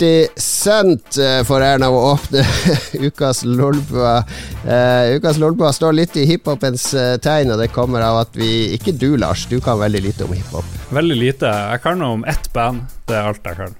[0.00, 2.44] 50 Cent eh, får æren av å åpne
[3.06, 4.22] ukas Lolbua.
[4.64, 8.72] Uh, ukas Lolbua står litt i hiphopens uh, tegn, og det kommer av at vi
[8.76, 10.64] Ikke du, Lars, du kan veldig lite om hiphop.
[10.90, 11.50] Veldig lite.
[11.72, 12.86] Jeg kan om ett band.
[13.08, 13.76] Det er alt jeg kan.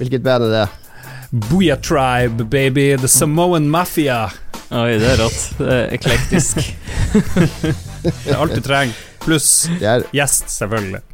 [0.00, 0.66] Hvilket band er det?
[1.30, 2.96] Booyah Tribe, baby.
[2.98, 4.24] The Samoan Mafia.
[4.72, 5.46] Oi, det er rått.
[5.60, 6.66] Det er eklektisk.
[8.02, 8.98] det er alt du trenger.
[9.22, 11.11] Pluss gjest, selvfølgelig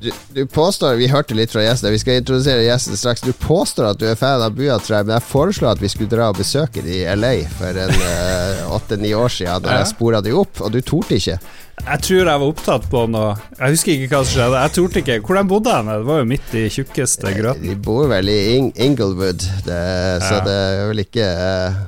[0.00, 3.24] du, du, påstår Vi hørte litt fra gjesten, vi skal introdusere gjesten straks.
[3.24, 6.30] Du påstår at du er fan av Buatribe, men jeg foreslo at vi skulle dra
[6.32, 10.32] og besøke de i LA for en eh, åtte-ni år siden, da jeg spora de
[10.36, 11.36] opp, og du torde ikke.
[11.80, 14.64] Jeg tror jeg var opptatt på noe Jeg husker ikke hva som skjedde.
[14.64, 15.94] Jeg torde ikke Hvor de bodde de?
[15.94, 17.64] Det var jo midt i tjukkeste grøten.
[17.64, 19.78] De bor vel i In Inglewood, det,
[20.26, 20.42] så ja.
[20.44, 21.78] det er vel ikke uh,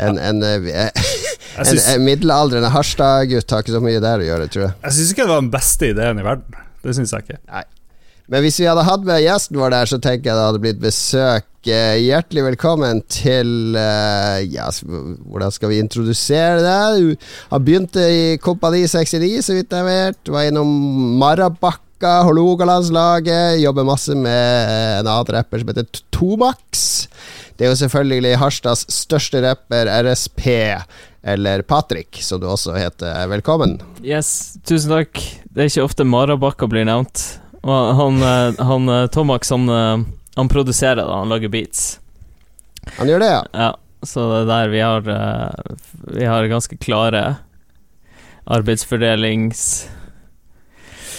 [0.00, 0.72] en, en, uh,
[1.62, 4.74] en, en middelaldrende Harstad-gutt har ikke så mye der å gjøre, tror jeg.
[4.88, 6.60] Jeg syns ikke det var den beste ideen i verden.
[6.84, 7.42] Det syns jeg ikke.
[7.50, 7.66] Nei.
[8.30, 10.82] Men hvis vi hadde hatt med gjesten vår der, så tenker jeg det hadde blitt
[10.82, 11.48] besøk.
[11.66, 14.68] Eh, hjertelig velkommen til uh, Ja,
[15.28, 17.00] hvordan skal vi introdusere deg?
[17.02, 20.30] Du har begynt i Kompani 69, så vidt jeg vet.
[20.30, 20.70] Var innom
[21.20, 23.58] Marabakka, Hålogalandslaget.
[23.64, 26.86] Jobber masse med en annen rapper som heter Tomax.
[27.58, 30.46] Det er jo selvfølgelig Harstads største rapper, RSP
[31.20, 33.26] eller Patrick, som du også heter.
[33.34, 33.80] Velkommen.
[34.06, 35.18] Yes, tusen takk.
[35.50, 37.24] Det er ikke ofte Marabakka blir nevnt.
[37.66, 40.02] Og han, eh, han eh, Tomax, han, eh,
[40.36, 41.98] han produserer da, han lager beats.
[42.96, 43.40] Han gjør det, ja?
[43.52, 43.70] Ja,
[44.06, 45.02] så det er der vi har
[46.14, 47.24] Vi har ganske klare
[48.50, 49.88] arbeidsfordelings...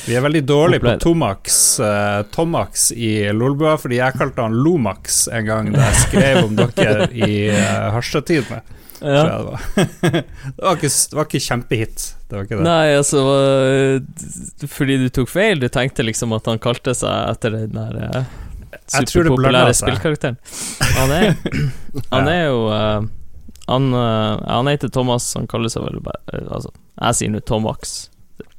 [0.01, 5.27] Vi er veldig dårlige på Tomax, uh, Tomax i Lolbua, fordi jeg kalte han Lomax
[5.29, 8.63] en gang da jeg skrev om dere i uh, Harstad-tidene.
[9.01, 9.23] Ja.
[9.23, 9.61] Det var.
[10.55, 12.03] det, var ikke, det var ikke kjempehit.
[12.29, 12.65] Det var ikke det.
[12.67, 13.23] Nei, altså
[14.69, 15.61] Fordi du tok feil?
[15.61, 18.35] Du tenkte liksom at han kalte seg etter den der uh,
[18.93, 20.37] superpopulære spillkarakteren?
[20.99, 21.33] Han er,
[22.13, 23.09] han er jo uh,
[23.71, 27.97] han, uh, han, heter Thomas, han kaller seg vel bare Altså, jeg sier nå Tomax.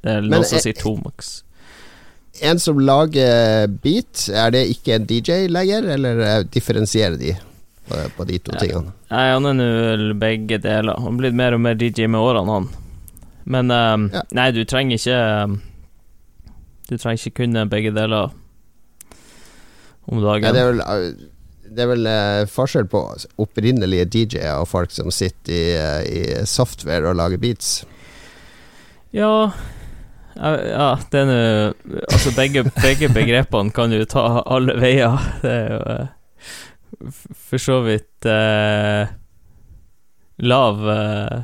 [0.03, 1.33] Det er noen som sier Tomax.
[2.43, 7.35] En som lager beat, er det ikke en DJ lenger, eller differensierer de?
[7.87, 8.93] På, på de to tingene?
[9.11, 10.99] Nei, han er nå begge deler.
[11.03, 12.69] Han blir mer og mer DJ med årene, han.
[13.43, 14.23] Men um, ja.
[14.31, 15.57] nei, du trenger ikke um,
[16.87, 18.31] Du trenger ikke kunne begge deler
[20.07, 20.47] om dagen.
[20.47, 20.81] Nei, det er vel,
[21.73, 23.03] det er vel uh, forskjell på
[23.43, 27.81] opprinnelige DJ-er og folk som sitter i, uh, i, software og lager beats.
[29.13, 29.51] Ja
[30.33, 31.41] ja, det er nå
[32.09, 35.19] Altså, begge, begge begrepene kan jo ta alle veier.
[35.43, 36.07] Det er jo uh,
[37.01, 39.07] for så vidt eh,
[40.43, 41.41] lav eh,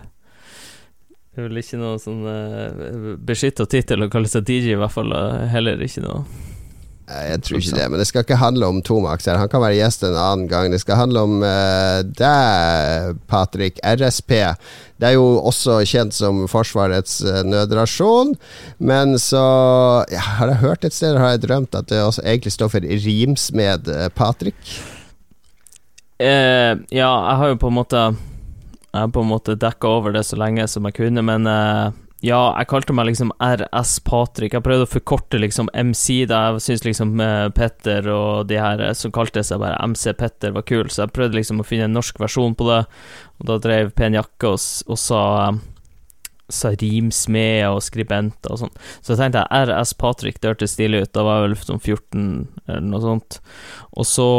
[1.30, 4.96] Det er vel ikke noe sånn eh, beskytta tittel å kalle seg DJ, i hvert
[4.96, 5.14] fall.
[5.54, 6.24] heller ikke noe.
[7.10, 9.40] Jeg tror ikke det, men det skal ikke handle om Tomax her.
[9.42, 10.70] Han kan være gjest en annen gang.
[10.70, 13.80] Det skal handle om uh, deg, Patrick.
[13.81, 14.36] RSP.
[15.02, 18.36] Det er jo også kjent som Forsvarets uh, nødrasjon,
[18.78, 19.42] men så
[20.12, 22.90] ja, Har jeg hørt et sted, har jeg drømt at det også egentlig står for
[23.08, 24.62] rimsmed uh, Patrick?
[26.19, 30.12] Eh, ja, jeg har jo på en måte Jeg har på en måte dekka over
[30.12, 34.52] det så lenge som jeg kunne, men eh, ja, jeg kalte meg liksom RS Patrick.
[34.52, 38.81] Jeg prøvde å forkorte liksom MC, da jeg syntes liksom eh, Petter og de her
[38.97, 41.96] som kalte seg bare MC Petter, var kul, så jeg prøvde liksom å finne en
[41.96, 42.81] norsk versjon på det,
[43.40, 44.59] og da drev Pen Jakke og,
[44.90, 45.24] og sa
[46.50, 48.72] sa rimsmeder og skribenter og sånn.
[49.06, 51.12] Så jeg tenkte jeg RS Patrick, det hørtes stilig ut.
[51.13, 52.24] Da var jeg vel sånn 14
[52.66, 53.38] eller noe sånt.
[53.94, 54.30] Og så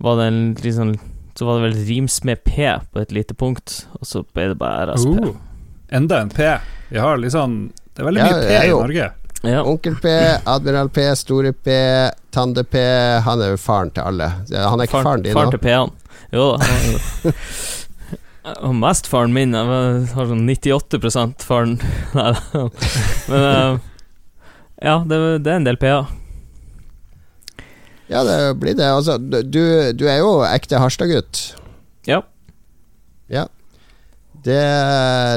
[0.00, 0.98] var det en liksom
[1.34, 4.56] Så var det vel rims med P på et lite punkt, og så ble det
[4.60, 5.20] bare RSP.
[5.24, 5.36] Uh,
[5.88, 6.48] enda en P.
[6.90, 9.10] Vi har liksom Det er veldig mye P i Norge.
[9.42, 9.62] Ja.
[9.62, 10.08] Onkel P,
[10.44, 11.70] Admiral P, Store P,
[12.30, 12.82] Tande P.
[13.24, 14.28] Han er jo faren til alle.
[14.52, 15.94] Han er ikke faren, faren din, faren til P-en.
[16.34, 17.32] Jo da.
[18.66, 19.54] Og mest faren min.
[19.56, 21.78] Jeg har sånn 98 faren.
[22.16, 22.32] Nei
[23.30, 23.80] Men uh,
[24.80, 26.08] ja, det, det, er en del P-er.
[28.10, 28.90] Ja, det blir det.
[28.90, 29.62] Altså, du,
[29.94, 31.42] du er jo ekte Harstad-gutt.
[32.08, 32.24] Ja.
[33.30, 33.46] Ja.
[34.44, 34.62] Det,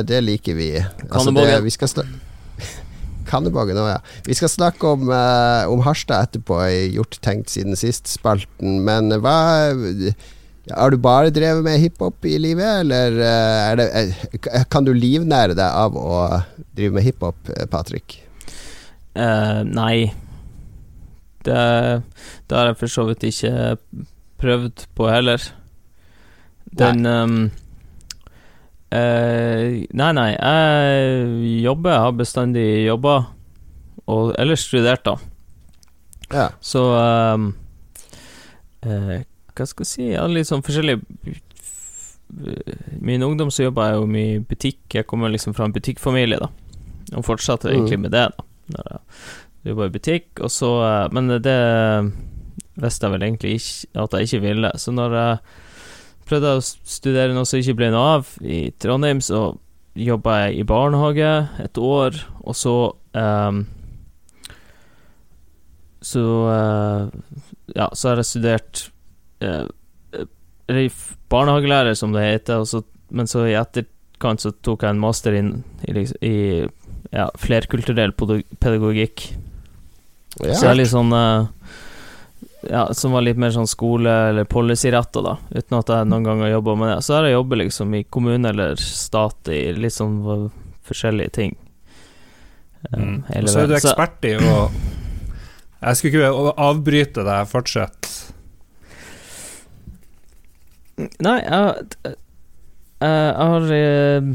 [0.09, 0.69] det liker vi.
[1.11, 1.91] Altså, det, vi skal
[3.29, 3.99] Kannebågen òg, ja.
[4.25, 8.81] Vi skal snakke om, uh, om Harstad etterpå, i Gjort tenkt siden sist-spalten.
[8.87, 9.37] Men hva
[10.71, 13.87] Har du bare drevet med hiphop i livet, eller er det,
[14.49, 16.25] uh, kan du livnære deg av å
[16.73, 18.21] drive med hiphop, Patrick?
[19.13, 20.09] nei.
[21.43, 21.59] Det,
[22.49, 23.75] det har jeg for så vidt ikke
[24.41, 25.43] prøvd på heller.
[26.73, 27.17] Den Nei.
[27.23, 27.51] Um,
[28.93, 33.17] uh, nei, nei, jeg jobber, jeg har bestandig jobba,
[34.09, 35.17] og ellers studert, da.
[36.33, 36.47] Ja.
[36.63, 37.51] Så um,
[38.85, 39.19] uh,
[39.53, 40.95] Hva skal jeg si Jeg har litt sånn forskjellig
[41.29, 44.79] I min ungdom så jobba jeg jo mye i butikk.
[44.95, 46.49] Jeg kommer liksom fra en butikkfamilie, da.
[47.19, 47.73] Og fortsatte mm.
[47.75, 48.99] egentlig med det, da.
[49.63, 51.59] Jeg jobba i butikk, og så uh, Men det
[52.75, 54.71] visste jeg vel egentlig ikke at jeg ikke ville.
[54.81, 55.37] Så når jeg
[56.27, 59.53] prøvde å studere noe som ikke ble noe av i Trondheim, så
[59.93, 61.31] jobba jeg i barnehage
[61.61, 62.75] et år, og så
[63.13, 63.65] um,
[66.03, 67.07] Så uh,
[67.75, 68.87] Ja, så har jeg studert
[69.45, 69.69] uh,
[71.29, 75.53] barnehagelærer, som det heter, så, men så i etterkant så tok jeg en master inn
[75.87, 76.35] i, i
[77.13, 79.27] ja, flerkulturell pedagogikk.
[80.41, 80.55] Ja.
[80.55, 81.45] Så jeg er litt sånn uh,
[82.69, 86.43] ja, som var litt mer sånn skole- eller policy-retta, da, uten at jeg noen gang
[86.45, 86.99] har jobba med det.
[87.05, 90.21] Så har jeg jobbet liksom i kommune eller stat i litt sånn
[90.87, 91.55] forskjellige ting.
[92.91, 93.47] Um, mm.
[93.47, 94.55] Så er du ekspert i å
[95.83, 98.09] Jeg skulle ikke avbryte deg, fortsett.
[101.23, 102.15] Nei, jeg,
[103.03, 104.27] jeg har eh,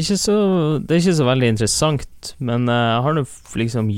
[0.00, 0.36] ikke så
[0.80, 3.26] Det er ikke så veldig interessant, men jeg har nå
[3.60, 3.90] liksom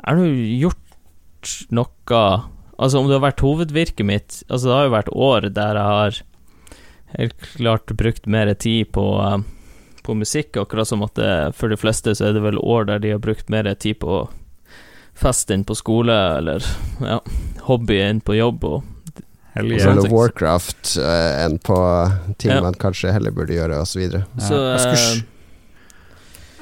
[0.00, 2.24] Jeg har gjort noe
[2.80, 5.94] Altså, om det har vært hovedvirket mitt Altså, det har jo vært år der jeg
[5.94, 6.20] har
[7.18, 9.40] helt klart brukt mer tid på, uh,
[10.06, 13.02] på musikk, akkurat som at det, for de fleste så er det vel år der
[13.02, 14.22] de har brukt mer tid på
[15.18, 16.64] fest enn på skole, eller
[17.02, 17.18] ja,
[17.66, 18.64] hobby enn på jobb.
[18.64, 18.86] og
[19.58, 21.76] of Warcraft uh, enn på
[22.38, 22.60] ting ja.
[22.62, 24.06] man kanskje heller burde gjøre, osv.
[24.06, 24.22] Ja.
[24.38, 25.26] Jeg, skulle,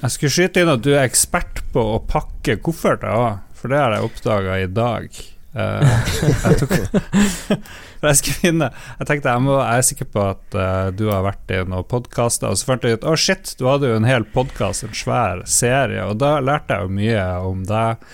[0.03, 3.45] jeg skulle skyte inn at du er ekspert på å pakke kofferter òg.
[3.59, 5.19] For det har jeg oppdaga i dag.
[5.59, 5.83] Uh,
[6.45, 6.73] jeg, tok,
[8.05, 11.55] jeg finne Jeg tenkte jeg, må, jeg er sikker på at uh, du har vært
[11.57, 14.07] i noen podkaster, og så fant jeg ut å oh shit, du hadde jo en
[14.07, 18.05] hel podkast, en svær serie, og da lærte jeg jo mye om deg,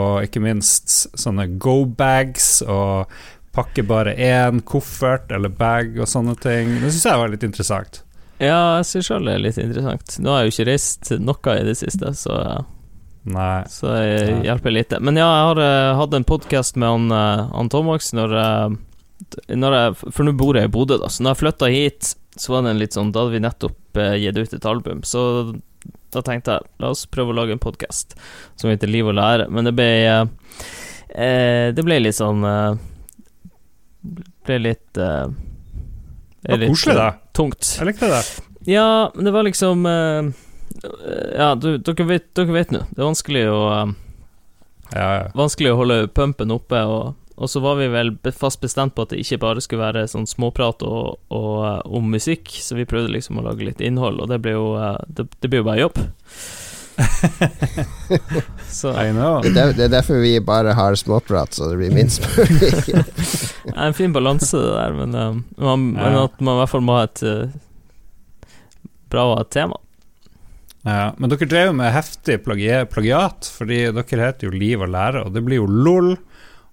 [0.00, 3.12] og ikke minst sånne go-bags og
[3.54, 6.78] pakke bare én koffert eller bag og sånne ting.
[6.80, 8.02] Det syns jeg var litt interessant.
[8.38, 10.18] Ja, jeg syns sjøl det er litt interessant.
[10.22, 12.34] Nå har jeg jo ikke reist noe i det siste, så
[13.28, 13.64] Nei.
[13.68, 15.00] Så det hjelper lite.
[15.04, 19.42] Men ja, jeg har uh, hatt en podkast med han, uh, han Tomax når, uh,
[19.52, 21.10] når jeg For nå bor jeg i Bodø, da.
[21.12, 24.00] Så når jeg flytta hit, så var det en litt sånn Da hadde vi nettopp
[24.22, 25.02] gitt ut et album.
[25.04, 25.20] Så
[26.14, 28.14] da tenkte jeg la oss prøve å lage en podkast
[28.56, 29.48] som heter Liv og lære.
[29.52, 29.90] Men det ble
[31.74, 32.46] Det ble litt sånn
[34.46, 35.02] ble litt
[36.48, 37.08] Det var koselig, da.
[37.36, 37.70] Tungt.
[37.76, 38.22] Jeg likte det.
[38.68, 39.84] Ja, men det var liksom
[41.36, 42.82] ja, du, dere vet, dere vet nå.
[42.90, 43.94] Det er vanskelig å uh,
[44.94, 45.24] ja, ja.
[45.36, 49.12] Vanskelig å holde pumpen oppe, og, og, så var vi vel fast bestemt på at
[49.12, 53.12] det ikke bare skulle være sånn småprat og, og, uh, om musikk, så vi prøvde
[53.16, 55.84] liksom å lage litt innhold, og det ble jo, uh, det, det ble jo bare
[55.84, 56.02] jobb.
[58.70, 58.90] så.
[58.90, 59.42] I know.
[59.42, 62.70] Det er, det er, derfor vi bare har småprat, så det blir minst mulig.
[63.64, 66.08] det er en fin balanse, det der, men, um, man, ja.
[66.08, 68.56] men at man i hvert fall må ha et uh,
[69.12, 69.78] bra tema.
[70.86, 75.34] Ja, men dere drev med heftig plagiat, fordi dere heter jo Liv og lære, og
[75.36, 76.16] det blir jo LOL.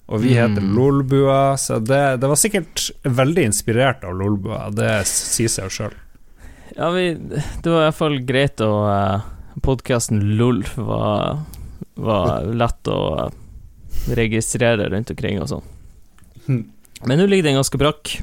[0.05, 0.73] Og vi heter mm.
[0.77, 4.67] Lolbua, så det, det, var sikkert veldig inspirert av Lolbua.
[4.69, 5.95] Det sier seg jo sjøl.
[6.75, 9.25] Ja, vi, det var iallfall greit å uh,
[9.61, 11.43] Podkasten LOLF var,
[11.95, 13.29] var lett å
[14.15, 15.67] registrere rundt omkring og sånn.
[16.47, 16.63] Hm.
[17.05, 18.17] Men nå ligger den ganske brakk.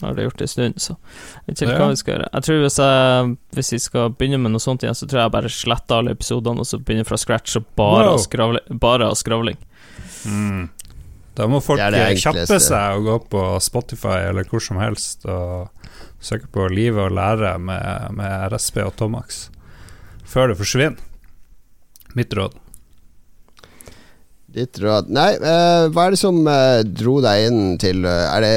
[0.00, 2.26] Har det gjort det en stund, så jeg vet ikke hva vi skal gjøre.
[2.30, 5.32] Jeg tror hvis, jeg, hvis vi skal begynne med noe sånt igjen, så tror jeg
[5.34, 8.60] bare sletter alle episodene og så begynner fra scratch og bare, wow.
[8.70, 9.58] bare av skravling.
[10.30, 10.68] Mm.
[11.34, 11.82] Da må folk
[12.22, 15.70] kjappe seg og gå på Spotify eller hvor som helst og
[16.22, 19.48] søke på Livet og lære med, med RSB og Tomax
[20.30, 20.98] før det forsvinner.
[22.18, 22.56] Mitt råd.
[24.50, 28.42] Ditt råd Nei, uh, hva er det som uh, dro deg inn til uh, Er
[28.42, 28.54] det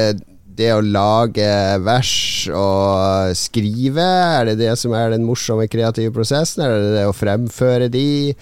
[0.54, 1.46] det å lage
[1.82, 2.14] vers
[2.54, 6.64] og skrive, er det det som er den morsomme kreative prosessen?
[6.64, 8.34] Er det det å fremføre de,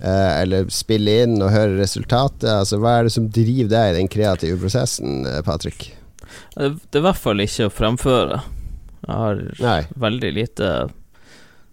[0.00, 2.48] eh, eller spille inn og høre resultatet?
[2.50, 5.92] Altså, hva er det som driver deg i den kreative prosessen, eh, Patrick?
[6.56, 8.42] Det er i hvert fall ikke å fremføre.
[9.06, 9.82] Jeg har Nei.
[9.96, 10.90] veldig lite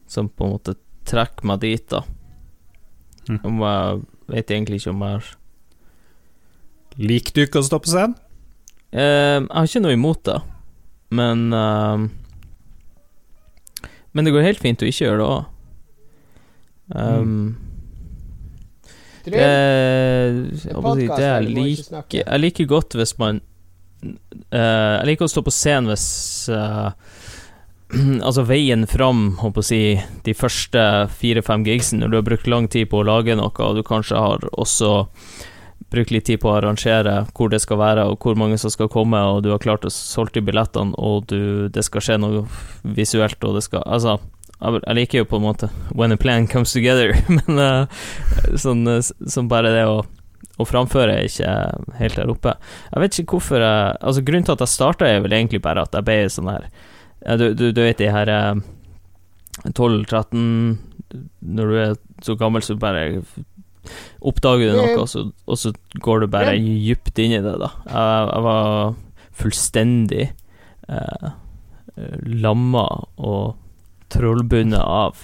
[0.08, 2.04] som på en måte trekker meg dit, da.
[3.28, 3.42] Mm.
[3.44, 5.34] Om jeg vet egentlig ikke om jeg har
[6.98, 8.16] Liker du ikke å stå på scenen?
[8.90, 10.38] Uh, jeg har ikke noe imot det,
[11.14, 12.08] men uh,
[14.16, 15.54] Men det går helt fint å ikke gjøre det òg.
[16.88, 17.48] Um, mm.
[19.26, 23.42] det, jeg, det jeg liker Jeg liker godt hvis man
[24.56, 26.08] uh, Jeg liker å stå på scenen hvis
[26.48, 26.96] uh,
[28.28, 29.82] Altså veien fram, håper å si,
[30.26, 30.82] de første
[31.20, 34.20] fire-fem gigsene, når du har brukt lang tid på å lage noe, og du kanskje
[34.20, 34.92] har også
[35.94, 38.92] brukt litt tid på å arrangere hvor det skal være, og hvor mange som skal
[38.92, 42.44] komme, og du har klart å solgt de billettene, og du, det skal skje noe
[42.84, 44.18] visuelt, og det skal Altså,
[44.60, 48.04] jeg liker jo på en måte when a plan comes together, men uh,
[48.60, 50.04] sånn, sånn bare det å
[50.58, 51.52] å framføre er ikke
[52.00, 52.56] helt der oppe.
[52.90, 55.84] Jeg vet ikke hvorfor jeg Altså Grunnen til at jeg starta, er vel egentlig bare
[55.86, 56.66] at jeg ble sånn her
[57.36, 58.30] du, du, du vet de her
[59.68, 60.78] 12-13
[61.42, 63.22] Når du er så gammel, så bare
[64.20, 65.72] oppdager du noe, og så, og så
[66.04, 67.70] går du bare dypt inn i det, da.
[67.88, 68.96] Jeg, jeg var
[69.38, 70.26] fullstendig
[70.92, 71.30] eh,
[72.44, 72.84] lamma
[73.16, 73.56] og
[74.12, 75.22] trollbundet av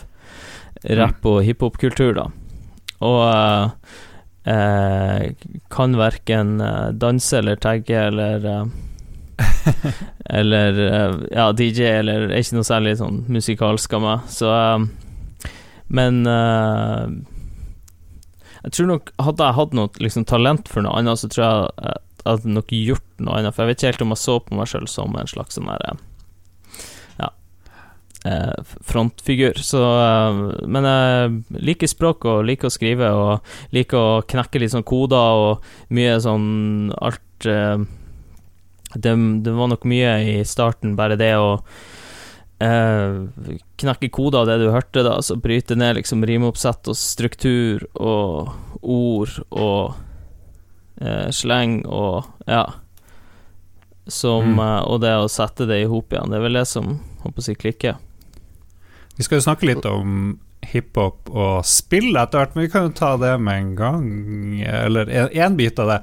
[1.01, 2.27] rapp- og hiphop-kultur, da.
[3.03, 3.67] Og eh,
[4.53, 5.27] eh,
[5.74, 8.63] kan verken eh, danse eller tagge eller eh,
[10.39, 14.47] Eller eh, ja, DJ, eller er ikke noe særlig sånn musikalsk av meg, så
[15.93, 16.23] Men
[18.63, 21.91] jeg tror nok Hadde jeg hatt noe liksom, talent for noe annet, så tror jeg
[22.23, 23.51] jeg hadde nok gjort noe annet.
[23.51, 25.67] For jeg vet ikke helt om jeg så på meg sjøl som en slags sånn
[25.67, 25.97] derre
[27.19, 27.33] Ja
[28.25, 29.59] eh, frontfigur.
[29.59, 34.73] Så eh, Men jeg liker språk og liker å skrive og liker å knekke litt
[34.73, 37.83] sånn koder og mye sånn alt eh,
[38.95, 41.57] det, det var nok mye i starten, bare det å
[42.63, 43.19] eh,
[43.81, 48.53] knekke koder av det du hørte, da, så bryte ned liksom rimeoppsett og struktur og
[48.81, 49.93] ord og
[51.01, 52.65] eh, sleng og ja.
[54.03, 54.63] Som, mm.
[54.63, 57.45] eh, og det å sette det i hop igjen, det er vel det som håper
[57.45, 58.01] si klikker.
[59.15, 60.33] Vi skal jo snakke litt om
[60.63, 64.05] hiphop og spill etter hvert, men vi kan jo ta det med en gang.
[64.63, 66.00] Eller én bit av det.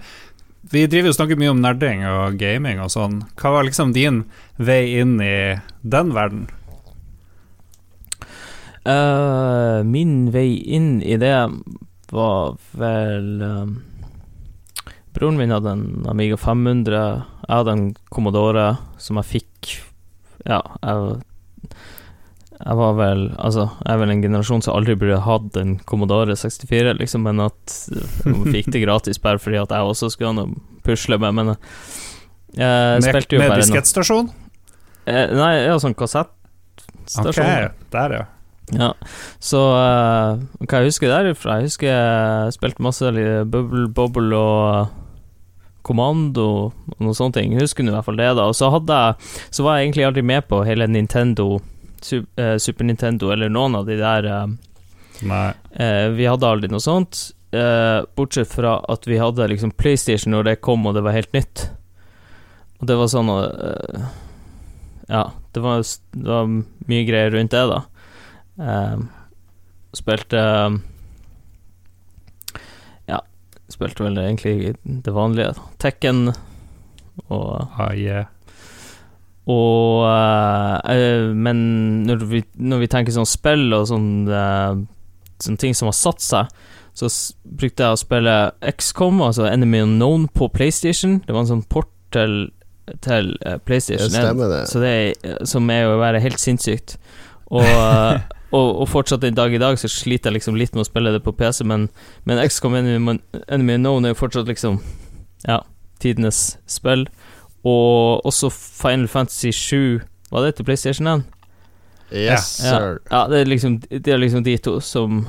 [0.61, 3.23] Vi driver jo snakker mye om nerding og gaming og sånn.
[3.41, 4.25] Hva var liksom din
[4.61, 6.49] vei inn i den verden?
[8.85, 11.37] Uh, min vei inn i det
[12.11, 13.73] var vel um,
[15.13, 17.01] Broren min hadde en Amiga 500.
[17.47, 18.69] Jeg hadde en Commodore
[19.01, 19.73] som jeg fikk
[20.47, 21.21] Ja, jeg
[22.61, 26.37] jeg var vel Altså, jeg er vel en generasjon som aldri burde hatt en Commodore
[26.37, 30.39] 64, liksom, men at jeg fikk det gratis bare fordi at jeg også skulle ha
[30.43, 31.55] noe pusle med, men
[32.57, 34.29] jeg spilte jo med, bare Med diskettstasjon?
[35.09, 37.33] Eh, nei, ja, sånn kassettstasjon.
[37.33, 38.29] Okay, der, ja.
[38.71, 38.93] Ja,
[39.43, 43.09] så uh, hva jeg husker derifra Jeg husker jeg spilte masse
[43.51, 44.93] Bubble Bobble og
[45.83, 47.57] Kommando og noen sånne ting.
[47.57, 48.45] Jeg husker i hvert fall det, da.
[48.47, 52.85] Og så hadde jeg Så var jeg egentlig aldri med på hele Nintendo Eh, Super
[52.85, 54.47] Nintendo eller noen av de der eh,
[55.27, 55.51] Nei.
[55.77, 57.31] Eh, vi hadde aldri noe sånt.
[58.17, 61.65] bortsett fra at vi hadde liksom PlayStation når det kom, og det var helt nytt.
[62.79, 63.33] Og det var sånn
[65.11, 65.83] Ja, det var,
[66.15, 66.53] det var,
[66.87, 67.81] mye greier rundt det, da.
[69.99, 70.45] spilte
[73.11, 73.19] Ja,
[73.69, 75.53] spilte vel egentlig det vanlige.
[75.83, 76.31] Tekken
[77.29, 78.31] og ah, yeah.
[79.51, 81.61] Og uh, Men
[82.07, 84.79] når vi, når vi, tenker sånn spill og sånn uh,
[85.41, 86.51] Sånne ting som har satt seg,
[86.93, 87.09] så
[87.49, 88.33] brukte jeg å spille
[88.77, 91.15] XCOM, altså Enemy Unknown, på PlayStation.
[91.25, 92.51] Det var en sånn port til,
[93.01, 93.31] til
[93.65, 94.59] PlayStation 1, det.
[94.69, 96.99] Så det er, som er jo å være helt sinnssykt.
[97.49, 97.65] Og,
[98.59, 101.15] og, og, fortsatt en dag i dag så sliter jeg liksom litt med å spille
[101.17, 101.89] det på PC, men,
[102.29, 103.17] men XCOM Enemy,
[103.47, 104.83] Enemy Unknown er jo fortsatt liksom
[105.49, 105.63] Ja,
[106.05, 107.09] tidenes spill.
[107.65, 110.01] Og også Final Fantasy 7
[110.31, 111.25] Var det til PlayStation 1?
[112.11, 112.99] Yes, sir.
[113.11, 115.29] Ja, det, er liksom, det er liksom de to som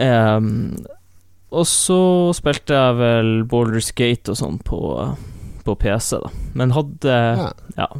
[0.00, 0.76] um,
[1.50, 1.98] Og så
[2.32, 4.80] spilte jeg vel Baldur's Gate og sånn på,
[5.66, 6.32] på PC, da.
[6.56, 7.50] Men hadde ja.
[7.76, 7.90] ja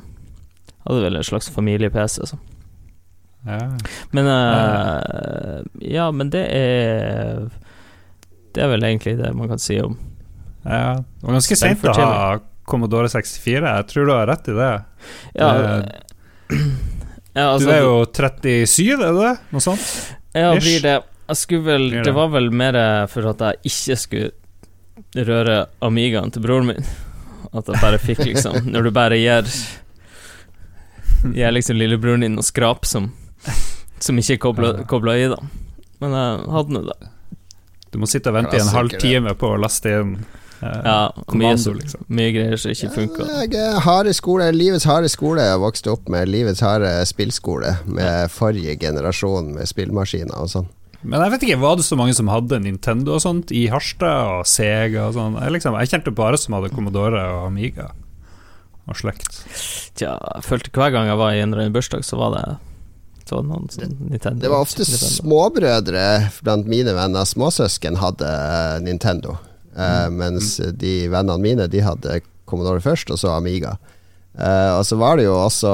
[0.85, 2.41] hadde vel en slags familie-PC, altså.
[3.45, 3.61] Ja.
[4.17, 7.43] Men uh, Ja, men det er
[8.55, 9.99] Det er vel egentlig det man kan si om
[10.65, 13.73] Ja, det var ganske seint å ha Commodore 64.
[13.77, 14.71] Jeg tror du har rett i det.
[15.37, 15.49] Ja,
[17.35, 19.89] ja altså, Du er jo 37, er du det Noe sånt?
[20.37, 20.95] Ja, blir det.
[21.29, 22.79] Jeg skulle vel Det var vel mer
[23.13, 26.87] for at jeg ikke skulle røre Amigaen til broren min.
[27.55, 29.49] At jeg bare fikk liksom Når du bare gir
[31.35, 33.13] Gir liksom lillebroren din noe skrap som
[34.03, 35.39] Som ikke er kobla i, da.
[36.03, 36.97] Men jeg hadde nå det.
[37.95, 40.17] Du må sitte og vente i en halv time på å laste inn
[40.61, 42.05] ja, kommando, mye, liksom.
[42.09, 43.27] Mye greier som ikke funka.
[43.53, 45.45] Ja, harde skole, livets harde skole.
[45.45, 50.71] Jeg vokste opp med livets harde spillskole med forrige generasjon med spillmaskiner og sånn.
[51.05, 54.39] Men jeg vet ikke, var det så mange som hadde Nintendo og sånt i Harstad,
[54.39, 55.37] og Sega og sånn?
[55.37, 57.91] Jeg, liksom, jeg kjente bare som hadde Commodore og Amiga
[58.89, 59.43] og slekt.
[59.97, 62.45] Tja, jeg følte hver gang jeg var i en eller annen bursdag, så var det
[63.25, 63.69] så sånn
[64.11, 64.37] Nintendo.
[64.41, 66.05] Det var ofte småbrødre
[66.45, 68.31] blant mine venner, småsøsken, hadde
[68.85, 69.39] Nintendo.
[69.75, 73.75] Uh, mens de vennene mine De hadde Commodore først, og så Amiga.
[74.39, 75.73] Uh, og så var det jo også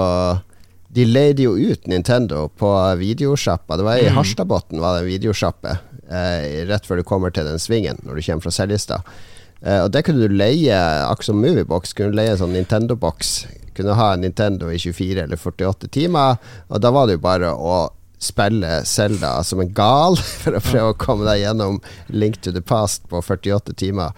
[0.92, 3.76] De leide jo ut Nintendo på videosjappa.
[3.76, 4.16] Det var I mm.
[4.16, 6.40] Harstadbotn var det en videosjappe uh,
[6.70, 9.14] rett før du kommer til den svingen, når du kommer fra Seljestad.
[9.60, 10.72] og det kunne du leie,
[11.04, 13.32] akkurat som Moviebox, kunne du leie en sånn Nintendo-boks.
[13.76, 16.38] Kunne ha en Nintendo i 24 eller 48 timer,
[16.68, 17.74] og da var det jo bare å
[18.20, 21.80] spille Selda som en gal for å prøve å komme deg gjennom
[22.12, 24.12] Link to the Past på 48 timer.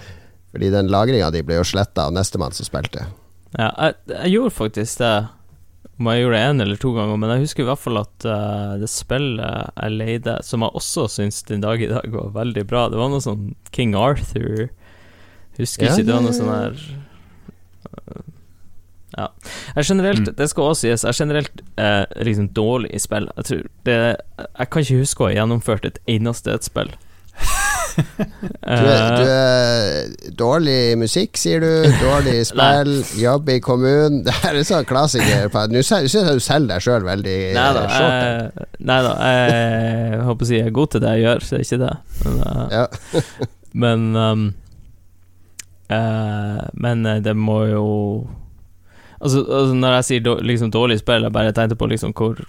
[0.52, 3.06] Fordi den lagringa di ble jo sletta av nestemann som spilte.
[3.54, 5.14] Ja, jeg, jeg, gjorde faktisk det.
[6.00, 8.26] Om jeg gjorde det én eller to ganger, men jeg husker i hvert fall at
[8.26, 12.64] uh, det spillet jeg leide, som jeg også syns den dag i dag var veldig
[12.68, 14.70] bra, det var noe sånn King Arthur
[15.58, 16.78] Husker ja, ikke, det var noe sånn her
[17.92, 18.24] uh,
[19.16, 19.28] ja.
[19.76, 20.34] Jeg generelt, mm.
[20.38, 23.28] det skal også sies, jeg er generelt eh, liksom dårlig i spill.
[23.36, 26.92] Jeg tror det Jeg kan ikke huske å ha gjennomført et eneste et spill.
[27.96, 28.02] du,
[28.62, 31.70] er, du, er, dårlig i musikk, sier du.
[32.06, 32.92] Dårlig i spill.
[33.20, 34.22] jobb i kommunen.
[34.26, 35.52] Det er en sånn klassiker.
[35.72, 40.46] Nå syns jeg du selger deg sjøl veldig Nei da, jeg, nei da jeg, håper
[40.46, 41.94] å si jeg er god til det jeg gjør, så er ikke det.
[42.22, 42.84] Men, uh, ja.
[43.84, 44.46] men, um,
[45.92, 47.88] uh, men det må jo
[49.22, 52.42] Altså, altså, Når jeg sier liksom, dårlig spill, jeg bare tenkte på liksom hvor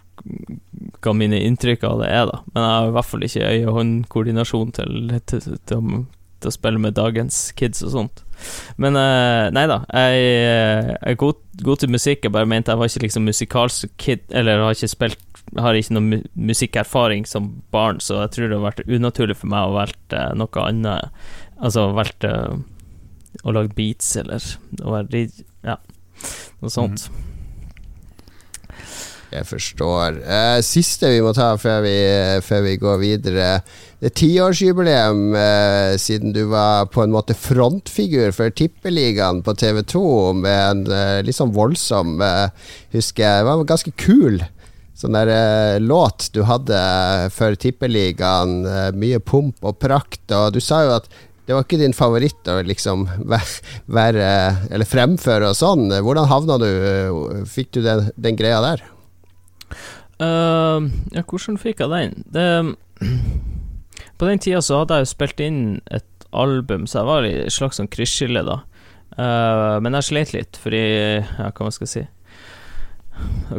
[1.04, 2.42] hva mine inntrykk av det er, da.
[2.54, 4.94] Men jeg har i hvert fall ikke øye-hånd-koordinasjon til,
[5.28, 8.24] til, til, til, å spille med dagens kids og sånt.
[8.82, 12.26] Men uh, nei da, jeg, jeg er god, god, til musikk.
[12.26, 15.94] Jeg bare mente jeg var ikke liksom musikalsk kid, eller har ikke spilt Har ikke
[15.94, 20.22] noe musikkerfaring som barn, så jeg tror det har vært unaturlig for meg å velge
[20.40, 21.26] noe annet.
[21.60, 22.56] Altså valgt uh,
[23.44, 24.48] å lage beats, eller
[24.82, 25.28] å være
[25.68, 25.78] Ja.
[26.64, 27.10] Noe sånt.
[27.12, 27.24] Mm.
[29.34, 30.20] Jeg forstår.
[30.22, 31.96] Uh, siste vi må ta før vi,
[32.46, 33.48] før vi går videre.
[33.98, 40.04] Det er tiårsjubileum uh, siden du var på en måte frontfigur for Tippeligaen på TV2
[40.38, 42.20] med en uh, litt sånn voldsom
[42.94, 44.44] Husker jeg, det var ganske kul
[44.94, 46.78] sånn der låt du hadde
[47.34, 48.62] for Tippeligaen.
[48.96, 50.22] mye pomp og prakt.
[50.32, 51.10] Og du sa jo at
[51.44, 53.04] det var ikke din favoritt å liksom
[53.92, 54.28] være
[54.72, 55.90] Eller fremføre og sånn.
[55.92, 58.86] Hvordan havna du Fikk du den, den greia der?
[60.22, 62.14] Uh, ja, hvordan fikk jeg den?
[62.32, 62.46] Det,
[64.18, 67.34] på den tida så hadde jeg jo spilt inn et album, så jeg var i
[67.42, 68.62] et slags sånn krysskille da.
[69.18, 70.84] Uh, men jeg slet litt, fordi
[71.20, 72.06] Ja, hva skal jeg si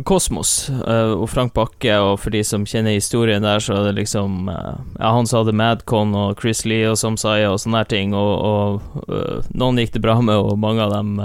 [0.05, 4.01] Kosmos uh, og Frank Bakke, og for de som kjenner historien der, så er det
[4.01, 7.91] liksom uh, Ja, han som hadde Madcon og Chris Lee og Somsaya og sånne her
[7.91, 11.19] ting, og, og uh, noen gikk det bra med, og mange av dem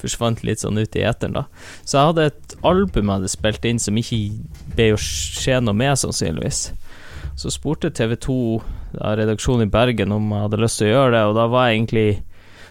[0.00, 1.44] forsvant litt sånn ut i eteren, da.
[1.84, 4.20] Så jeg hadde et album jeg hadde spilt inn som ikke
[4.76, 6.62] ble å skje noe med, sannsynligvis.
[7.40, 8.34] Så spurte TV2,
[9.20, 11.78] redaksjonen i Bergen, om jeg hadde lyst til å gjøre det, og da var jeg
[11.78, 12.08] egentlig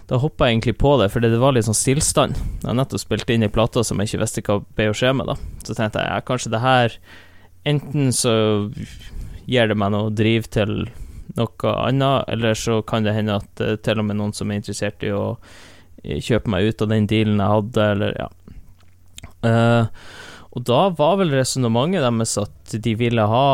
[0.10, 2.38] da hoppa jeg egentlig på det, fordi det var litt sånn stillstand.
[2.64, 5.30] Jeg nettopp spilt inn i plata som jeg ikke visste hva ble å skje med,
[5.30, 5.36] da.
[5.62, 6.96] Så tenkte jeg ja, kanskje det her
[7.68, 8.32] Enten så
[9.50, 10.88] gir det meg noe driv til
[11.38, 14.62] noe annet, eller så kan det hende at uh, til og med noen som er
[14.62, 15.36] interessert i å
[16.00, 18.30] kjøpe meg ut av den dealen jeg hadde, eller ja.
[19.44, 19.92] Uh,
[20.56, 23.50] og da var vel resonnementet deres at de ville ha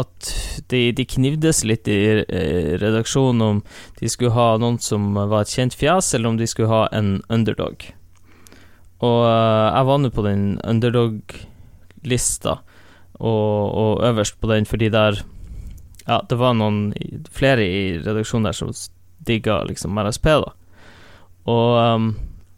[0.00, 0.32] at
[0.72, 3.58] de, de, knivdes litt i eh, redaksjonen om
[3.98, 7.18] de skulle ha noen som var et kjent fjes, eller om de skulle ha en
[7.32, 7.84] underdog.
[9.02, 12.56] Og uh, jeg var nå på den underdog-lista,
[13.18, 15.20] og, og, øverst på den fordi der
[16.02, 16.90] Ja, det var noen
[17.30, 18.72] flere i redaksjonen der som
[19.22, 20.50] digga liksom RSP, da.
[21.46, 22.08] Og um,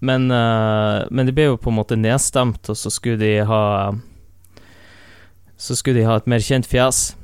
[0.04, 3.92] men, uh, men de ble jo på en måte nedstemt, og så skulle de ha
[5.56, 7.14] Så skulle de ha et mer kjent fjes.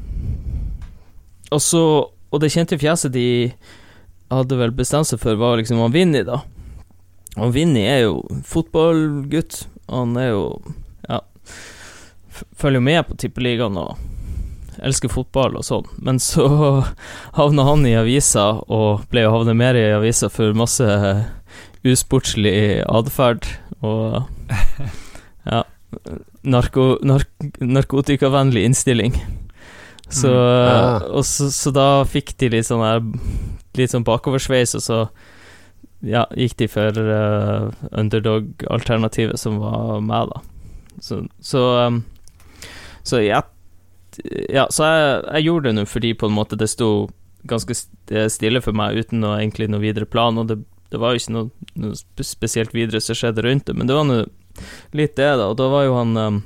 [1.50, 1.82] Og så
[2.30, 3.50] Og det kjente fjeset de
[4.30, 6.36] hadde vel bestemt seg for, var liksom han Vinni, da.
[7.42, 9.64] Og Vinni er jo fotballgutt.
[9.90, 10.44] Han er jo
[11.08, 11.18] Ja
[12.54, 13.98] Følger jo med på Tippeligaen og
[14.86, 15.90] elsker fotball og sånn.
[15.98, 16.46] Men så
[17.40, 20.86] havna han i avisa, og ble jo havnet mer i avisa for masse
[21.82, 23.50] usportslig atferd
[23.82, 24.22] og
[25.50, 25.64] Ja
[26.42, 27.28] narko, nark,
[27.60, 29.16] narkotikavennlig innstilling.
[30.10, 30.68] Så, mm.
[30.74, 31.04] ah.
[31.14, 32.98] og så, så, da fikk de litt sånn her
[33.78, 34.96] Litt sånn bakoversveis, og så
[36.02, 40.40] ja, gikk de for uh, underdog-alternativet, som var meg, da.
[41.04, 42.00] Så, så, um,
[43.06, 43.44] så ja,
[44.50, 46.90] ja, så jeg, jeg gjorde det nå fordi på en måte det sto
[47.48, 47.76] ganske
[48.32, 50.58] stille for meg uten noe, egentlig noe videre plan, og det,
[50.90, 54.08] det var jo ikke noe, noe spesielt videre som skjedde rundt det, men det var
[54.08, 54.24] nå
[54.98, 56.42] litt det, da, og da var jo han um,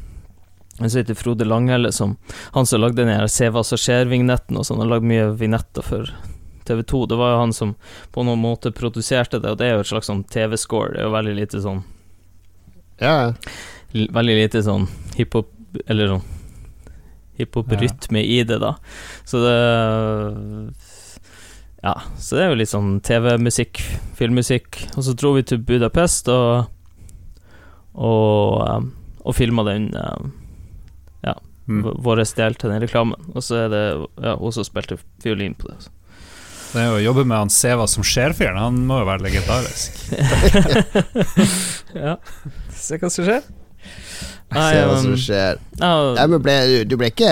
[0.78, 2.16] han som heter Frode Langhelle, som
[2.52, 5.86] han som lagde den her Se hva som skjer-vignetten og sånn, har lagd mye vignetter
[5.86, 6.10] for
[6.66, 7.06] TV2.
[7.08, 7.74] Det var jo han som
[8.10, 10.94] på noen måte produserte det, og det er jo et slags sånn TV-score.
[10.94, 11.84] Det er jo veldig lite sånn
[13.02, 13.32] Ja.
[13.92, 15.50] Veldig lite sånn hiphop
[15.86, 16.26] Eller sånn
[17.38, 18.76] hiphop-rytme i det, da.
[19.26, 19.56] Så det
[21.82, 23.82] Ja, så det er jo litt sånn TV-musikk,
[24.16, 24.78] filmmusikk.
[24.96, 26.70] Og så dro vi til Budapest og
[27.94, 28.88] og, um,
[29.22, 30.32] og filma den um,
[31.24, 31.34] Ja,
[31.70, 31.82] mm.
[32.04, 33.28] vår del til den reklamen.
[33.34, 33.84] Og så er det
[34.22, 35.80] ja, hun som spilte fiolin på det.
[35.86, 35.94] Så.
[36.74, 40.00] Det er jo å jobbe med han Seva som skjer-fyren, han må jo være legendarisk.
[42.06, 42.16] ja.
[42.74, 43.44] Se hva som skjer.
[44.54, 45.60] Nei, Se hva som skjer.
[45.78, 46.56] Nei, men ble,
[46.90, 47.30] du ble ikke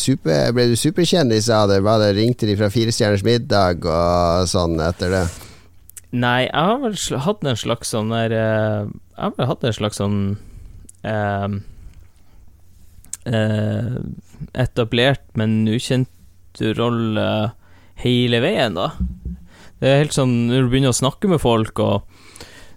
[0.00, 1.80] super, Ble du superkjendis av det?
[1.84, 5.24] Var det Ringte de fra Fire stjerners middag og sånn etter det?
[6.12, 9.76] Nei, jeg har vel hatt en slags sånn der eh, Jeg har vel hatt en
[9.76, 10.18] slags sånn
[11.08, 11.60] eh,
[13.28, 13.98] eh,
[14.58, 17.26] Etablert, men ukjent rolle
[18.02, 18.92] hele veien, da.
[19.82, 22.06] Det er helt sånn når du begynner å snakke med folk, og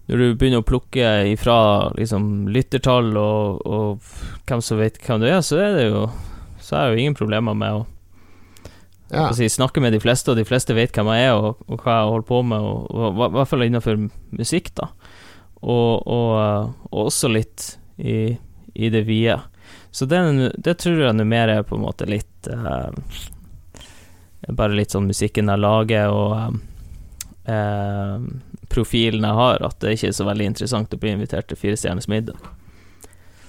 [0.10, 1.58] når du begynner å plukke ifra
[1.98, 4.14] liksom, lyttertall og, og,
[4.46, 6.06] hvem som vet hvem du er, så er det jo
[6.62, 7.82] Så er det jo ingen problemer med å,
[9.12, 9.28] ja.
[9.28, 11.84] å si, snakke med de fleste, og de fleste vet hvem jeg er, og, og
[11.84, 14.00] hva jeg holder på med, og, i hvert fall innenfor
[14.34, 14.90] musikk, da.
[15.62, 16.10] Og,
[16.90, 18.34] også litt i,
[18.74, 19.38] i det vide.
[19.96, 22.92] Så det, det, tror jeg nå mer er på en måte litt uh,
[24.52, 26.58] Bare litt sånn musikken jeg lager, og
[27.48, 28.18] uh,
[28.70, 31.80] profilen jeg har, at det ikke er så veldig interessant å bli invitert til Fire
[31.80, 32.44] stjerners middag.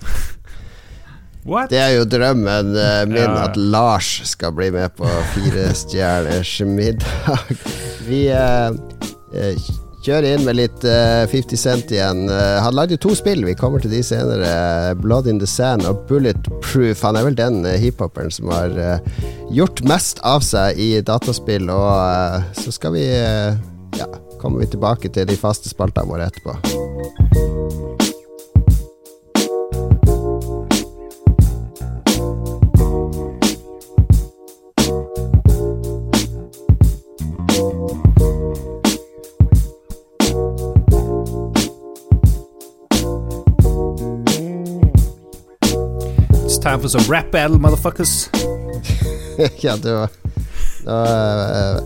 [1.51, 1.75] What?
[1.75, 3.43] Det er jo drømmen uh, min, ja.
[3.49, 7.51] at Lars skal bli med på Fire stjerners middag.
[8.09, 8.71] Vi uh,
[10.07, 12.27] uh, kjører inn med litt 50 Cent igjen.
[12.31, 14.95] han lagde jo to spill, vi kommer til de senere.
[15.03, 17.03] Blood in the Sand og Bulletproof.
[17.03, 19.03] Han er vel den hiphoperen som har
[19.51, 24.09] gjort mest av seg i dataspill, og så skal vi ja
[24.41, 27.56] kommer vi tilbake til de faste spaltene våre etterpå.
[46.77, 48.31] Time for some rap battle, motherfuckers.
[49.61, 50.09] ja, det var
[50.85, 50.97] Da
[51.79, 51.83] uh,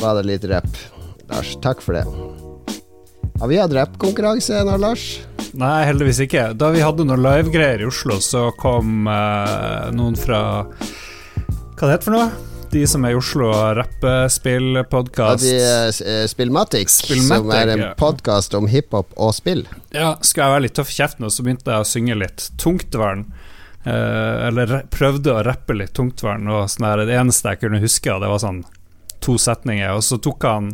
[0.00, 0.68] var det litt rap.
[1.28, 1.56] Lars.
[1.62, 2.04] Takk for det.
[3.40, 5.20] Har vi hatt rappkonkurranse nå, Lars?
[5.58, 6.52] Nei, heldigvis ikke.
[6.58, 12.06] Da vi hadde noen livegreier i Oslo, så kom eh, noen fra Hva det heter
[12.06, 12.26] for noe?
[12.72, 15.46] De som er i Oslo og rappespillpodkast.
[15.48, 19.66] Ja, uh, Spillmatic, som er en podkast om hiphop og spill.
[19.92, 22.48] Ja, skal jeg være litt tøff i kjeften, og så begynte jeg å synge litt
[22.62, 23.26] tungtvann.
[23.82, 26.46] Uh, eller prøvde å rappe litt tungtvern.
[26.48, 28.62] og sånn der, det eneste jeg kunne huske, det var sånn
[29.22, 30.72] to setninger, og så tok han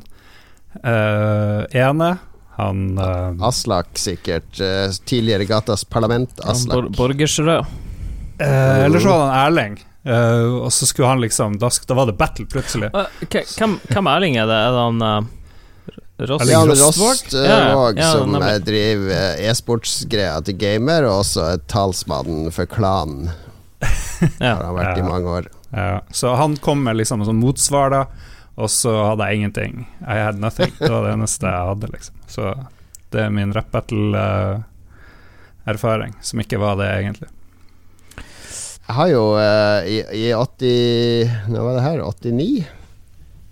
[0.78, 2.18] Uh, ene
[2.58, 4.60] han uh, Aslak, sikkert.
[4.60, 6.40] Uh, tidligere Gatas Parlament.
[6.44, 6.74] Aslak.
[6.74, 7.64] Bor Borgersrød.
[8.40, 9.78] Uh, eller så var det Erling.
[10.08, 12.90] Uh, og så skulle han liksom Da, da var det battle, plutselig.
[12.92, 14.58] hvem, hvem Erling er det?
[14.68, 15.28] Er det han
[16.18, 18.32] Rost, Jan Rostvåg, ja, ja, som
[18.66, 23.30] driver e-sportsgreia til gamer, og også er talsmannen for klanen.
[24.42, 24.56] ja.
[24.56, 25.44] Har han vært i mange år.
[26.10, 28.02] Så han kom med liksom sånn motsvar, da.
[28.58, 29.72] Og så hadde jeg ingenting.
[30.02, 30.72] I had nothing.
[30.80, 32.14] Det var det eneste jeg hadde, liksom.
[32.26, 32.42] Så
[33.14, 37.28] det er min rap battle-erfaring, uh, som ikke var det, egentlig.
[38.88, 42.00] Jeg har jo uh, i, i 80 Nå var det her?
[42.02, 42.66] 89?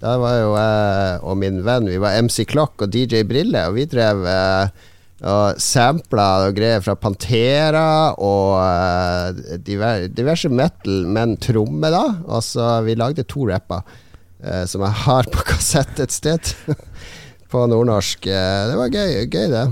[0.02, 3.78] Da var jo jeg og min venn Vi var MC Clock og DJ Brille, og
[3.78, 4.85] vi drev eh,
[5.24, 12.02] og sampla og greier fra Pantera og uh, diverse metal, men tromme, da.
[12.44, 13.80] Så vi lagde to rapper
[14.44, 16.52] eh, som jeg har på kassett et sted.
[17.50, 18.26] på nordnorsk.
[18.26, 19.66] Eh, det var gøy, gøy det.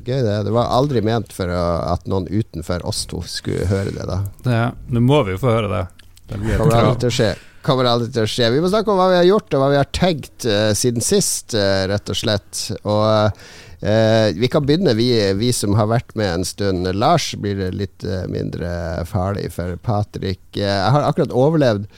[0.00, 0.36] Gøy det.
[0.46, 1.64] det var aldri ment for å,
[1.94, 4.04] at noen utenfor oss to skulle høre det.
[4.08, 5.84] da Ja, Nå må vi jo få høre det.
[6.28, 7.30] Det kommer aldri til å skje.
[7.60, 8.46] Kommer aldri til å skje.
[8.54, 11.04] Vi må snakke om hva vi har gjort, og hva vi har tenkt uh, siden
[11.04, 12.60] sist, uh, rett og slett.
[12.88, 16.88] Og uh, vi kan begynne, vi, vi, som har vært med en stund.
[16.96, 20.40] Lars blir litt mindre farlig for Patrick.
[20.56, 21.88] jeg har akkurat overlevd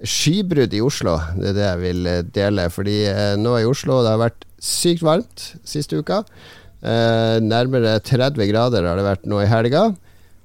[0.00, 1.18] skybrudd i Oslo.
[1.36, 2.68] Det er det jeg vil dele.
[2.72, 2.98] Fordi
[3.40, 6.22] nå i Oslo det har vært sykt varmt siste uka.
[6.80, 9.90] Nærmere 30 grader har det vært nå i helga.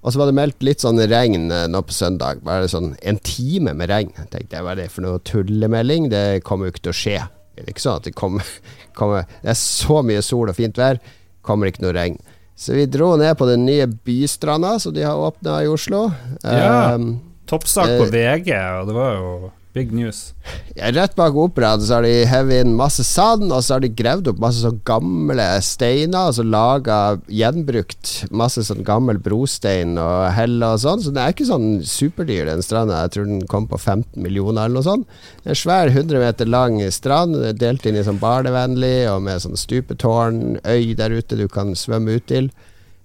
[0.05, 2.43] Og så var det meldt litt sånn regn eh, nå på søndag.
[2.45, 4.13] Bare sånn en time med regn.
[4.29, 6.11] Tenkte jeg, Hva er det for noe tullemelding?
[6.13, 7.17] Det kommer jo ikke til å skje.
[7.55, 8.55] Det er ikke sånn at det kommer,
[8.97, 11.01] kommer Det er så mye sol og fint vær,
[11.45, 12.19] kommer ikke noe regn.
[12.55, 16.05] Så vi dro ned på den nye bystranda som de har åpna i Oslo.
[16.45, 16.93] Ja.
[16.95, 17.17] Um,
[17.49, 19.31] Toppsak på eh, VG, og det var jo
[19.75, 20.33] Big news.
[20.77, 23.89] Ja, rett bak operaen så har de hevet inn masse sand, og så har de
[23.91, 30.29] gravd opp masse sånn gamle steiner, og så laga gjenbrukt masse sånn gammel brostein og
[30.37, 31.03] hell og sånn.
[31.03, 33.01] Så det er ikke sånn superdyr, den stranda.
[33.03, 35.17] Jeg tror den kom på 15 millioner eller noe sånt.
[35.43, 40.61] En svær 100 meter lang strand, delt inn i sånn barnevennlig og med sånn stupetårn,
[40.63, 42.47] øy der ute du kan svømme ut til.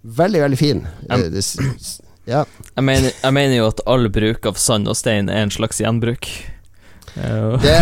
[0.07, 0.87] Veldig, veldig fin.
[1.11, 1.27] Um.
[1.35, 1.43] Det,
[2.31, 2.47] ja.
[2.77, 5.83] Jeg mener, jeg mener jo at all bruk av sand og stein er en slags
[5.83, 6.31] gjenbruk.
[7.15, 7.79] Det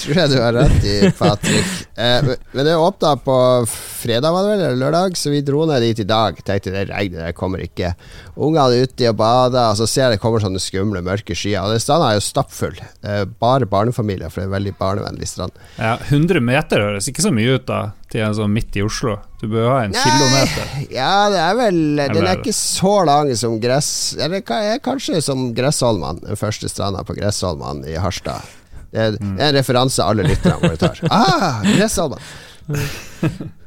[0.00, 1.70] tror jeg du har rett i, Patrick.
[2.00, 3.36] Eh, men det åpna på
[3.68, 6.38] fredag, var det vel, eller lørdag, så vi dro ned dit i dag.
[6.46, 7.92] Tenkte det regnet der kommer ikke.
[8.40, 11.60] Ungene ute og bader, og så ser jeg det kommer sånne skumle, mørke skyer.
[11.62, 12.80] Og den stranda er jo stappfull.
[13.04, 15.60] Eh, bare barnefamilier, for det er en veldig barnevennlig strand.
[15.78, 19.16] Ja, 100 meter høres ikke så mye ut da, til en sånn midt i Oslo.
[19.40, 20.72] Du bør ha en Nei, kilometer.
[20.92, 21.78] Ja, det er vel
[22.12, 23.92] Den er ikke så lang som gress...
[24.18, 28.42] Eller er kanskje som Gressholmene, den første stranda på Gressholmene i Harstad.
[28.90, 29.36] Det er, mm.
[29.38, 30.98] en referanse alle lytterne våre tar.
[31.14, 32.22] Ah, Gressholmene!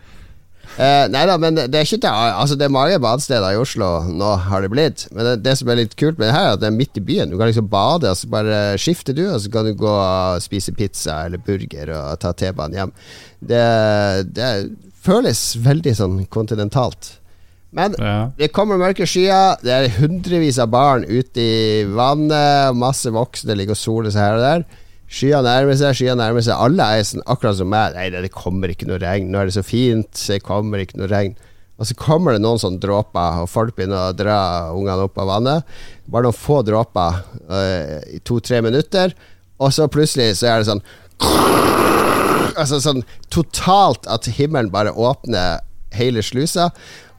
[0.74, 3.90] Eh, nei da, men det er ikke det Altså Det er mange badesteder i Oslo
[4.10, 5.06] nå, har det blitt.
[5.14, 6.98] Men det, det, som er litt kult med det her, er at det er midt
[6.98, 7.30] i byen.
[7.30, 10.42] Du kan liksom bade, og så bare skifter du, og så kan du gå og
[10.44, 12.96] spise pizza eller burger og ta T-banen hjem.
[13.54, 13.66] Det,
[14.34, 14.50] det,
[15.04, 17.18] føles veldig sånn kontinentalt.
[17.74, 18.30] Men ja.
[18.38, 23.76] det kommer mørke skyer, det er hundrevis av barn ute i vannet, masse voksne ligger
[23.76, 24.66] og soler seg her og der.
[25.14, 26.58] Skyene nærmer seg, skyene nærmer seg.
[26.58, 27.94] Alle er sånn, akkurat som meg.
[27.94, 29.30] Nei, det kommer ikke noe regn.
[29.30, 30.10] Nå er det så fint.
[30.18, 31.36] Det kommer ikke noe regn.
[31.78, 34.38] Og så kommer det noen sånne dråper, og folk begynner å dra
[34.74, 35.72] ungene opp av vannet.
[36.06, 39.14] Bare noen få dråper uh, i to-tre minutter,
[39.62, 40.84] og så plutselig så er det sånn
[42.54, 43.00] Altså sånn
[43.34, 45.64] totalt at himmelen bare åpner
[45.98, 46.68] hele slusa,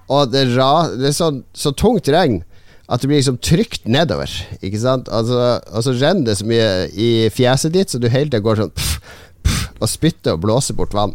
[0.07, 2.43] og det, ra, det er sånn, så tungt regn
[2.85, 4.31] at det blir liksom trygt nedover.
[4.61, 5.09] Ikke sant?
[5.09, 8.61] Altså, og så renner det så mye i fjeset ditt, så du hele tida går
[8.61, 11.14] sånn pff, pff, og spytter og blåser bort vann.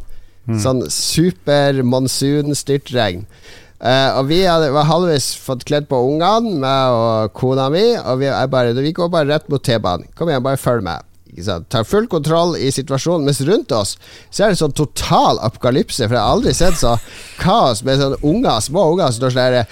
[0.49, 0.57] Mm.
[0.63, 3.27] Sånn super monsun-styrtregn.
[3.79, 8.19] Uh, og vi hadde var halvveis fått kledd på ungene, meg og kona mi, og
[8.19, 10.09] vi, bare, vi går bare rett mot T-banen.
[10.17, 11.05] Kom igjen, bare følg med.
[11.69, 13.95] Tar full kontroll i situasjonen, mens rundt oss
[14.29, 16.03] så er det sånn total apokalypse.
[16.05, 16.97] For jeg har aldri sett så
[17.39, 19.65] kaos med sånne unger, små unger som står sånn herre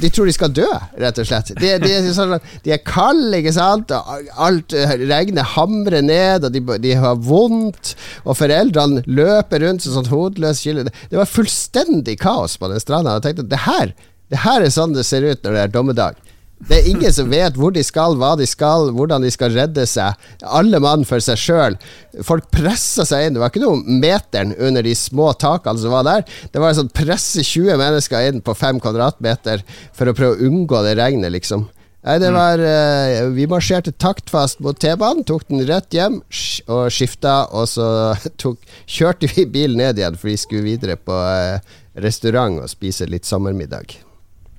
[0.00, 0.68] de tror de skal dø,
[1.00, 1.52] rett og slett.
[1.58, 2.34] De, de, sånn,
[2.64, 3.92] de er kalde, ikke sant.
[3.92, 7.94] Alt eh, regnet hamrer ned, og de, de, har vondt.
[8.24, 10.90] Og foreldrene løper rundt som sånn hodeløse killer.
[11.10, 13.18] Det var fullstendig kaos på den stranda.
[13.18, 13.94] Jeg tenkte det her,
[14.32, 16.20] det her er sånn det ser ut når det er dommedag.
[16.68, 19.82] Det er ingen som vet hvor de skal, hva de skal, hvordan de skal redde
[19.88, 20.18] seg.
[20.46, 21.76] Alle mann for seg sjøl.
[22.22, 23.36] Folk pressa seg inn.
[23.36, 26.26] Det var ikke noe meteren under de små takene som var der.
[26.54, 29.64] Det var sånn presse 20 mennesker inn på 5 kvadratmeter
[29.96, 31.66] for å prøve å unngå det regnet, liksom.
[32.02, 32.36] Nei, det mm.
[32.36, 37.86] var uh, Vi marsjerte taktfast mot T-banen, tok den rett hjem og skifta, og så
[38.42, 38.58] tok,
[38.90, 41.58] kjørte vi bilen ned igjen, for vi skulle videre på uh,
[42.02, 43.94] restaurant og spise litt sommermiddag.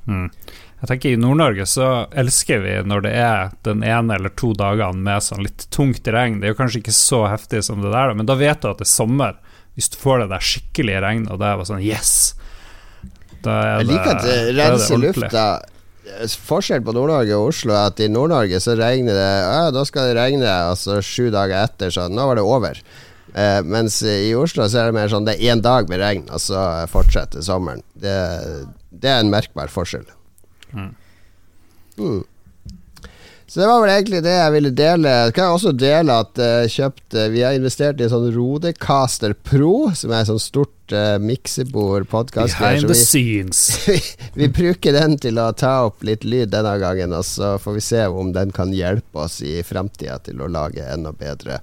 [0.07, 0.29] Mm.
[0.83, 4.99] Jeg tenker I Nord-Norge så elsker vi når det er den ene eller to dagene
[4.99, 6.41] med sånn litt tungt regn.
[6.41, 8.81] Det er jo kanskje ikke så heftig som det der, men da vet du at
[8.81, 9.37] det er sommer.
[9.77, 12.33] Hvis du får det der skikkelige regnet, og det er bare sånn Yes!
[13.45, 15.45] Da er jeg liker at det renser lufta.
[16.49, 20.09] Forskjell på Nord-Norge og Oslo er at i Nord-Norge så regner det Ja, da skal
[20.09, 22.81] det regne, altså sju dager etter, så nå var det over.
[23.31, 26.27] Uh, mens i Oslo så er det mer sånn det er én dag med regn,
[26.27, 27.79] og så fortsetter sommeren.
[27.95, 28.17] Det,
[28.91, 30.03] det er en merkbar forskjell.
[30.73, 30.93] Mm.
[31.97, 32.21] Mm.
[33.53, 35.09] Så det var vel egentlig det jeg ville dele.
[35.27, 39.35] Jeg kan også dele at uh, kjøpt uh, Vi har investert i en sånn Rodecaster
[39.45, 42.55] Pro, som er et sånn stort uh, miksebord podkast.
[42.57, 43.61] Behind the scenes.
[43.85, 43.99] vi,
[44.39, 47.85] vi, bruker den til å ta opp litt lyd denne gangen, og så får vi
[47.91, 51.59] se om den kan hjelpe oss i framtida til å lage enda bedre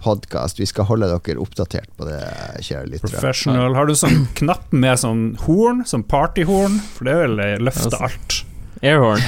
[0.00, 0.64] podkast.
[0.64, 2.22] Vi skal holde dere oppdatert på det,
[2.64, 3.18] kjære lyttere.
[3.18, 3.76] Professional.
[3.76, 6.80] Har du sånn knapp med sånn horn, sånn partyhorn?
[6.96, 8.40] For det vil løfte alt.
[8.82, 9.20] Airhorn.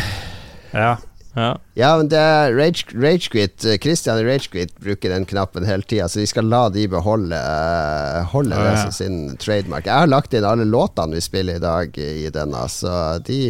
[0.72, 0.96] Ja.
[1.37, 1.50] Ja.
[1.76, 6.28] ja, men det er Rage, Ragequit Christian Ragequit bruker den knappen hele tida, så de
[6.30, 9.85] skal la de beholde uh, Holde det som sin trademark.
[9.85, 13.40] Jeg har lagt inn alle låtene vi spiller i dag i denne, så de,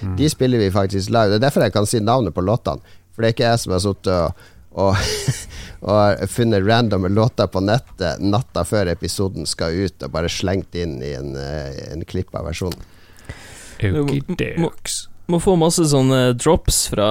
[0.00, 0.14] mm.
[0.16, 1.34] de spiller vi faktisk live.
[1.34, 3.76] Det er derfor jeg kan si navnet på låtene, for det er ikke jeg som
[3.76, 4.48] har sittet og,
[4.86, 5.12] og,
[5.92, 10.96] og funnet random låter på nettet natta før episoden skal ut, og bare slengt inn
[11.04, 12.88] i en, eh, en klipp av versjonen.
[13.84, 15.02] Okidoks.
[15.28, 17.08] Må få masse sånne drops fra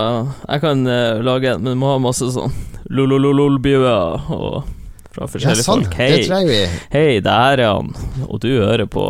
[0.48, 2.56] Jeg kan uh, lage en, men må ha masse sånn
[2.90, 4.72] lololololbjøer og
[5.14, 5.98] fra forskjellige ja, sånn, folk.
[6.00, 6.80] Hei, det trenger vi.
[6.96, 7.92] Hei, det her er han,
[8.26, 9.04] og du hører på.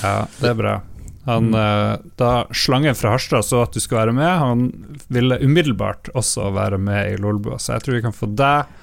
[0.00, 0.74] Ja, det er bra.
[1.28, 2.10] Han, mm.
[2.18, 4.66] Da slangen fra Harstad så at du skal være med, han
[5.14, 8.74] ville umiddelbart også være med i Lolbua, så jeg tror vi kan få deg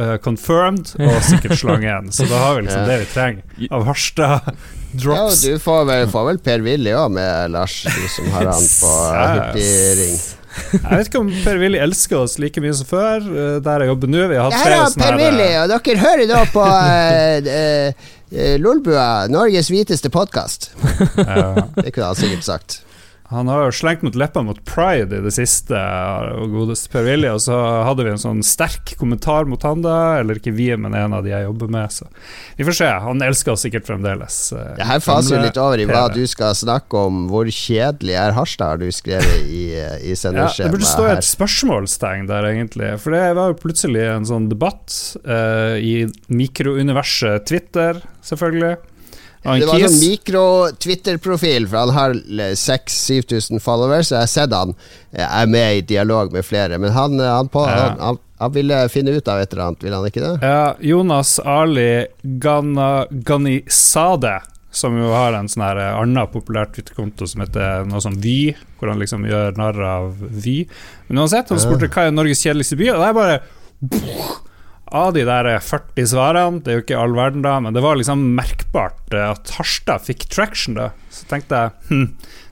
[0.00, 2.10] uh, confirmed og sikkert slangen.
[2.14, 4.50] så da har vi liksom det vi trenger av Harstad
[4.92, 5.44] drops.
[5.44, 8.68] Ja, du får vel, får vel Per Willy òg med, Lars, du som har han
[8.80, 10.18] på hurtigring.
[10.58, 13.92] Jeg vet ikke om Per Willy elsker oss like mye som før, uh, der jeg
[13.92, 14.24] jobber nå.
[14.32, 18.10] Vi har hatt flere sånne Per Willy, og dere hører da på uh,
[18.60, 20.70] Lolbua, Norges hviteste podkast.
[21.18, 21.68] Ja.
[21.76, 22.82] Det kunne han sikkert sagt.
[23.28, 27.28] Han har jo slengt mot leppene mot pride i det siste, og godeste Per Willy,
[27.28, 30.96] og så hadde vi en sånn sterk kommentar mot han da, eller ikke vi, men
[30.96, 32.08] en av de jeg jobber med, så
[32.56, 32.88] vi får se.
[33.04, 34.40] Han elsker oss sikkert fremdeles.
[34.56, 37.26] Eh, det her faser jo litt over i hva du skal snakke om.
[37.28, 40.56] Hvor kjedelig er Harstad, har du skrevet i, i sendeskjemaet.
[40.58, 44.48] Ja, det burde stå et spørsmålstegn der, egentlig, for det var jo plutselig en sånn
[44.48, 44.94] debatt
[45.28, 48.78] uh, i mikrouniverset Twitter, selvfølgelig
[49.42, 52.14] det var en sånn mikro-Twitter-profil, for han har
[52.58, 54.10] 6000-7000 followers.
[54.12, 54.74] Jeg har sett han
[55.12, 57.94] eh, er med i dialog med flere, men han, eh, han, på, ja.
[58.00, 60.34] han, han ville finne ut av et eller annet, ville han ikke det?
[60.42, 62.06] Ja, Jonas Ali
[63.22, 64.34] Ghanisade,
[64.74, 68.56] som jo har en sånn her eh, annen populær Twitter-konto som heter noe sånn Vy,
[68.80, 70.58] hvor han liksom gjør narr av Vy.
[71.08, 73.38] Men uansett, han spurte hva er Norges kjedeligste by, og det er bare
[74.94, 77.98] av de der 40 svarene, det er jo ikke all verden, da, men det var
[78.00, 80.90] liksom merkbart eh, at Harstad fikk traction, da.
[81.12, 82.06] Så tenkte jeg hm,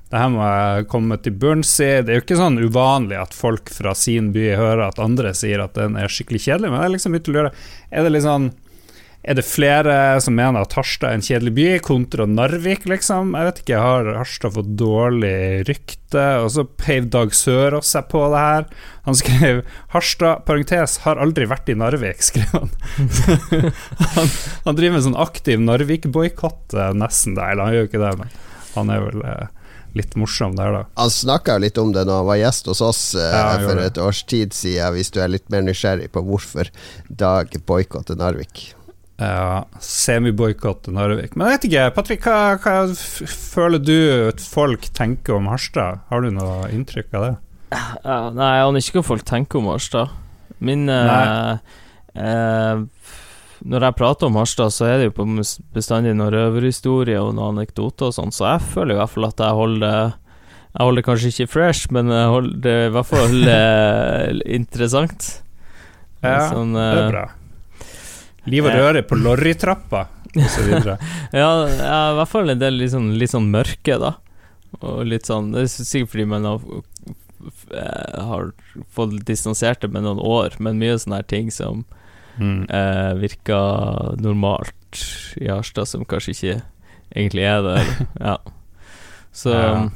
[0.07, 1.88] det her må jeg komme til bunns i.
[2.07, 5.64] Det er jo ikke sånn uvanlig at folk fra sin by hører at andre sier
[5.64, 7.51] at den er skikkelig kjedelig, men det er liksom ute å lure.
[7.90, 8.53] Er det litt sånn
[9.27, 13.33] er det flere som mener at Harstad er en kjedelig by, kontra Narvik, liksom?
[13.35, 16.27] Jeg vet ikke, har Harstad fått dårlig rykte?
[16.45, 18.69] Og så peiv Dag Sørås seg på det her.
[19.09, 22.71] Han skrev 'Harstad, parentes, har aldri vært i Narvik', skrev han.
[24.15, 24.33] han,
[24.65, 27.39] han, driver med sånn aktiv Narvik-boikott, nesten, nesten.
[27.43, 28.35] Eller han gjør jo ikke det, men
[28.77, 29.45] han er vel eh,
[29.99, 30.87] litt morsom der, da.
[31.03, 34.01] Han snakka litt om det når han var gjest hos oss eh, ja, for et
[34.07, 36.71] års tid siden, hvis du er litt mer nysgjerrig på hvorfor
[37.11, 38.69] Dag boikotter Narvik.
[39.16, 41.33] Ja, semiboikott Narvik.
[41.37, 42.74] Men jeg vet ikke, Patrick, hva, hva,
[43.33, 43.96] føler du
[44.29, 46.02] at folk tenker om Harstad?
[46.11, 47.35] Har du noe inntrykk av det?
[47.72, 50.12] Ja, nei, jeg aner ikke hva folk tenker om Harstad.
[50.64, 51.57] Min eh,
[52.16, 52.85] eh,
[53.64, 55.26] Når jeg prater om Harstad, så er det jo
[55.74, 59.42] bestandig noen røverhistorier og noen anekdoter og sånn, så jeg føler i hvert fall at
[59.42, 59.98] jeg holder
[60.76, 65.33] Jeg holder kanskje ikke fresh, men jeg holder det i hvert fall eh, interessant.
[66.20, 67.26] Ja, sånn, det er bra.
[68.50, 70.04] Liv og røre på lorrytrappa,
[70.37, 70.70] osv.
[70.87, 74.14] ja, ja, i hvert fall en del litt sånn, litt sånn mørke, da.
[74.82, 76.64] Og litt sånn Det er sikkert fordi man har,
[77.72, 78.50] eh, har
[78.92, 81.85] fått distansert det med noen år, men mye sånne her ting som
[82.37, 82.66] mm.
[82.68, 85.04] eh, virker normalt
[85.40, 86.56] i Harstad, som kanskje ikke
[87.14, 87.78] egentlig er det.
[88.28, 88.38] ja.
[89.37, 89.87] Så ja.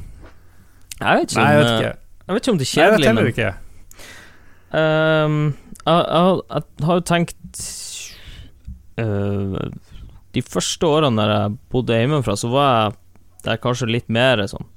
[1.01, 1.93] Jeg vet ikke Nei, jeg vet ikke.
[2.21, 3.51] Jeg vet ikke om det er kjedelig, Nei, jeg vet heller ikke.
[4.71, 5.39] Um,
[5.81, 7.63] jeg, jeg, jeg, har jo tenkt
[8.99, 9.71] uh,
[10.35, 12.97] De første årene der jeg bodde hjemmefra, så var jeg
[13.45, 14.67] der kanskje litt mer sånn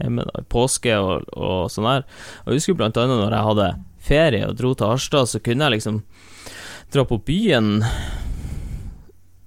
[0.00, 2.06] hjemme da, i påske og, og sånn her.
[2.44, 3.68] Og jeg husker blant annet når jeg hadde
[4.04, 5.96] ferie og dro til Harstad, så kunne jeg liksom
[6.94, 7.68] dra på byen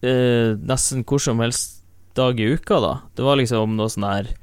[0.06, 1.78] uh, nesten hvor som helst
[2.18, 2.94] dag i uka, da.
[3.18, 4.34] Det var liksom noe sånn her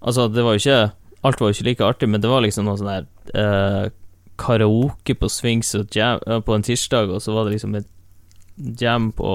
[0.00, 0.92] Altså, det var jo ikke
[1.28, 3.04] Alt var jo ikke like artig, men det var liksom noe sånn her
[3.36, 3.90] uh,
[4.40, 6.16] karaoke på Swings og jam,
[6.46, 7.88] på en tirsdag, og så var det liksom et
[8.56, 9.30] jam på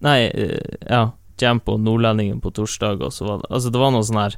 [0.00, 1.10] Nei, eh, ja,
[1.40, 4.36] jam på Nordlendingen på torsdag, og så var det Altså, det var noe sånn her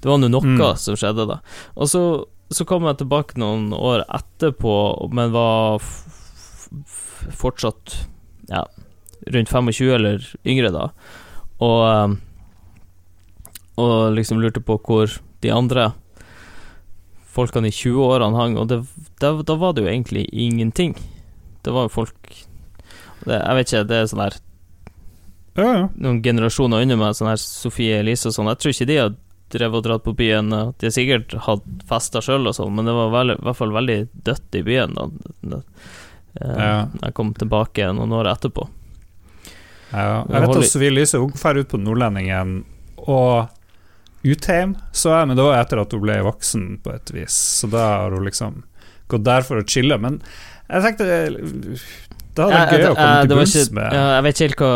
[0.00, 0.62] Det var noe mm.
[0.80, 1.40] som skjedde da.
[1.76, 2.02] Og så,
[2.50, 4.74] så kom jeg tilbake noen år etterpå,
[5.14, 5.84] men var
[7.36, 7.98] fortsatt
[8.48, 8.64] ja,
[9.30, 10.88] rundt 25 eller yngre da,
[11.62, 12.16] og eh,
[13.80, 15.92] og liksom lurte på hvor de andre
[17.32, 18.82] folkene i 20-årene hang, og det,
[19.22, 20.92] det, da var det jo egentlig ingenting.
[21.64, 22.34] Det var jo folk
[23.26, 24.38] det, jeg vet ikke, det er sånn her
[25.52, 25.88] ja, ja.
[26.00, 29.14] Noen generasjoner under meg, sånn her Sofie Elise og sånn, jeg tror ikke de har
[29.52, 30.48] drevet og dratt på byen.
[30.80, 33.74] De har sikkert hatt fester sjøl og sånn, men det var veldig, i hvert fall
[33.76, 33.98] veldig
[34.28, 35.08] dødt i byen da,
[36.40, 36.70] eh, ja.
[37.02, 38.64] jeg kom tilbake noen år etterpå.
[39.92, 42.62] Ja, jeg vet at Sofie Elise hun drar ut på Nordlendingen
[43.02, 43.52] og
[44.22, 47.36] Utheim, så jeg, men det var etter at hun ble voksen, på et vis.
[47.60, 48.62] Så da har hun liksom
[49.10, 49.98] gått der for å chille.
[50.00, 50.20] Men
[50.70, 51.08] jeg tenkte
[52.32, 53.98] det hadde vært gøy å komme til bunns med.
[53.98, 54.72] Ja, jeg vet ikke helt hva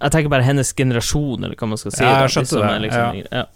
[0.00, 2.04] Jeg tenker bare hennes generasjon, eller hva man skal si.
[2.04, 2.76] Ja, jeg skjønte det.
[2.86, 3.46] Liksom, ja.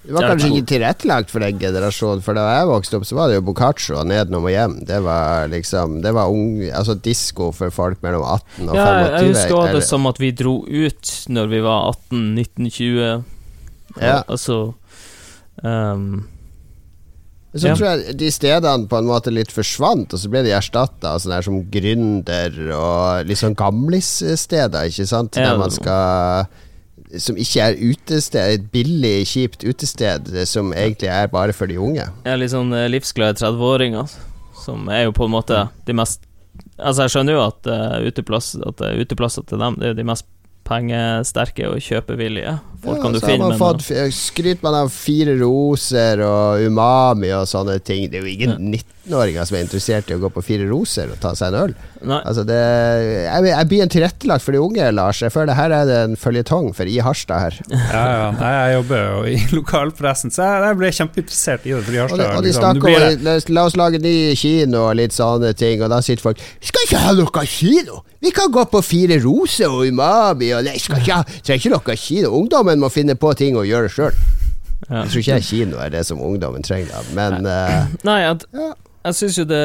[0.00, 3.28] Det var kanskje ikke tilrettelagt for den generasjonen, for da jeg vokste opp, så var
[3.28, 4.78] det jo Boccaccio nedenom og hjem.
[4.88, 9.12] Det var liksom Det var ung, altså disko for folk mellom 18 og ja, 25.
[9.12, 13.24] Jeg husker det som at vi dro ut når vi var 18, 19, 20.
[14.00, 14.16] Ja.
[14.24, 14.58] Altså
[15.60, 16.06] um,
[17.54, 17.74] så ja.
[17.74, 21.22] tror jeg de stedene på en måte litt forsvant, og så ble de erstatta av
[21.22, 26.46] sånne her som Gründer og litt sånn gamlissteder, ikke sant, der man skal
[27.18, 32.06] som ikke er utested, et billig, kjipt utested som egentlig er bare for de unge.
[32.22, 34.12] Ja, litt sånn eh, livsglade 30-åringer,
[34.62, 36.26] som er jo på en måte de mest
[36.80, 39.98] Altså, jeg skjønner jo at, uh, uteplass, at uh, uteplasser til dem, det er jo
[39.98, 40.26] de mest
[40.70, 43.84] pengesterke og kjøpevillige Folk ja, du finne med fått,
[44.16, 48.06] Skryt man av Fire roser og Umami og sånne ting.
[48.08, 48.60] Det er jo ingen ja.
[49.06, 51.74] 19-åringer som er interessert i å gå på Fire roser og ta seg en øl.
[52.20, 52.58] Altså det,
[53.24, 55.22] jeg, jeg blir en tilrettelagt for de unge, Lars.
[55.24, 57.60] Jeg føler her er det en føljetong for i Harstad her.
[57.90, 58.26] Ja, ja.
[58.36, 61.80] Nei, jeg jobber jo i lokalpressen, så jeg, ble kjempeinteressert i det.
[61.86, 64.98] For i Harstad, og, de, og de liksom, om, la oss lage ny kino og
[65.00, 68.02] litt sånne ting, og da sitter folk Skal ikke ha noe kino!
[68.20, 71.96] Vi kan gå på Fire roser og Umami og Nei, skal ikke, trenger ikke noe
[71.96, 72.34] kino.
[72.36, 74.22] Ungdommen må finne på ting og gjøre det sjøl.
[74.90, 75.02] Ja.
[75.02, 78.72] Jeg tror ikke kino er det som ungdommen trenger, men uh, Nei, at, ja.
[79.04, 79.64] Jeg syns jo det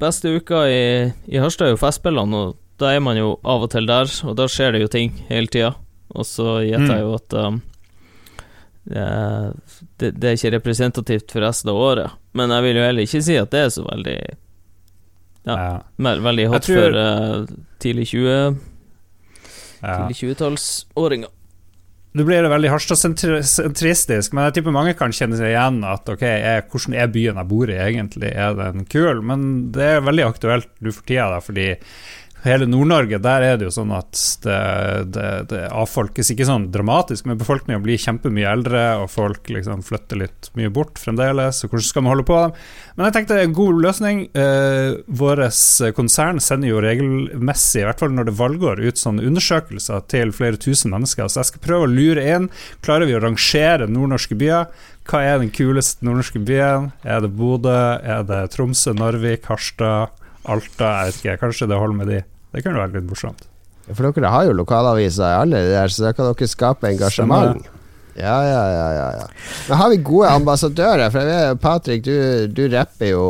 [0.00, 0.82] beste uka i,
[1.30, 4.36] i Harstad er jo Festspillene, og da er man jo av og til der, og
[4.38, 5.74] da skjer det jo ting hele tida.
[6.10, 7.60] Og så gjetter jeg jo at um,
[8.84, 13.22] det, det, er ikke representativt for resten av året, men jeg vil jo heller ikke
[13.24, 14.16] si at det er så veldig
[15.48, 15.76] ja, ja.
[15.96, 16.80] veldig hot tror...
[16.80, 18.58] for uh, tidlig 20
[19.80, 19.94] ja.
[19.96, 21.30] Tidlig 20-tallsåringer.
[22.10, 26.24] Nå blir det veldig Harstad-sentristisk, men jeg tipper mange kan kjenne seg igjen at ok,
[26.26, 28.32] er, hvordan er byen jeg bor i egentlig?
[28.34, 29.20] Er den kul?
[29.22, 29.44] Men
[29.76, 31.68] det er veldig aktuelt nå for tida, da, fordi
[32.44, 34.58] hele Nord-Norge, der er det jo sånn at det,
[35.14, 40.22] det, det, avfolkes ikke sånn dramatisk, men befolkninga blir kjempemye eldre, og folk liksom flytter
[40.22, 41.62] litt mye bort fremdeles.
[41.64, 42.38] Og hvordan skal man holde på?
[42.96, 44.22] Men jeg tenkte en god løsning.
[44.32, 50.06] Eh, Vårt konsern sender jo regelmessig, i hvert fall når det valgår, ut sånne undersøkelser
[50.12, 51.28] til flere tusen mennesker.
[51.28, 52.48] Så jeg skal prøve å lure inn.
[52.84, 54.70] Klarer vi å rangere nordnorske byer?
[55.10, 56.90] Hva er den kuleste nordnorske byen?
[57.02, 57.76] Er det Bodø?
[58.00, 60.16] Er det Tromsø, Narvik, Harstad?
[60.48, 62.20] Alta, jeg vet ikke, kanskje det holder med de.
[62.54, 63.44] Det kunne vært litt morsomt.
[63.90, 67.64] For dere har jo lokalaviser i alle de der, så da kan dere skape engasjement.
[67.66, 67.79] Ja,
[68.18, 68.62] ja, ja,
[68.94, 69.26] ja, ja.
[69.68, 71.10] Men har vi gode ambassadører?
[71.12, 73.22] For jeg vet, Patrick, du, du rapper jo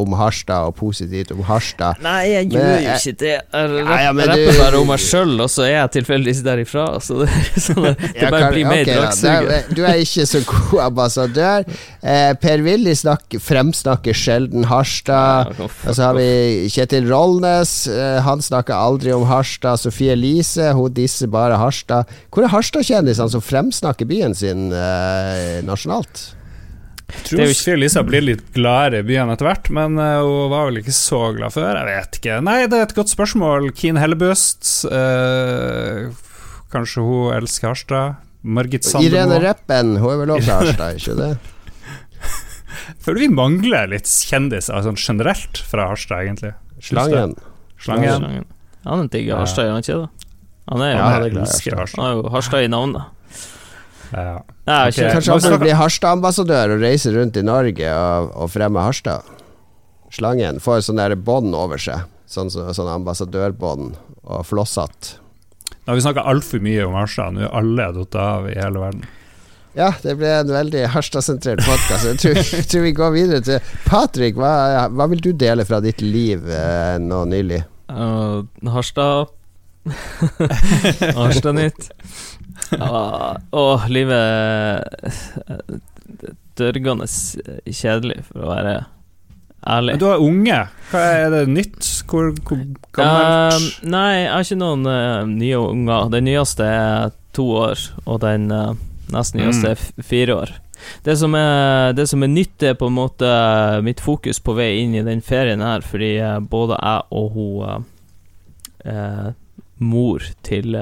[0.00, 2.00] om Harstad og positivt om Harstad.
[2.04, 3.34] Nei, jeg men, gjør jo ikke det.
[3.34, 6.86] Jeg ja, ja, rapper du, bare om meg sjøl, og så er jeg tilfeldigvis derifra.
[7.04, 7.28] Så det,
[7.66, 9.72] så det, det bare kan, blir mer okay, dragsuger.
[9.76, 11.68] Du er ikke så god ambassadør.
[12.02, 12.96] Eh, per Willy
[13.42, 15.52] fremsnakker sjelden Harstad.
[15.62, 17.74] Og så har vi Kjetil Rollnes.
[17.90, 19.80] Eh, han snakker aldri om Harstad.
[19.82, 22.10] Sofie Elise, hun disser bare Harstad.
[22.32, 24.21] Hvor er Harstad-kjendisene som fremsnakker byen?
[24.22, 26.34] Byen sin eh, nasjonalt.
[27.12, 30.70] Jeg tror Sofie Elisa blir litt gladere i byen etter hvert, men uh, hun var
[30.70, 31.76] vel ikke så glad før.
[31.76, 32.38] Jeg vet ikke.
[32.46, 33.68] Nei, det er et godt spørsmål.
[33.76, 34.64] Keen Hellebust.
[34.88, 36.08] Uh,
[36.72, 38.22] kanskje hun elsker Harstad.
[38.42, 39.12] Margit Sandemo.
[39.12, 41.30] Irene Reppen, hun er vel også Harstad, ikke det?
[43.04, 46.56] Føler vi mangler litt kjendiser sånn generelt fra Harstad, egentlig.
[46.80, 47.36] Slangen.
[47.76, 48.24] Slangen.
[48.24, 48.48] Slangen.
[48.88, 50.30] Han digger Harstad, gjør han ikke det?
[50.72, 53.12] Han er jo ja, er Harstad i navnet.
[54.12, 54.42] Ja.
[54.64, 55.08] Ja, okay.
[55.10, 59.26] Kanskje han burde bli Harstad-ambassadør og reise rundt i Norge og, og fremme Harstad.
[60.12, 62.04] Slangen får sånn der bånd over seg.
[62.28, 65.16] Sånn, sånn ambassadørbånd og flosshatt.
[65.82, 67.34] Nå har vi snakka altfor mye om Harstad.
[67.36, 69.04] Nå er alle datt av i hele verden.
[69.72, 72.08] Ja, det ble en veldig Harstad-sentrert podkast.
[72.24, 74.36] Jeg, jeg, tror vi går videre til Patrick.
[74.36, 77.62] Hva, hva vil du dele fra ditt liv eh, nå nylig?
[77.92, 79.32] Uh, Harstad
[81.18, 81.88] Harstad-nytt.
[82.72, 85.12] Ja, og livet
[86.58, 87.08] dørgende
[87.72, 88.74] kjedelig, for å være
[89.62, 89.94] ærlig.
[89.94, 90.58] Men du har unge.
[90.90, 91.88] Hva Er det nytt?
[92.08, 92.64] Hvor, hvor
[92.96, 93.56] gammelt?
[93.56, 96.10] Uh, nei, jeg har ikke noen uh, nye unger.
[96.12, 98.74] Den nyeste er to år, og den uh,
[99.14, 99.72] nest nyeste mm.
[99.72, 100.54] er fire år.
[101.06, 103.28] Det som, er, det som er nytt, er på en måte
[103.86, 106.16] mitt fokus på vei inn i den ferien her, fordi
[106.50, 107.84] både jeg og hun
[109.78, 110.74] mor til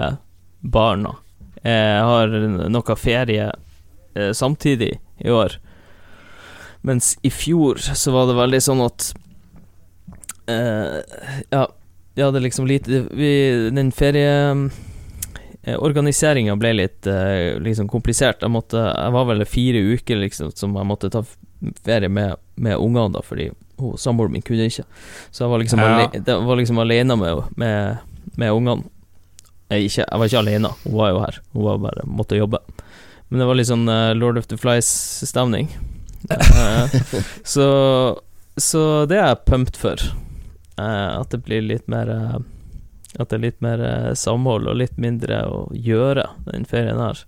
[0.65, 1.13] barna
[1.61, 2.29] jeg eh, har
[2.73, 3.51] noe ferie
[4.15, 5.59] eh, samtidig i år.
[6.81, 9.15] Mens i fjor så var det veldig sånn at
[10.49, 10.99] eh,
[11.53, 11.67] Ja,
[12.15, 18.41] vi hadde liksom lite vi, Den ferieorganiseringa ble litt eh, liksom komplisert.
[18.41, 21.23] Jeg måtte Jeg var vel fire uker liksom som jeg måtte ta
[21.85, 23.53] ferie med, med ungene, da, fordi
[24.01, 24.85] samboeren min kunne ikke.
[25.29, 25.89] Så jeg var liksom, ja.
[25.93, 27.97] alene, var liksom alene med, med,
[28.41, 28.83] med ungene.
[29.71, 31.41] Jeg, ikke, jeg, var ikke alene, hun var jo her.
[31.55, 32.59] Hun var bare måtte jobbe.
[33.31, 35.71] Men det var litt sånn uh, Lord of the Flies-stemning.
[36.31, 36.91] uh,
[37.55, 37.67] så,
[38.59, 40.03] så det er jeg pumped for.
[40.75, 43.81] Uh, at det blir litt mer At det er litt mer
[44.17, 47.23] samhold og litt mindre å gjøre den ferien her.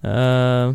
[0.00, 0.74] Uh,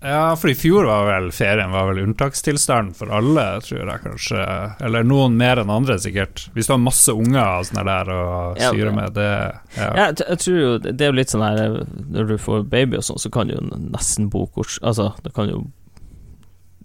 [0.00, 4.42] ja, for i fjor var vel ferien var vel unntakstilstand for alle, tror jeg kanskje.
[4.86, 6.44] Eller noen mer enn andre, sikkert.
[6.54, 8.20] Hvis du har masse unger og sånn der å
[8.54, 9.26] ja, styre med, det
[9.74, 9.88] ja.
[9.88, 10.04] ja.
[10.12, 11.80] jeg, tror jo det er jo litt sånn her
[12.14, 15.34] Når du får baby og sånn, så kan du jo nesten bo hvor Altså, det
[15.34, 15.64] kan jo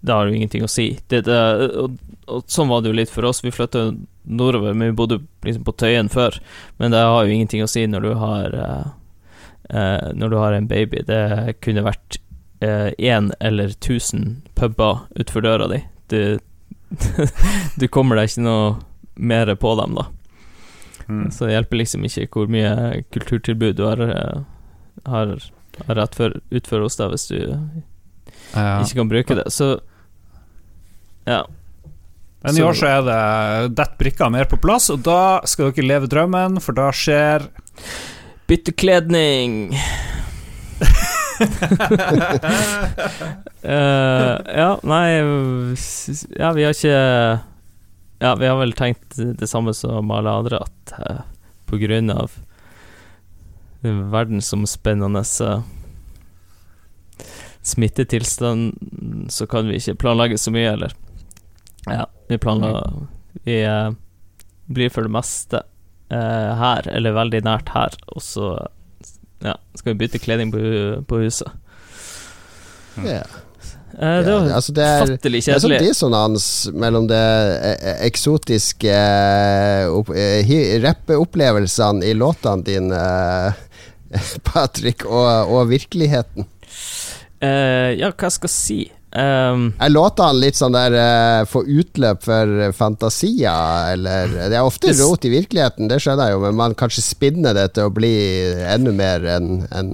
[0.02, 0.90] Det har jo ingenting å si.
[1.06, 1.38] Det, det,
[1.84, 3.44] og, og, sånn var det jo litt for oss.
[3.46, 3.92] Vi flytta
[4.26, 6.42] nordover, men vi bodde liksom på Tøyen før.
[6.82, 8.92] Men det har jo ingenting å si når du har uh,
[9.70, 11.06] uh, Når du har en baby.
[11.06, 12.24] Det kunne vært
[12.98, 15.80] én eh, eller tusen puber utfor døra di.
[16.12, 16.40] Du,
[17.80, 18.76] du kommer deg ikke noe
[19.16, 20.08] mer på dem, da.
[21.08, 21.32] Mm.
[21.32, 24.46] Så det hjelper liksom ikke hvor mye kulturtilbud du har, eh,
[25.10, 25.34] har,
[25.88, 28.80] har rett for, utfor hos deg hvis du ja.
[28.80, 29.50] ikke kan bruke det.
[29.54, 29.76] Så
[31.28, 31.44] ja.
[32.44, 33.20] Men i år så er det
[33.78, 37.48] detter brikka mer på plass, og da skal dere leve drømmen, for da skjer
[38.44, 39.72] Byttekledning
[43.64, 45.10] uh, ja, nei
[46.38, 46.98] Ja, vi har ikke
[48.24, 51.22] Ja, vi har vel tenkt det samme som alle andre, at uh,
[51.70, 52.32] på grunn av
[53.84, 55.64] verdensomspennende uh,
[57.64, 58.78] smittetilstand,
[59.32, 60.96] så kan vi ikke planlegge så mye, eller
[61.90, 63.08] Ja, vi planlegger
[63.44, 63.92] Vi uh,
[64.72, 65.66] blir for det meste
[66.14, 68.52] her, eller veldig nært her, og så
[69.44, 70.60] ja, skal vi bytte kledning på,
[71.08, 71.52] på huset.
[73.04, 73.24] Ja.
[74.00, 75.54] Eh, det var ja, altså det er, fattelig kjedelig.
[75.54, 78.96] Det er sånn dissonans mellom det eh, eh, eksotiske
[79.94, 80.56] uh,
[80.88, 83.04] rappeopplevelsene i låtene dine,
[84.50, 86.50] Patrick, og, og virkeligheten.
[87.44, 88.80] Eh, ja, hva skal jeg si?
[89.14, 94.90] Um, er låtene litt sånn der uh, få utløp for fantasier, eller Det er ofte
[94.98, 98.16] rot i virkeligheten, det skjønner jeg jo, men man kanskje spinner det til å bli
[98.66, 99.94] enda mer enn en,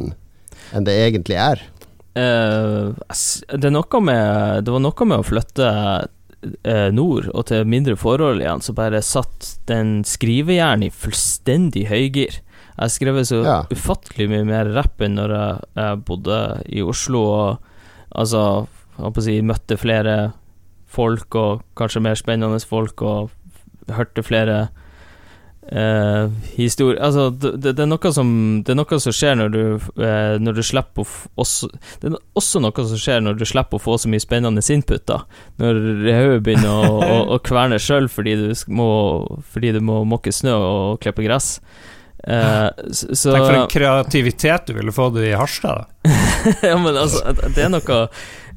[0.72, 1.66] en det egentlig er.
[2.16, 2.96] Uh,
[3.60, 5.74] det, med, det, var noe med å flytte
[6.96, 12.40] nord og til mindre forhold igjen, så bare satt den skrivejernet i fullstendig høygir.
[12.80, 13.62] Jeg skrev så ja.
[13.68, 16.38] ufattelig mye mer rapp enn når jeg, jeg bodde
[16.72, 17.24] i Oslo.
[17.28, 17.74] Og,
[18.16, 18.44] altså
[19.24, 20.20] si, møtte flere
[20.90, 23.30] folk, og kanskje mer spennende folk, og
[23.94, 24.70] hørte flere
[25.72, 28.30] eh, historier Altså, det, det, er som
[28.66, 29.62] Det er noe som skjer når du,
[30.02, 31.08] eh, når du slipper å
[31.42, 31.70] også,
[32.02, 35.06] Det er også noe som skjer når du slipper å få så mye spennende input,
[35.10, 35.22] da.
[35.62, 38.36] Når hodet begynner å, å, å kverne sjøl fordi,
[39.54, 41.58] fordi du må måke snø og klippe gress.
[42.20, 45.88] Uh, så, Tenk for en kreativitet du ville fått i Harstad.
[46.68, 48.00] ja, men altså, det er noe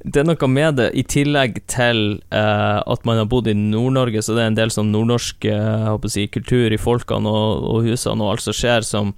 [0.03, 2.01] det er noe med det, i tillegg til
[2.35, 5.95] uh, at man har bodd i Nord-Norge, så det er en del sånn nordnorsk uh,
[6.11, 9.13] si, kultur i folkene og, og, husene og alt som skjer, som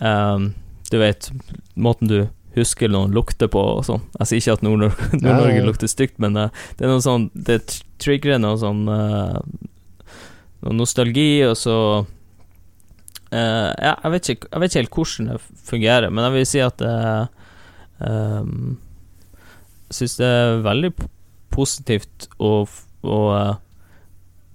[0.00, 0.50] um,
[0.90, 1.30] Du vet,
[1.72, 2.18] måten du
[2.56, 4.02] husker noen lukter på og sånn.
[4.18, 7.60] Jeg sier ikke at Nord-Norge Nord lukter stygt, men uh, det er noe sånn Det
[8.02, 8.84] trigger noe sånn
[10.60, 11.76] Noe nostalgi, og så
[13.32, 16.60] Ja, jeg vet, ikke, jeg vet ikke helt hvordan det fungerer, men jeg vil si
[16.66, 16.82] at
[18.02, 18.80] um,
[19.94, 20.92] syns det er veldig
[21.54, 22.64] positivt å,
[23.02, 23.54] å, eh,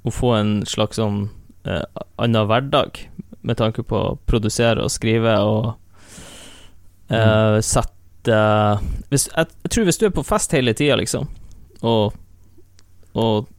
[0.05, 1.27] å, få en slags sånn
[1.67, 1.83] eh,
[2.21, 3.01] annen hverdag,
[3.45, 5.65] med tanke på å produsere og skrive og
[7.13, 7.59] eh, mm.
[7.61, 8.37] sette
[9.11, 11.27] hvis, jeg, jeg, tror hvis du er på fest hele tida, liksom,
[11.85, 12.15] og,
[13.13, 13.51] og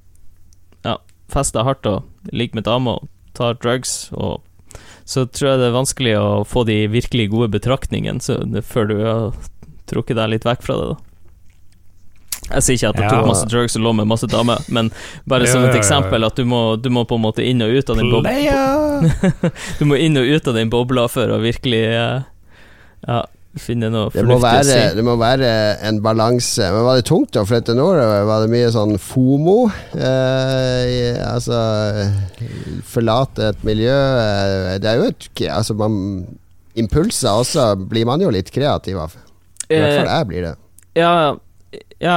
[0.82, 0.96] ja,
[1.30, 3.06] fester hardt og ligger med dame og
[3.36, 4.42] tar drugs og
[5.06, 9.36] så tror jeg det er vanskelig å få de virkelig gode betraktningene før du har
[9.86, 10.88] trukket deg litt vekk fra det.
[10.96, 11.15] da
[12.46, 14.90] jeg sier ikke at jeg tok masse drugs og lå med masse damer, men
[15.28, 17.90] bare som et eksempel at du må, du må, på en måte inn og ut
[17.90, 18.34] av den bobla
[19.80, 23.18] Du må inn og ut av den bobla for å virkelig ja,
[23.60, 24.78] finne noe fornuftig å si.
[24.98, 25.50] det må være
[25.88, 26.68] en balanse.
[26.72, 28.26] Men var det tungt å flytte nordover?
[28.28, 29.56] Var det mye sånn FOMO?
[29.96, 31.60] Eh, altså
[32.86, 36.26] Forlate et miljø eh, Det er jo et Altså, man
[36.76, 39.14] Impulser også blir man jo litt kreativ av.
[39.70, 40.54] I hvert fall jeg blir det.
[41.00, 41.32] Ja,
[41.98, 42.16] ja,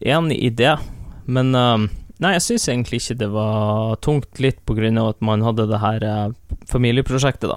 [0.00, 0.76] enig i det,
[1.24, 1.88] men uh,
[2.22, 5.64] Nei, jeg syns egentlig ikke det var tungt, litt på grunn av at man hadde
[5.66, 7.56] det her uh, familieprosjektet, da,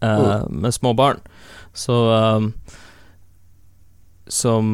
[0.00, 0.46] uh, oh.
[0.48, 1.20] med små barn.
[1.76, 1.96] Så
[4.32, 4.72] Som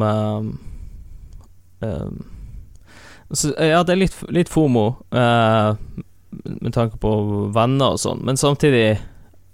[3.31, 7.11] så, Ja, det er litt, litt FOMO med tanke på
[7.55, 8.99] venner og sånn, men samtidig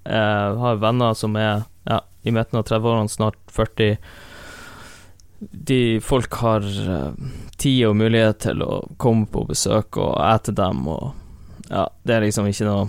[0.06, 3.98] har venner som er ja, i midten av 30-årene, snart 40
[5.52, 7.14] de folk har uh,
[7.58, 11.14] tid og mulighet til å komme på besøk og ete dem, og
[11.70, 12.86] ja, det er liksom ikke noe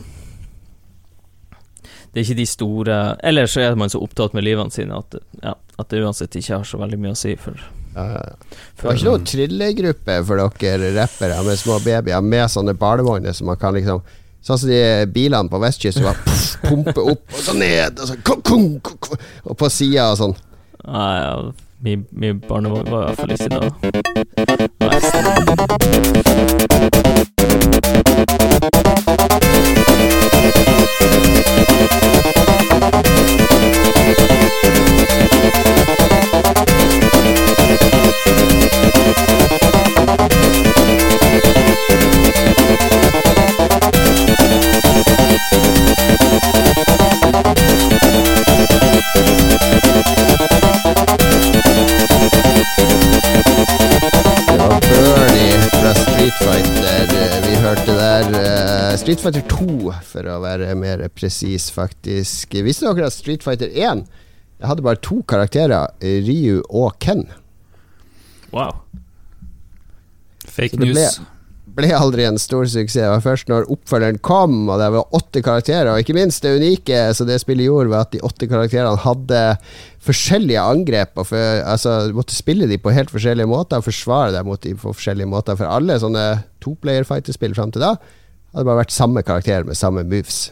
[2.12, 2.96] det er ikke de store
[3.28, 6.58] Eller så er man så opptatt med livene sine at, ja, at det uansett ikke
[6.58, 7.56] har så veldig mye å si for
[7.96, 8.36] ja, ja.
[8.76, 13.48] Det var ikke noen trillegruppe for dere rappere med små babyer med sånne barnevogner som
[13.50, 14.04] man kan liksom
[14.46, 14.80] Sånn som de
[15.10, 19.16] bilene på vestkysten som bare pumper opp og så ned, og så kong, kong, kong,
[19.42, 20.34] og på sida og sånn.
[20.84, 21.32] Nei, ja,
[21.80, 23.70] min, min barnevogn var i hvert fall ikke da.
[59.26, 62.52] Fighter 2, for å være mer presis, faktisk.
[62.62, 67.24] Visste dere at Street Fighter 1 Jeg hadde bare to karakterer, Ryu og Ken?
[68.54, 68.84] Wow.
[70.46, 70.94] Fake news.
[70.94, 73.00] Ble, ble, aldri en stor suksess.
[73.02, 75.90] Det var først når oppfølgeren kom, og det var åtte karakterer.
[75.90, 79.40] Og ikke minst det unike så det spillet gjorde, var at de åtte karakterene hadde
[80.06, 81.18] forskjellige angrep.
[81.18, 84.62] Og for, altså, du måtte spille dem på helt forskjellige måter og forsvare dem mot
[84.62, 85.58] dem på forskjellige måter.
[85.58, 86.28] For alle sånne
[86.62, 87.96] toplayer fighter-spill fram til da
[88.56, 90.46] hadde bare vært samme karakter med samme moves.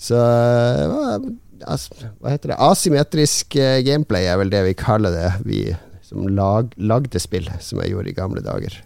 [0.00, 2.60] Så hva heter det?
[2.60, 5.60] Asymmetrisk eh, gameplay er vel det vi kaller det, vi
[6.04, 8.76] som lag, lagde spill, som jeg gjorde i gamle dager.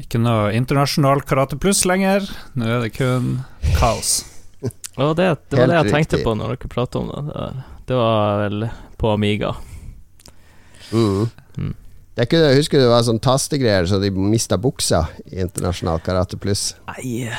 [0.00, 2.24] Ikke noe internasjonal Karate Pluss lenger.
[2.56, 3.42] Nå er det kun
[3.76, 4.22] kaos.
[4.96, 7.50] oh, det, det, var det jeg tenkte på når dere pratet om det.
[7.90, 9.52] Det var vel på Amiga.
[10.92, 11.28] Mm.
[12.12, 12.28] Mm.
[12.28, 16.74] Jeg husker det var sånn tastegreier så de mista buksa i internasjonal karate pluss.
[16.90, 17.30] Nei,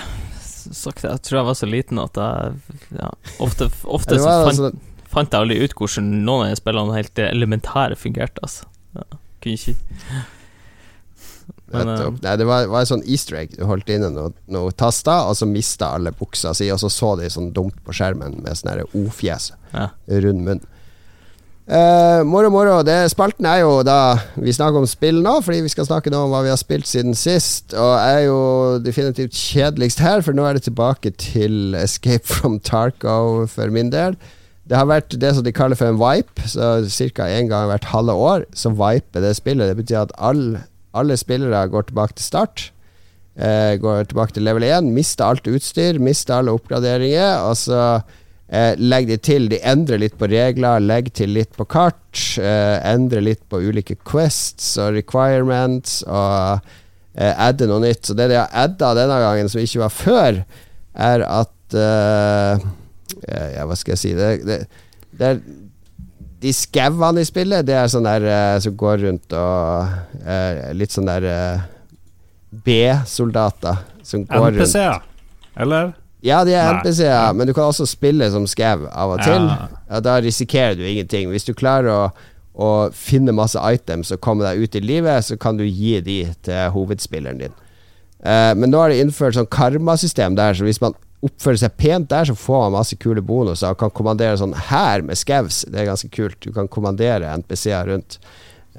[0.71, 3.09] sagt, jeg tror jeg var så liten at jeg ja,
[3.43, 4.79] Ofte, ofte så fant, sånn,
[5.11, 8.69] fant, jeg aldri ut hvordan noen av de spillene helt elementære fungerte, altså.
[8.97, 9.05] Ja,
[9.43, 9.75] kunne ikke
[11.73, 13.55] Men, uh, Nei, det var, var en sånn easter egg.
[13.57, 17.15] Du holdt inne noen noe taster, og så mista alle buksa si, og så så
[17.17, 19.51] de sånn dumt på skjermen med sånn O-fjes.
[19.73, 19.89] Ja.
[20.21, 20.61] Rund munn.
[21.63, 22.81] Uh, moro, moro.
[22.83, 26.25] Det, spalten er jo da Vi snakker om spill nå, fordi vi skal snakke nå
[26.25, 27.71] om hva vi har spilt siden sist.
[27.71, 28.39] Og er jo
[28.83, 34.17] definitivt kjedeligst her, for nå er det tilbake til Escape from Tarco for min del.
[34.67, 37.27] Det har vært det som de kaller for en vipe, så ca.
[37.27, 39.71] én gang hvert halve år så viper det spillet.
[39.71, 42.65] Det betyr at alle, alle spillere går tilbake til start.
[43.39, 47.39] Uh, går tilbake til level 1, mister alt utstyr, mister alle oppgraderinger.
[47.47, 47.79] Og så
[48.53, 49.47] Eh, legg de til.
[49.49, 52.19] De endrer litt på regler, legg til litt på kart.
[52.37, 56.61] Eh, endrer litt på ulike quests og requirements, og
[57.17, 58.05] eh, adder noe nytt.
[58.05, 60.41] Så det de har adda denne gangen, som ikke var før,
[60.93, 62.71] er at eh,
[63.23, 64.55] Ja, hva skal jeg si det, det,
[65.15, 65.37] det er
[66.43, 69.93] de skauene i spillet, det er sånn der uh, som går rundt og
[70.25, 71.27] uh, Litt sånn der
[72.65, 74.65] B-soldater som går NPC, rundt.
[74.65, 75.93] NPC-er, eller?
[76.23, 79.49] Ja, de er NPC-er, men du kan også spille som skau av og til.
[79.49, 79.99] Ja.
[80.03, 81.27] Da risikerer du ingenting.
[81.33, 82.03] Hvis du klarer å,
[82.55, 86.21] å finne masse items og komme deg ut i livet, så kan du gi de
[86.47, 87.57] til hovedspilleren din.
[88.23, 92.07] Uh, men nå har de innført sånn karmasystem der, så hvis man oppfører seg pent
[92.11, 95.63] der, så får man masse kule bonuser og kan kommandere sånn her med skaus.
[95.67, 96.39] Det er ganske kult.
[96.43, 98.19] Du kan kommandere NPC-er rundt.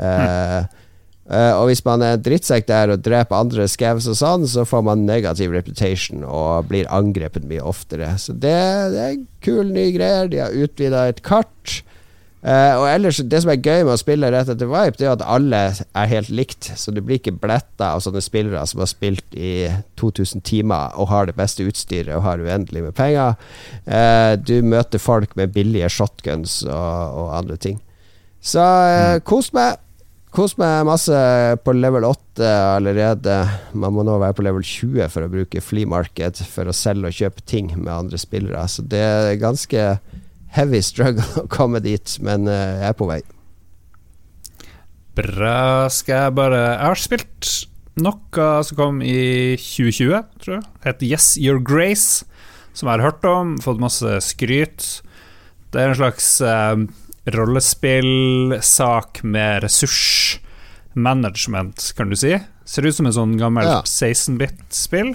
[0.01, 0.80] Uh, mm.
[1.24, 4.82] Uh, og hvis man er drittsekk der og dreper andre scavs og sånn, så får
[4.84, 8.10] man negativ reputation og blir angrepet mye oftere.
[8.20, 8.58] Så det,
[8.92, 10.28] det er kule nye greier.
[10.28, 11.80] De har utvida et kart.
[12.44, 15.14] Uh, og ellers, det som er gøy med å spille rett etter Vipe, det er
[15.14, 16.68] at alle er helt likt.
[16.76, 19.54] Så du blir ikke bletta av sånne spillere som har spilt i
[19.96, 23.40] 2000 timer og har det beste utstyret og har uendelig med penger.
[23.88, 27.80] Uh, du møter folk med billige shotguns og, og andre ting.
[28.44, 29.80] Så uh, kos meg.
[30.35, 31.14] Kos meg masse
[31.62, 33.37] på level 8 allerede.
[33.70, 37.07] Man må nå være på level 20 for å bruke flea market for å selge
[37.07, 38.64] og kjøpe ting med andre spillere.
[38.66, 39.85] Så det er ganske
[40.57, 43.20] heavy struggle å komme dit, men eh, jeg er på vei.
[45.14, 45.87] Bra.
[45.95, 47.53] Skal jeg bare Jeg har spilt
[48.03, 50.66] noe som kom i 2020, tror jeg.
[50.89, 52.26] Heter Yes Your Grace,
[52.74, 54.91] som jeg har hørt om, fått masse skryt.
[55.70, 56.74] Det er en slags uh,
[57.26, 62.40] rollespillsak med ressursmanagement, kan du si.
[62.64, 63.82] Ser ut som en sånn gammel ja.
[63.84, 65.14] 16-bit-spill.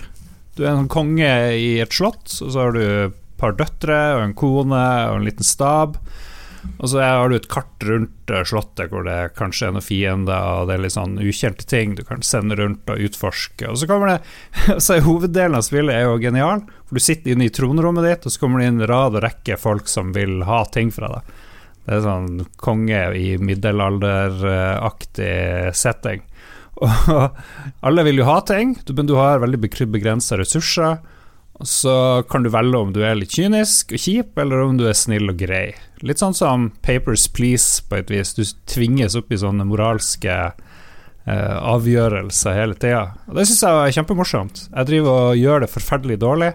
[0.57, 3.99] Du er en sånn konge i et slott, og så har du et par døtre
[4.17, 5.97] og en kone og en liten stab.
[6.79, 10.47] Og så har du et kart rundt eh, slottet hvor det kanskje er noen fiender,
[10.59, 13.69] og det er litt sånn ukjente ting du kan sende rundt og utforske.
[13.71, 17.33] Og så kommer det Så er hoveddelen av spillet er jo genial, for du sitter
[17.33, 20.41] inne i tronrommet ditt, og så kommer det inn rad og rekke folk som vil
[20.47, 21.37] ha ting fra deg.
[21.89, 26.21] Det er sånn konge i middelalderaktig setting.
[26.85, 27.39] Og
[27.81, 29.57] alle vil jo ha ting, men du har veldig
[29.89, 31.01] begrensa ressurser.
[31.65, 34.93] Så kan du velge om du er litt kynisk og kjip, eller om du er
[34.95, 35.73] snill og grei.
[36.05, 38.37] Litt sånn som Papers Please, på et vis.
[38.37, 43.17] Du tvinges opp i sånne moralske eh, avgjørelser hele tida.
[43.33, 44.69] Det syns jeg er kjempemorsomt.
[44.69, 46.53] Jeg driver og gjør det forferdelig dårlig.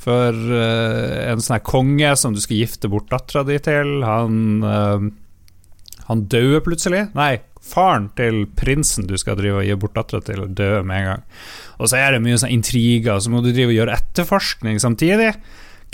[0.00, 4.64] For uh, en sånn her konge som du skal gifte bort dattera di til, han
[4.64, 5.10] uh,
[6.08, 7.04] Han dauer plutselig.
[7.14, 11.08] Nei, faren til prinsen du skal drive og gi bort dattera til, døde med en
[11.10, 11.26] gang.
[11.78, 15.34] Og så er det mye sånn intriger, så må du drive og gjøre etterforskning samtidig.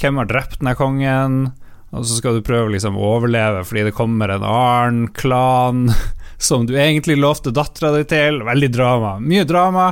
[0.00, 1.40] Hvem har drept denne kongen?
[1.94, 5.86] Og så skal du prøve liksom å overleve fordi det kommer en annen klan
[6.48, 8.42] som du egentlig lovte dattera di til.
[8.46, 9.16] Veldig drama.
[9.22, 9.90] Mye drama.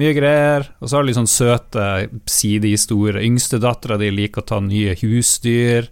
[0.00, 0.66] Mye greier.
[0.80, 1.84] Og så har du litt sånn søte
[2.30, 3.22] sidehistorier.
[3.22, 5.90] Yngstedattera di liker å ta nye husdyr,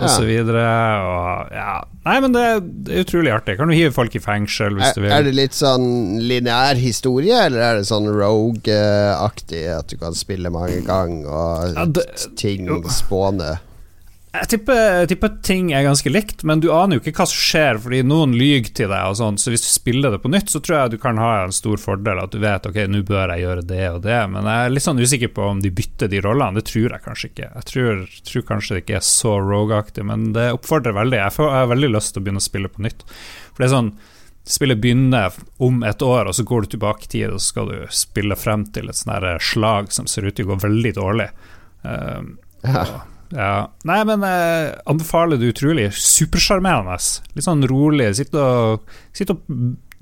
[0.00, 0.66] og så videre.
[1.04, 1.72] Og ja
[2.02, 3.54] Nei, men det, er utrolig artig.
[3.60, 5.12] Kan du hive folk i fengsel hvis er, du vil.
[5.14, 5.84] Er det litt sånn
[6.18, 9.60] lineær historie, eller er det sånn rogue-aktig?
[9.76, 12.08] At du kan spille mange ganger, og ja, det,
[12.40, 13.60] ting spåner?
[14.32, 17.36] Jeg tipper, jeg tipper, ting er ganske likt, men du aner jo ikke hva som
[17.36, 20.48] skjer, fordi noen lyver til deg og sånn, så hvis du spiller det på nytt,
[20.48, 23.34] så tror jeg du kan ha en stor fordel, at du vet ok, nå bør
[23.34, 26.08] jeg gjøre det og det, men jeg er litt sånn usikker på om de bytter
[26.08, 27.50] de rollene, det tror jeg kanskje ikke.
[27.58, 31.20] Jeg tror, tror kanskje det ikke er så rogue-aktig, men det oppfordrer veldig.
[31.20, 33.06] Jeg, får, jeg har veldig lyst til å begynne å spille på nytt,
[33.52, 33.94] for det er sånn
[34.42, 35.30] Spillet begynner
[35.62, 38.34] om et år, og så går du tilbake i tid, og så skal du spille
[38.34, 41.28] frem til et slag som ser ut til å gå veldig dårlig.
[41.86, 42.32] Um,
[42.66, 42.82] ja.
[43.32, 43.70] Ja.
[43.88, 45.88] Nei, men jeg eh, anbefaler det utrolig.
[45.96, 46.98] Supersjarmerende.
[47.36, 48.10] Litt sånn rolig.
[48.18, 49.42] Sitte og, sitt og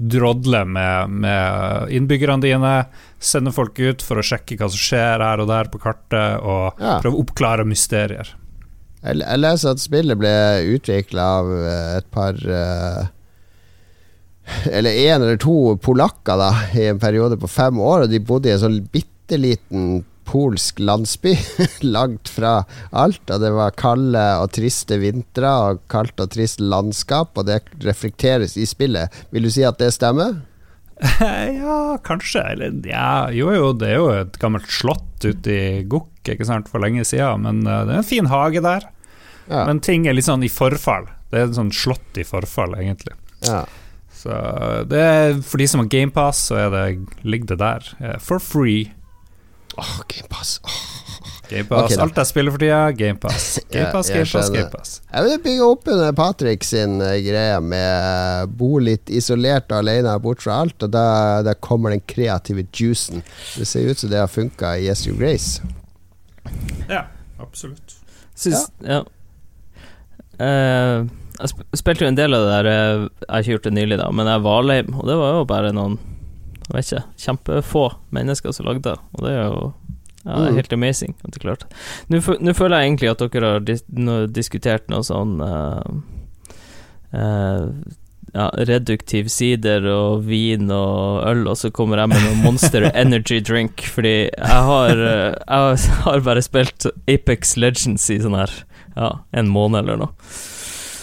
[0.01, 2.75] drodle med, med, innbyggerne dine.
[3.21, 6.81] Sende folk ut for å sjekke hva som skjer her og der på kartet, og
[6.81, 6.99] ja.
[7.03, 8.35] prøve å oppklare mysterier.
[9.01, 10.35] Jeg, jeg leser at spillet ble
[10.75, 13.07] utvikla av eh, et par uh,
[14.69, 18.51] Eller én eller to polakker da i en periode på fem år, og de bodde
[18.51, 21.35] i en sånn bitte liten polsk landsby
[21.95, 22.61] langt fra
[22.91, 23.23] alt.
[23.31, 28.57] Og det var kalde og triste vintre og kaldt og trist landskap, og det reflekteres
[28.61, 29.23] i spillet.
[29.35, 30.41] Vil du si at det stemmer?
[31.65, 32.43] ja, kanskje.
[32.53, 36.69] Eller ja, jo jo, det er jo et gammelt slott ute i Gokk, ikke sant,
[36.71, 37.47] for lenge siden.
[37.47, 38.89] Men uh, det er en fin hage der.
[39.51, 39.65] Ja.
[39.67, 41.09] Men ting er litt sånn i forfall.
[41.31, 43.17] Det er et sånn slott i forfall, egentlig.
[43.47, 43.65] Ja.
[44.21, 44.37] Så
[44.91, 46.85] det er, for de som har GamePass, så det,
[47.25, 47.93] ligger det der.
[48.03, 48.91] Uh, for free.
[49.77, 50.61] Åh, GamePass.
[50.65, 51.01] Oh.
[51.51, 51.85] Gamepass.
[51.85, 53.47] Okay, Alt jeg spiller for tida, GamePass.
[53.73, 54.93] GamePass, ja, GamePass, GamePass.
[55.11, 60.15] Jeg vil bygge opp under Patrick sin uh, greie med bo litt isolert og alene
[60.23, 61.07] bort fra alt, og da,
[61.47, 63.25] da kommer den kreative juicen.
[63.57, 65.65] Det ser ut som det har funka i Yes You Grace.
[66.89, 67.09] Ja,
[67.43, 67.99] absolutt.
[68.39, 69.01] Syns, ja.
[69.01, 69.03] ja.
[70.41, 71.09] Uh,
[71.41, 73.97] jeg sp spilte jo en del av det der Jeg har ikke gjort det nylig,
[74.01, 75.99] da, men jeg var lame, og det var jo bare noen
[76.71, 77.85] jeg vet ikke, kjempefå
[78.17, 79.63] mennesker som lagde det, og det er jo
[80.21, 80.59] ja, det er mm.
[80.59, 81.69] helt amazing at de klarte
[82.13, 83.81] Nå, føler jeg egentlig at dere har dis
[84.37, 85.81] diskutert noe sånn uh,
[87.17, 87.63] uh,
[88.35, 93.41] ja, reduktiv sider og vin og øl, og så kommer jeg med noe Monster Energy
[93.43, 98.53] Drink, fordi jeg har, uh, jeg har bare spilt Apex Legends i sånn her
[98.97, 100.31] ja, en måned eller noe.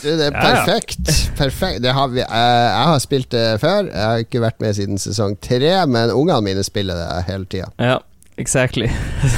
[0.01, 1.09] Det er perfekt.
[1.37, 1.85] perfekt.
[1.85, 3.87] Har vi, jeg, jeg, har spilt det før.
[3.89, 7.69] Jeg har ikke vært med siden sesong tre, men ungene mine spiller det hele tida.
[7.81, 7.97] Ja,
[8.37, 8.89] exactly.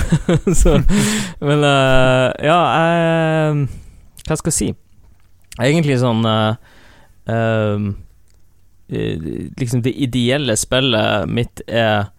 [0.62, 0.80] Så,
[1.40, 3.66] men uh, ja, jeg
[4.28, 4.70] Hva skal jeg si?
[5.60, 6.54] Egentlig sånn uh,
[7.30, 7.90] uh,
[8.90, 12.10] Liksom det ideelle spillet mitt er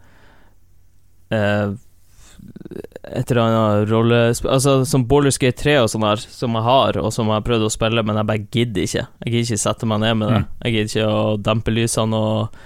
[3.17, 6.99] et eller annet rollespill Altså som Baller Skate 3 og sånn her, som jeg har,
[7.01, 9.07] og som jeg har prøvd å spille, men jeg bare gidder ikke.
[9.25, 10.43] Jeg gidder ikke sette meg ned med det.
[10.43, 10.53] Mm.
[10.65, 12.61] Jeg gidder ikke å dempe lysene og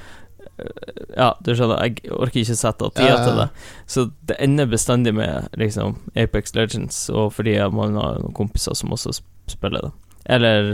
[1.16, 3.24] Ja, du skjønner, jeg orker ikke sette av tida ja, ja.
[3.26, 3.46] til det.
[3.90, 8.94] Så det ender bestandig med liksom Apex Legends, og fordi man har noen kompiser som
[8.94, 9.16] også
[9.50, 9.92] spiller det.
[10.36, 10.70] Eller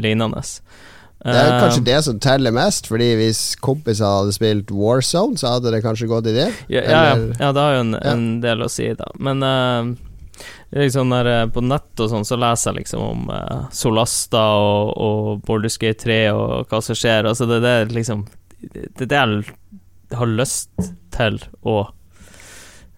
[0.00, 0.40] lignende.
[1.20, 5.56] Det er kanskje eh, det som teller mest, Fordi hvis kompiser hadde spilt Warzone, så
[5.56, 6.48] hadde det kanskje gått i det?
[6.72, 7.02] Ja, ja,
[7.36, 9.10] ja det har jo en, en, del å si, da.
[9.20, 9.90] Men uh,
[10.72, 14.96] liksom der, eh, på nett og sånn, så leser jeg liksom om uh, Solasta og,
[14.96, 17.28] og Borderskate 3 og hva som skjer.
[17.28, 18.26] Altså, det, det er liksom
[18.60, 20.72] Det er det jeg har lyst
[21.14, 21.36] til
[21.68, 21.82] å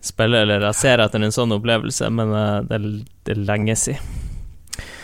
[0.02, 2.84] spille, eller jeg ser etter en sånn opplevelse, men uh, det,
[3.26, 4.21] det er lenge siden.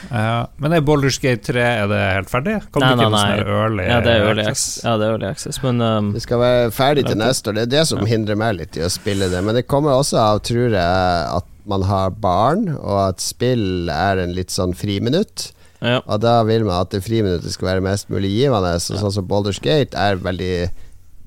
[0.08, 2.54] Ja, men er Boulders Gate 3 Er det helt ferdig?
[2.72, 3.24] Kom nei, nei, nei.
[3.36, 4.78] Sånn early ja, det er early access.
[4.86, 7.58] Ja, det er early access men um, Det skal være ferdig til neste år.
[7.58, 8.08] Det er det som ja.
[8.14, 9.42] hindrer meg litt i å spille det.
[9.44, 14.22] Men det kommer også av, tror jeg, at man har barn, og at spill er
[14.22, 15.50] en litt sånn friminutt.
[15.84, 16.00] Ja.
[16.00, 18.72] Og da vil man at det friminuttet skal være mest mulig givende.
[18.82, 20.70] Så, sånn som Boulders Gate er veldig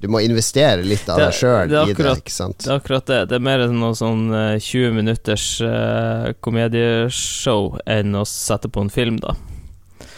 [0.02, 2.14] du må investere litt av deg sjøl i det.
[2.18, 2.64] ikke sant?
[2.64, 3.20] Det er akkurat det.
[3.30, 8.90] Det er mer noe sånn uh, 20 minutters uh, komedieshow enn å sette på en
[8.94, 9.36] film, da.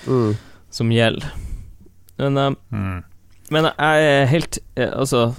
[0.07, 0.37] Mm.
[0.73, 1.33] Som gjelder.
[2.21, 3.01] Men, uh, mm.
[3.51, 5.33] men jeg er helt Altså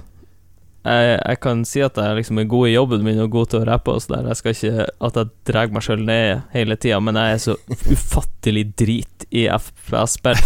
[0.85, 3.63] jeg, jeg, kan si at jeg liksom er god i jobben min og god til
[3.63, 3.95] å rappe.
[3.95, 4.29] Og så der.
[4.29, 7.57] Jeg skal ikke at jeg drar meg sjøl ned hele tida, men jeg er så
[7.95, 10.37] ufattelig drit i FPS-spill.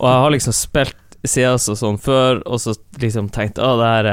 [0.00, 3.92] Og jeg har liksom spilt CS og sånn før, og så liksom tenkt å, det
[4.00, 4.08] er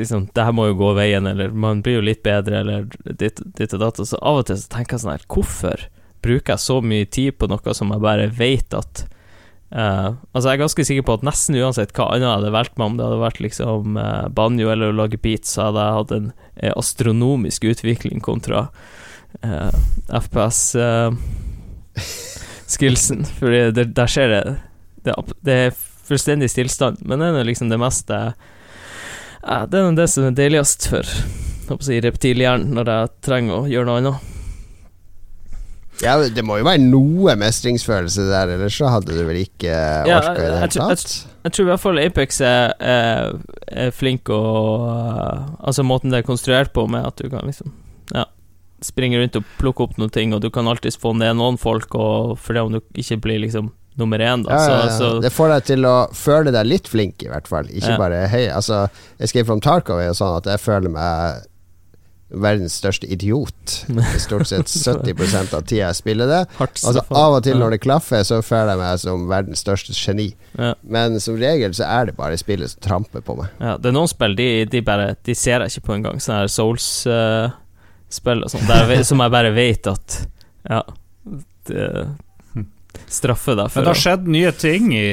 [0.00, 3.40] liksom, det her må jo gå veien, eller man blir jo litt bedre, eller ditt,
[3.56, 4.00] ditt og datt.
[4.02, 5.86] Og så av og til så tenker jeg sånn her, hvorfor
[6.24, 9.04] bruker jeg så mye tid på noe som jeg bare vet at
[9.72, 12.76] uh, Altså, jeg er ganske sikker på at nesten uansett hva annet jeg hadde valgt
[12.76, 15.98] meg, om det hadde vært liksom uh, banjo eller å lage beats, så hadde jeg
[16.00, 18.68] hatt en uh, astronomisk utvikling kontra
[20.10, 20.74] FPS
[22.70, 24.42] skillsen, fordi der skjer det
[25.06, 25.14] det,
[25.46, 25.78] det er
[26.10, 27.00] fullstendig stillstand.
[27.06, 28.18] Men det er liksom det meste
[29.40, 31.14] ja, Det er det som er deiligst for
[31.80, 34.26] si, reptilhjernen når jeg trenger å gjøre noe annet.
[36.00, 39.74] Ja, Det må jo være noe mestringsfølelse der, ellers så hadde du vel ikke
[40.08, 41.06] orka i det hele tatt?
[41.12, 43.34] Jeg, jeg, tror i hvert fall Apex er, er,
[43.68, 47.74] er flink og uh, Altså måten det er konstruert på, med at du kan liksom
[48.16, 48.26] Ja
[48.84, 51.94] springe rundt og plukke opp noen ting, og du kan alltids få ned noen folk,
[51.94, 53.70] og det om du ikke blir liksom
[54.00, 54.56] nummer én, da.
[54.56, 55.12] Ja, ja, ja.
[55.22, 57.70] det får deg til å føle deg litt flink, i hvert fall.
[57.70, 58.48] Ikke bare høy.
[58.48, 58.86] Altså,
[59.20, 61.46] Escape from Tarkov er jo sånn at jeg føler meg
[62.30, 63.86] verdens største idiot.
[64.18, 66.40] Stort sett 70% av tida jeg spiller det.
[66.60, 70.30] Altså Av og til når det klaffer, så føler jeg meg som verdens største geni.
[70.58, 70.74] Ja.
[70.82, 73.50] Men som regel så er det bare spillet som tramper på meg.
[73.58, 76.22] Ja, det er noen spill de, de bare De ser jeg ikke på engang.
[76.22, 80.20] Sånne her Souls-spill uh, og sånn, som jeg bare vet at
[80.70, 80.84] Ja.
[81.68, 81.86] Det,
[83.10, 85.06] straffe deg Men det har skjedd nye ting i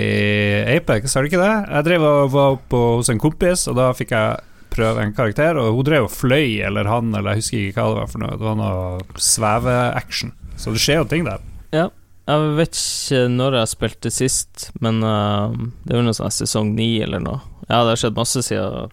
[0.77, 1.55] Apex, har det ikke det?
[1.71, 5.57] Jeg drev og var på, hos en kompis, og da fikk jeg prøve en karakter,
[5.57, 8.23] og hun drev og fløy, eller han, eller jeg husker ikke hva det var for
[8.23, 8.35] noe.
[8.37, 10.33] Det var noe sveveaction.
[10.57, 11.41] Så det skjer jo ting der.
[11.75, 11.87] Ja.
[12.27, 15.53] Jeg vet ikke når jeg spilte sist, men uh,
[15.87, 17.39] det er jo noe sånn sesong ni eller noe.
[17.69, 18.91] Ja, det har skjedd masse siden,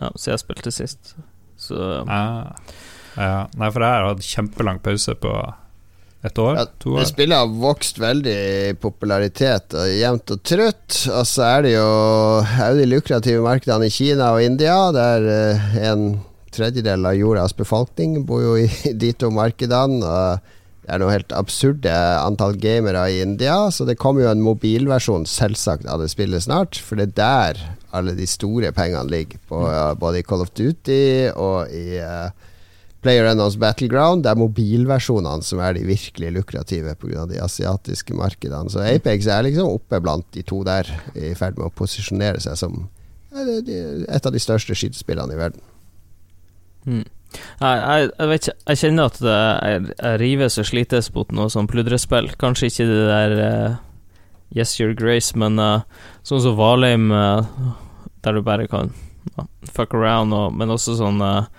[0.00, 1.14] ja, siden jeg spilte sist.
[1.62, 2.24] Så ja.
[3.16, 3.46] Ja.
[3.56, 5.30] Nei, for jeg har hatt kjempelang pause på
[6.26, 6.58] et år?
[6.58, 7.02] Ja, to år?
[7.02, 10.98] Det Spillet har vokst veldig i popularitet, og jevnt og trutt.
[11.12, 11.86] Og så er det jo
[12.42, 16.08] er de lukrative markedene i Kina og India, der uh, en
[16.56, 18.68] tredjedel av jordas befolkning bor jo i
[19.02, 20.02] de to markedene.
[20.02, 20.52] Og
[20.86, 25.26] det er noe helt absurde antall gamere i India, så det kommer jo en mobilversjon
[25.26, 26.78] selvsagt av det spillet snart.
[26.78, 27.64] For det er der
[27.96, 32.30] alle de store pengene ligger, på, uh, både i Call of Duty og i uh,
[33.06, 34.24] PlayerUnknown's Battleground.
[34.24, 37.26] Det er mobilversjonene som er de virkelig lukrative pga.
[37.30, 38.70] de asiatiske markedene.
[38.72, 42.58] Så Apex er liksom oppe blant de to der, i ferd med å posisjonere seg
[42.58, 42.88] som
[43.36, 45.62] et av de største skytespillene i verden.
[46.86, 47.04] Mm.
[47.36, 51.52] Jeg, jeg, jeg, vet ikke Jeg kjenner at jeg, jeg rives og slites mot noe
[51.52, 52.30] sånn pludrespill.
[52.40, 53.76] Kanskje ikke det der uh,
[54.56, 55.84] Yes Your Grace, men uh,
[56.26, 57.44] sånn som Valheim, uh,
[58.24, 58.94] der du bare kan
[59.68, 61.50] fuck around, og, men også sånn uh,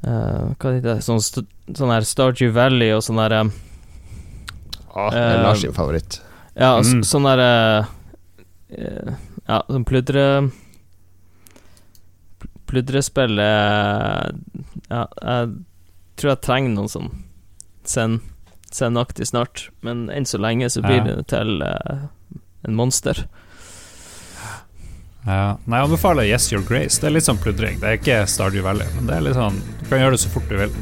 [0.00, 3.50] Uh, hva heter det Sånn, sånn her Stardew Valley og sånn derre um,
[4.94, 6.16] ah, Det er Lars sin favoritt.
[6.54, 7.02] Ja, mm.
[7.04, 7.50] sånn derre
[7.84, 9.10] uh,
[9.44, 10.24] Ja, sånn pludre
[12.70, 14.24] Pludrespill Ja,
[14.88, 15.52] jeg
[16.16, 17.12] tror jeg trenger noen sånn
[17.84, 18.22] send
[18.70, 21.16] sendaktig snart, men enn så lenge så blir ja.
[21.16, 23.24] det til en monster.
[25.26, 25.56] Ja.
[25.68, 27.00] Nei, jeg anbefaler Yes Your Grace.
[27.00, 27.80] Det er litt sånn pludring.
[27.82, 30.32] Det er ikke Stardew Valley, men det er litt sånn Du kan gjøre det så
[30.32, 30.72] fort du vil.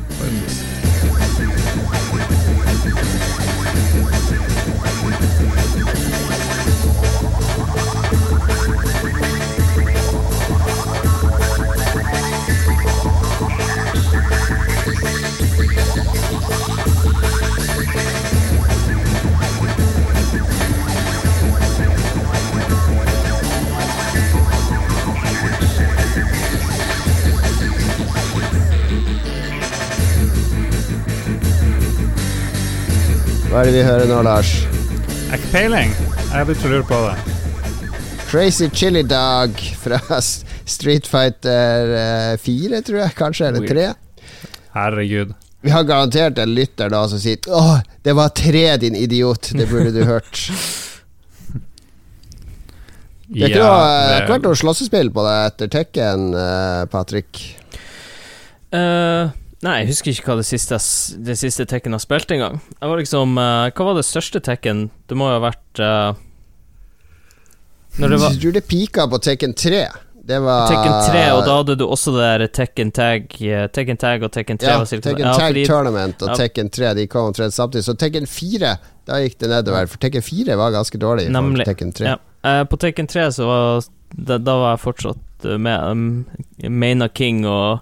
[33.58, 34.50] Hva er det vi hører nå, Lars?
[34.62, 35.88] Er har ikke peiling.
[36.30, 37.14] Jeg begynte å lure på det.
[38.28, 39.98] Crazy Chili Dog fra
[40.76, 41.90] Street Fighter
[42.38, 43.14] 4, eh, tror jeg.
[43.18, 43.86] Kanskje, eller 3.
[44.76, 45.32] Herregud.
[45.66, 49.50] Vi har garantert en lytter da som sier Åh, det var tre, din idiot.
[49.50, 50.44] Det burde du hørt.
[53.26, 56.86] Det er ikke, noe, det har ikke vært noe slåssespill på deg etter Tekken, uh,
[56.94, 57.42] Patrick?
[58.70, 59.34] Uh,
[59.66, 60.78] nei, jeg husker ikke hva det siste,
[61.26, 62.60] det siste Tekken har spilt engang.
[62.78, 64.88] Jeg var liksom uh, Hva var det største Tekken?
[65.10, 66.18] Det må jo ha vært uh,
[67.98, 69.82] Når det var Jeg tror det pika på Tekken 3.
[70.28, 73.30] Det var Tekken 3, og da hadde du også det der Tekken Tag
[73.72, 76.40] Tekken Tag og Tekken 3 Ja, Tekken ja, Tag fordi, Tournament og ja.
[76.42, 77.86] Tekken 3 De kom omtrent samtidig.
[77.86, 78.74] Så Tekken 4,
[79.08, 79.88] da gikk det nedover.
[79.88, 81.30] For Tekken 4 var ganske dårlig.
[81.32, 81.64] Nemlig.
[81.70, 82.12] Tekken 3.
[82.12, 82.18] Ja.
[82.44, 86.04] Uh, på Tekken 3 så var da, da var jeg fortsatt med um,
[86.68, 87.80] Maina King og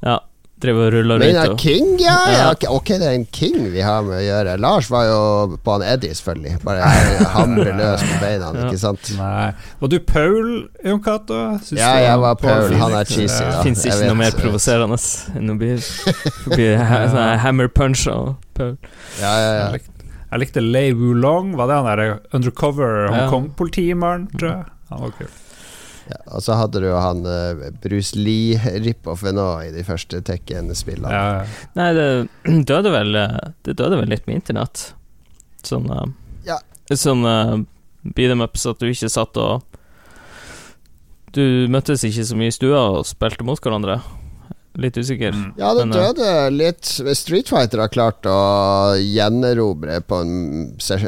[0.00, 0.20] Ja,
[0.62, 1.26] drev og rulla rundt.
[1.26, 2.46] Maina King, ja, ja.
[2.72, 4.56] Ok, det er en king vi har med å gjøre.
[4.62, 5.20] Lars var jo
[5.64, 6.58] på han Eddie, selvfølgelig.
[6.64, 6.88] Bare
[7.36, 8.66] hamre løs på beina, ja.
[8.66, 9.12] ikke sant?
[9.18, 9.50] Nei.
[9.82, 10.50] Var du Paul,
[10.84, 11.42] Jon Cato?
[11.78, 12.74] Ja, jeg var Paul.
[12.82, 13.62] Han er cheesy, da.
[13.66, 14.98] Fins ikke noe mer provoserende
[15.38, 15.74] enn å bli,
[16.54, 16.72] bli
[17.44, 18.74] hammer punch av Paul.
[19.22, 19.96] Ja, ja, ja.
[20.28, 21.54] Jeg likte Lei Wulong.
[21.56, 24.72] Var det han der undercover Hongkong-politimannen, tror jeg?
[24.92, 25.30] Han var kul.
[26.08, 31.12] Ja, og så hadde du jo han uh, Bruce Lee-rip-offen nå i de første Tekken-spillene.
[31.12, 31.64] Ja.
[31.76, 32.08] Nei, det
[32.70, 34.92] døde vel eh, Det døde vel litt med internett.
[35.66, 36.06] Sånn uh,
[36.48, 36.56] ja.
[36.88, 37.58] Sånn uh,
[38.14, 39.66] beat them ups at du ikke satt og
[41.36, 44.00] Du møttes ikke så mye i stua og spilte mot hverandre.
[44.78, 45.32] Litt usikker.
[45.34, 45.54] Mm.
[45.58, 48.38] Ja, det eh, døde litt Street Fighter har klart å
[49.00, 50.36] gjenerobre på en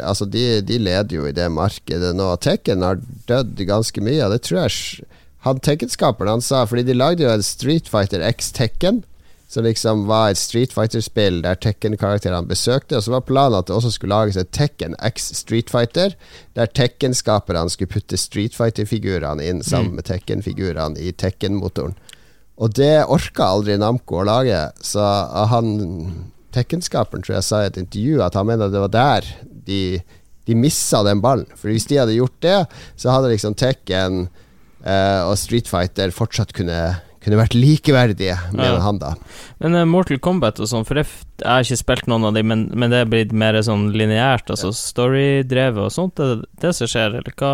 [0.00, 2.32] Altså, de, de, leder jo i det markedet nå.
[2.42, 2.98] Tekken har
[3.30, 5.06] dødd ganske mye, og det tror jeg
[5.46, 9.04] han Tekken-skaperen han sa, fordi de lagde jo en Street Fighter X Tekken.
[9.50, 12.98] Som liksom var et Street Fighter-spill der Tekken-karakterene besøkte.
[12.98, 16.14] Og så var planen at det også skulle lages et Tekken X Street Fighter,
[16.54, 19.98] der Tekken-skaperne skulle putte Street Fighter-figurene inn sammen mm.
[19.98, 21.96] med Tekken-figurene i Tekken-motoren.
[22.60, 25.04] Og det orka aldri Namco å lage, så
[25.52, 25.72] han
[26.50, 29.28] Tekkenskaperen tror jeg sa i et intervju at han mener det var der
[29.68, 30.00] de,
[30.50, 31.46] de missa den ballen.
[31.54, 32.56] For hvis de hadde gjort det,
[32.98, 34.24] så hadde liksom Tekken
[34.82, 36.80] eh, og Street Fighter fortsatt kunne
[37.20, 38.78] kunne vært likeverdige med ja.
[38.80, 39.10] han, da.
[39.60, 42.48] Men uh, Mortal Kombat og sånn, for jeg, jeg, har ikke spilt noen av dem,
[42.48, 44.78] men, men det er blitt mer sånn lineært, altså ja.
[44.78, 47.52] storydrevet og sånt, det, er det som skjer, eller hva?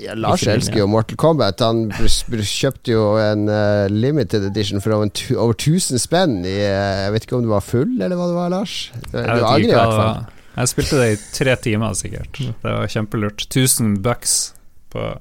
[0.00, 1.62] Ja, Lars elsker jo Mortal Kombat.
[1.64, 7.14] Han kjøpte jo en uh, limited edition for over, over 1000 spenn i uh, Jeg
[7.14, 8.76] vet ikke om du var full, eller hva det var, Lars?
[9.10, 10.22] Du, du angrer i hvert fall.
[10.60, 12.40] Jeg spilte det i tre timer, sikkert.
[12.40, 13.44] Det var kjempelurt.
[13.46, 14.38] 1000 bucks
[14.92, 15.12] på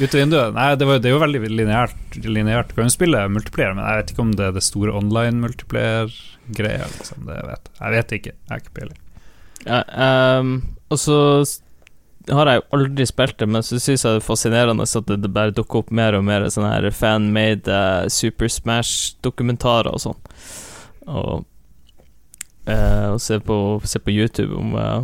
[0.00, 0.54] ut vinduet.
[0.56, 2.16] Nei, det, var, det er jo veldig lineært.
[2.24, 2.70] lineært.
[2.70, 5.42] Du kan jo spille multiplier, men jeg vet ikke om det er det store online
[5.44, 6.88] multiplier-greia.
[6.94, 7.28] Liksom.
[7.28, 8.32] Jeg vet ikke.
[8.32, 8.98] Jeg har ikke peiling.
[9.66, 9.82] Ja,
[10.40, 10.54] um,
[10.90, 11.18] og så
[12.30, 15.30] har jeg jo aldri spilt det, men så syns jeg det er fascinerende at det
[15.34, 20.20] bare dukker opp mer og mer sånne her fan-made uh, Super Smash-dokumentarer og sånn.
[21.10, 21.42] Og,
[22.68, 23.56] uh, og se, på,
[23.88, 25.02] se, på, YouTube om, uh,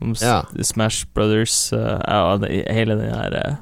[0.00, 0.40] om ja.
[0.64, 2.36] Smash Brothers Ja,
[2.72, 3.58] hele den her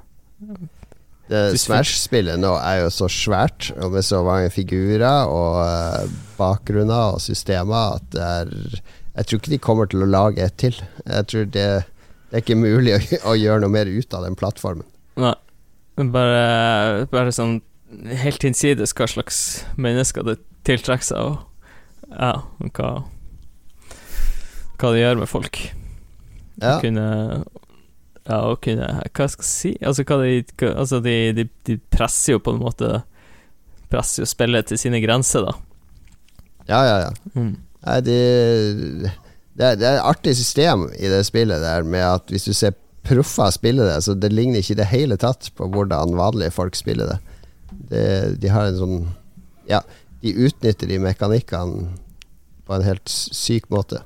[1.58, 7.96] Smash-spillet nå er jo så svært, og med så mange figurer og bakgrunner og systemer,
[7.96, 8.52] at det er
[9.14, 10.74] Jeg tror ikke de kommer til å lage et til.
[11.06, 11.68] Jeg tror det
[12.34, 12.98] det er ikke mulig å,
[13.30, 14.82] å, gjøre noe mer ut av den plattformen.
[15.22, 15.36] Nei.
[15.94, 17.60] Bare, bare sånn
[18.18, 19.36] helt innsides hva slags
[19.78, 22.40] mennesker det tiltrekker seg, og ja,
[22.74, 22.88] hva
[24.74, 25.60] Hva det gjør med folk.
[26.58, 26.74] Ja.
[26.74, 27.06] Å kunne
[28.24, 29.72] Ja, å kunne Hva skal jeg si?
[29.82, 32.90] Altså, hva de, altså de, de, de presser jo på en måte
[33.90, 35.54] Presser jo spillet til sine grenser, da.
[36.66, 37.10] Ja, ja, ja.
[37.38, 37.54] Mm.
[37.84, 38.18] Nei, de
[39.54, 42.54] det er, det er et artig system i det spillet der med at hvis du
[42.56, 42.74] ser
[43.04, 46.76] proffer spille det, så det ligner ikke i det hele tatt på hvordan vanlige folk
[46.78, 47.18] spiller det.
[47.90, 48.06] det
[48.42, 49.04] de har en sånn
[49.68, 49.80] Ja,
[50.20, 51.94] de utnytter de mekanikkene
[52.64, 54.02] på en helt syk måte.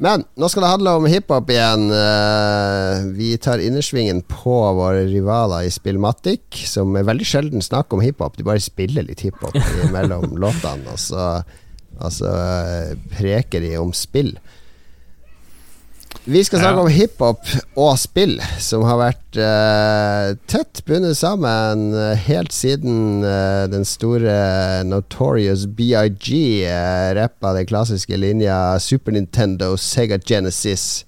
[0.00, 1.90] Men nå skal det handle om hiphop igjen.
[1.92, 8.04] Eh, vi tar innersvingen på våre rivaler i Spillmatic, som er veldig sjelden snakker om
[8.04, 8.38] hiphop.
[8.38, 9.56] De bare spiller litt hiphop
[9.92, 10.94] mellom låtene.
[10.94, 11.26] Og så
[12.00, 12.32] Altså
[13.12, 14.34] preker de om spill.
[16.24, 16.82] Vi skal snakke ja.
[16.82, 17.46] om hiphop
[17.80, 24.82] og spill, som har vært uh, tett bundet sammen uh, helt siden uh, den store
[24.84, 26.28] Notorious BIG
[26.68, 31.06] uh, rappa den klassiske linja Super Nintendo, Sega Genesis.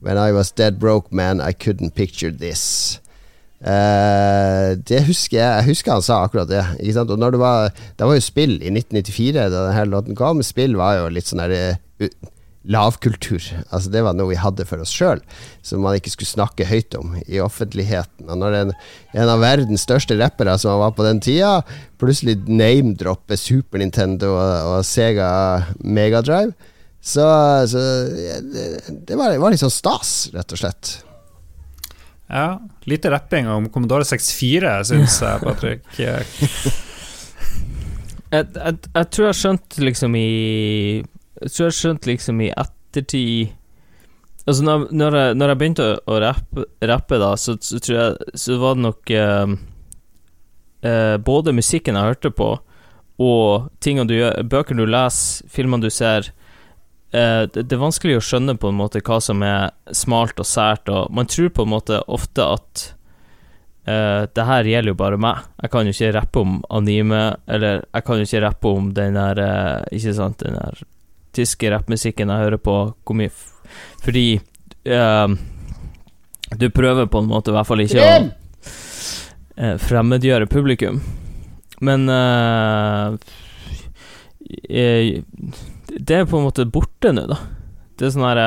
[0.00, 3.00] When I was dead broke man, I couldn't picture this.
[3.60, 5.44] Uh, det husker jeg.
[5.44, 6.64] Jeg husker han sa akkurat det.
[6.80, 7.12] Ikke sant?
[7.12, 10.40] Og når det var Det var jo spill i 1994 da denne låten kom.
[10.44, 12.08] Spill var jo litt sånn der uh,
[12.70, 13.42] lavkultur.
[13.70, 15.20] Altså Det var noe vi hadde for oss sjøl,
[15.64, 18.28] som man ikke skulle snakke høyt om i offentligheten.
[18.28, 18.74] Og når en,
[19.16, 21.60] en av verdens største rappere som han var på den tida,
[22.00, 25.30] plutselig name-dropper Super Nintendo og, og Sega
[25.80, 26.52] Megadrive,
[27.00, 27.24] så,
[27.68, 27.80] så
[28.12, 28.34] det,
[29.08, 30.98] det, var, det var litt sånn stas, rett og slett.
[32.30, 35.82] Ja, lite rapping om Commodore 64, syns jeg, Patrick.
[35.98, 36.26] jeg,
[38.30, 40.28] jeg, jeg, tror jeg skjønte liksom i
[41.40, 43.56] jeg tror jeg skjønte liksom i ettertid
[44.48, 48.38] Altså, når, når, jeg, når jeg, begynte å rappe, rappe da, så, så, tror jeg
[48.40, 49.52] Så var det nok uh,
[50.86, 52.48] uh, Både musikken jeg hørte på,
[53.20, 56.39] og tingene du gjør, bøker du leser, filmene du ser uh,
[57.10, 60.90] det, det, er vanskelig å skjønne på en måte hva som er smalt og sært,
[60.92, 62.84] og man tror på en måte ofte at
[63.88, 65.46] Uh, det her gjelder jo bare meg.
[65.62, 69.16] Jeg kan jo ikke rappe om anime, eller jeg kan jo ikke rappe om den
[69.16, 70.82] der uh, Ikke sant, den der
[71.34, 72.92] tyske rappmusikken jeg hører på,
[74.04, 74.40] Fordi
[74.90, 75.28] uh,
[76.58, 81.00] du prøver på en måte i hvert fall ikke å fremmedgjøre publikum.
[81.80, 83.16] Men uh,
[85.98, 87.38] Det er på en måte borte nå, da.
[87.98, 88.42] Det er sånn her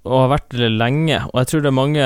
[0.00, 1.18] og har vært det lenge.
[1.28, 2.04] Og jeg tror det er mange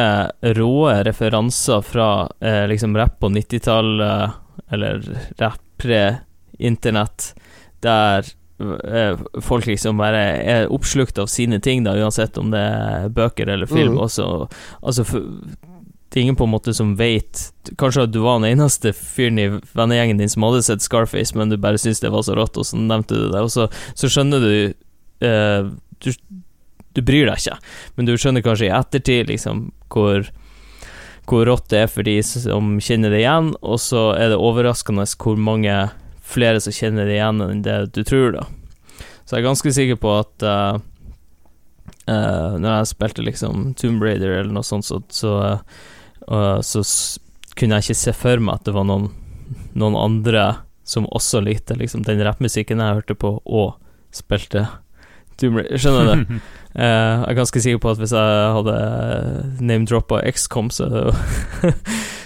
[0.59, 2.09] råe referanser fra
[2.43, 4.41] eh, liksom rapp på 90-tallet,
[4.75, 5.05] eller
[5.39, 7.31] rapp pre-internett,
[7.87, 8.27] der
[8.61, 13.51] Eh, folk liksom bare er oppslukt av sine ting, da, uansett om det er bøker
[13.51, 13.97] eller film.
[13.97, 14.03] Mm.
[14.07, 14.27] Også,
[14.81, 15.27] altså, for,
[16.15, 17.49] det er ingen på en måte som vet
[17.81, 21.51] Kanskje at du var den eneste fyren i vennegjengen din som hadde sett Scarface, men
[21.51, 23.67] du bare syntes det var så rått, og så nevnte du det, og så,
[23.99, 24.55] så skjønner du,
[25.27, 25.73] uh,
[26.05, 26.11] du
[26.95, 27.59] Du bryr deg ikke,
[27.97, 30.29] men du skjønner kanskje i ettertid liksom hvor
[31.25, 35.07] hvor rått det er for de som kjenner det igjen, og så er det overraskende
[35.17, 35.73] hvor mange
[36.21, 38.45] flere som kjenner det igjen enn det du tror, da.
[39.25, 40.77] Så jeg er ganske sikker på at uh,
[42.13, 45.94] uh, når jeg spilte liksom Tomb Raider eller noe sånt, så, så, uh,
[46.27, 46.83] så
[47.59, 49.11] kunne jeg ikke se for meg at det var noen,
[49.79, 50.47] noen andre
[50.85, 53.77] som også likte liksom, den rappmusikken jeg hørte på, og
[54.15, 54.67] spilte
[55.41, 56.35] Doom Ray, Skjønner du?
[56.35, 56.41] det?
[56.85, 58.77] jeg er ganske sikker på at hvis jeg hadde
[59.65, 60.91] name-droppa XCOM, så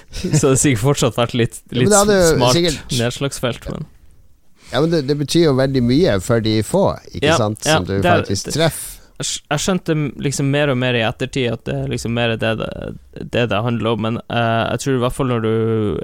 [0.08, 2.94] Så det sikkert fortsatt vært litt, litt ja, smart sikkert...
[2.96, 3.86] nedslagsfelt, men
[4.72, 7.86] Ja, men det, det, betyr jo veldig mye for de få, ikke ja, sant, som
[7.86, 8.97] ja, du faktisk treffer.
[9.18, 12.68] Jeg skjønte liksom mer og mer i ettertid at det er liksom mer det det,
[13.18, 15.54] det, det handler om, men uh, jeg tror i hvert fall når du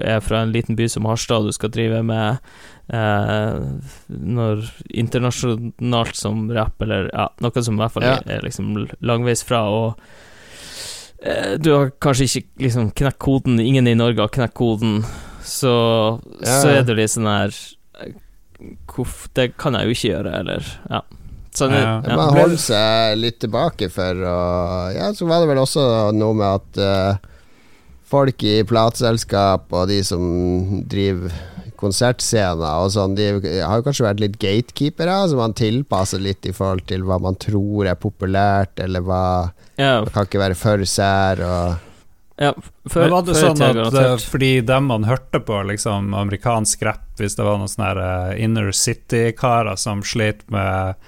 [0.02, 2.42] er fra en liten by som Harstad og du skal drive med
[2.90, 3.62] uh,
[4.10, 8.18] Når internasjonalt som rapp, eller ja, noe som i hvert fall ja.
[8.26, 10.02] er, liksom langveis fra, og
[11.22, 15.04] uh, du har kanskje ikke liksom knekt koden, ingen i Norge har knekt koden,
[15.46, 15.76] så,
[16.42, 16.58] ja.
[16.64, 17.54] så er det litt sånn her
[19.36, 21.06] Det kan jeg jo ikke gjøre, eller Ja.
[21.54, 22.00] Sånn, ja.
[22.02, 22.16] ja.
[22.18, 24.38] Man holder seg litt tilbake for å
[24.94, 25.84] Ja, så var det vel også
[26.16, 27.34] noe med at uh,
[28.10, 30.24] folk i plateselskap og de som
[30.90, 31.34] driver
[31.78, 33.28] konsertscener og sånn, de
[33.60, 37.36] har jo kanskje vært litt gatekeepere, så man tilpasser litt i forhold til hva man
[37.40, 39.24] tror er populært, eller hva
[39.74, 39.98] ja.
[40.04, 41.90] Man kan ikke være for sær og
[42.34, 42.50] ja,
[42.90, 47.12] før, var det sånn at det, eh, fordi dem man hørte på liksom amerikansk rapp,
[47.20, 50.98] hvis det var noen sånne uh, inner city-karer som slet med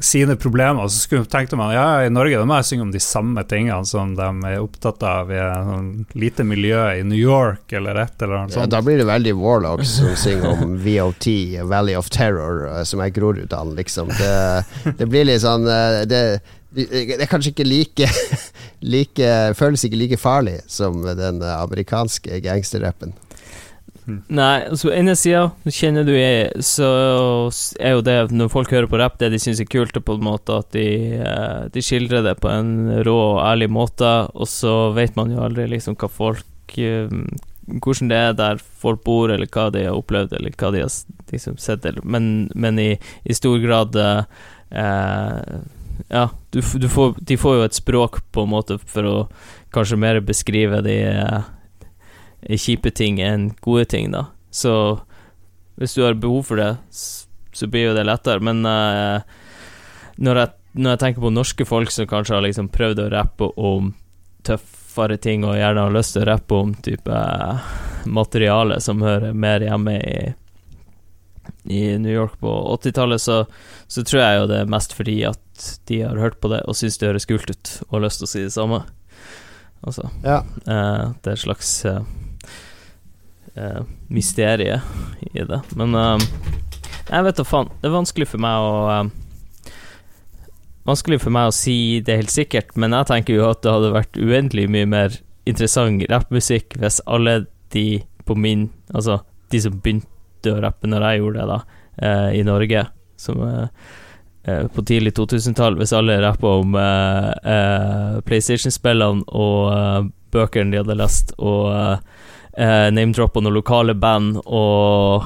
[0.00, 3.02] sine problemer, så skulle, tenkte man ja, i Norge da må jeg synge om de
[3.02, 7.72] samme tingene som de er opptatt av i et sånn lite miljø i New York
[7.78, 8.64] eller et eller annet sånt.
[8.64, 11.28] Ja, da blir det veldig Warlocks som synger om VOT,
[11.70, 14.10] Valley of Terror, eh, som er Groruddalen, liksom.
[14.18, 16.22] Det, det, blir litt sånn eh, det,
[16.74, 18.10] det er kanskje ikke like,
[18.96, 23.14] like Føles ikke like farlig som den amerikanske gangsterrappen.
[24.04, 26.88] Nei, altså ene sida kjenner du jeg, så
[27.80, 30.18] er jo det Når folk hører på rapp, det de syns er kult, er på
[30.18, 30.88] en måte at de,
[31.24, 35.40] eh, de skildrer det på en rå og ærlig måte, og så vet man jo
[35.44, 37.10] aldri liksom hva folk eh,
[37.64, 40.92] Hvordan det er der folk bor, eller hva de har opplevd, eller hva de har
[41.32, 42.90] liksom sett, men, men i,
[43.24, 45.54] i, stor grad eh,
[46.12, 49.16] Ja, du, du får, de får jo et språk, på en måte, for å
[49.72, 51.48] kanskje mer beskrive de eh,
[52.48, 54.26] kjipe ting enn gode ting, da.
[54.54, 54.74] Så
[55.80, 58.42] hvis du har behov for det, så blir jo det lettere.
[58.44, 59.24] Men uh,
[60.16, 63.50] når, jeg, når, jeg, tenker på norske folk som kanskje har liksom prøvd å rappe
[63.56, 63.92] om
[64.46, 67.74] tøffere ting, og gjerne har lyst til å rappe om type uh,
[68.06, 70.16] materiale som hører mer hjemme i
[71.68, 73.42] i New York på 80-tallet, så,
[73.86, 76.76] så, tror jeg jo det er mest fordi at de har hørt på det og
[76.76, 78.80] syns det høres kult ut, og har lyst til å si det samme.
[79.84, 80.38] Altså, ja.
[80.64, 81.72] uh, det er et slags
[83.58, 83.82] uh,
[84.12, 84.82] mysteriet
[85.32, 85.60] i det.
[85.78, 86.30] Men uh,
[87.10, 87.70] jeg vet da faen.
[87.80, 89.12] Det er vanskelig for meg å uh,
[90.88, 93.94] vanskelig for meg å si det helt sikkert, men jeg tenker jo at det hadde
[93.94, 97.44] vært uendelig mye mer interessant rappmusikk hvis alle
[97.74, 99.18] de på min Altså,
[99.50, 101.56] de som begynte å rappe når jeg gjorde det, da,
[102.06, 102.84] eh, i Norge,
[103.18, 103.88] som eh,
[104.46, 110.98] eh på tidlig 2000-tall, hvis alle rappa om eh, eh, PlayStation-spillene og bøkene de hadde
[111.00, 111.98] lest, og
[112.56, 115.24] eh, name-droppa noen lokale band og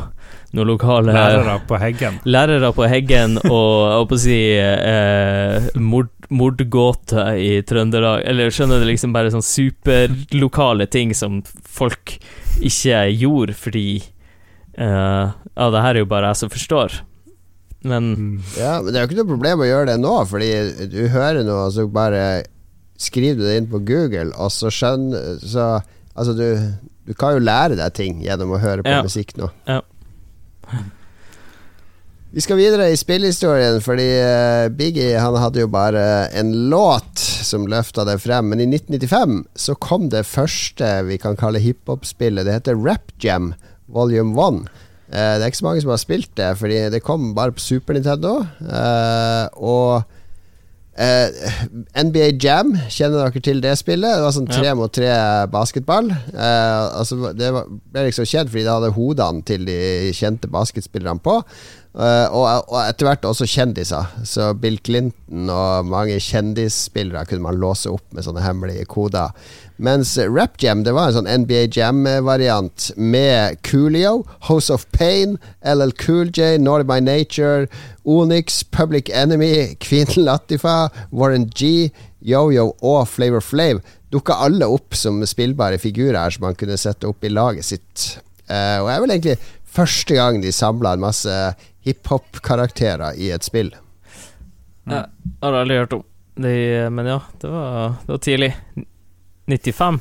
[0.57, 2.21] noen lokale Lærere på Heggen.
[2.35, 8.25] Lærere på Heggen og jeg holdt på å si eh, mord, mordgåte i Trøndelag.
[8.29, 12.17] Eller skjønner du, liksom bare sånn superlokale ting som folk
[12.65, 17.03] ikke gjorde fordi eh, Ja, det her er jo bare jeg som forstår.
[17.87, 18.37] Men mm.
[18.59, 20.53] Ja, men det er jo ikke noe problem å gjøre det nå, fordi
[20.91, 22.23] du hører noe, og så bare
[22.99, 25.67] skriver du det inn på Google, og så skjønner Så
[26.19, 26.49] altså, du,
[27.09, 29.03] du kan jo lære deg ting gjennom å høre på ja.
[29.05, 29.49] musikk nå.
[29.69, 29.81] Ja.
[32.29, 36.03] Vi skal videre i spillhistorien, fordi uh, Biggie han hadde jo bare
[36.37, 38.51] en låt som løfta det frem.
[38.53, 42.45] Men i 1995 så kom det første vi kan kalle hiphop-spillet.
[42.45, 43.55] Det heter Rap Jam
[43.89, 44.61] Volume 1.
[45.09, 47.57] Uh, eh, det er ikke så mange som har spilt det, fordi det kom bare
[47.57, 48.43] på Super Nintendo.
[48.61, 50.18] Uh, og
[50.99, 51.59] eh,
[52.05, 54.19] NBA Jam, kjenner dere til det spillet?
[54.19, 54.77] Det var sånn tre ja.
[54.79, 55.11] mot tre
[55.53, 56.11] basketball.
[56.35, 59.79] Uh, altså, det var, ble liksom kjent fordi det hadde hodene til de
[60.17, 61.39] kjente basketspillerne på.
[61.99, 64.11] Uh, og, og, etter hvert også kjendiser.
[64.29, 69.35] Så Bill Clinton og mange kjendisspillere kunne man låse opp med sånne hemmelige koder.
[69.79, 75.95] Mens Rap Jam det var en sånn NBA Jam-variant med Coolio, House of Pain, LL
[76.03, 77.69] Cool J, Naughty by Nature,
[78.03, 81.93] Onyx, Public Enemy, Queen Latifa, Warren G,
[82.27, 83.79] Yo-Yo og Flavor Flav
[84.11, 88.19] dukka alle opp som spillbare figurer som man kunne sette opp i laget sitt.
[88.51, 89.39] Uh, og det er vel egentlig
[89.79, 91.41] første gang de samla en masse
[91.87, 93.71] hiphop-karakterer i et spill.
[94.89, 95.05] Ja,
[95.45, 96.07] har aldri hørt om.
[96.39, 96.55] De,
[96.95, 98.55] men ja, det var, det var tidlig.
[99.49, 100.01] 95?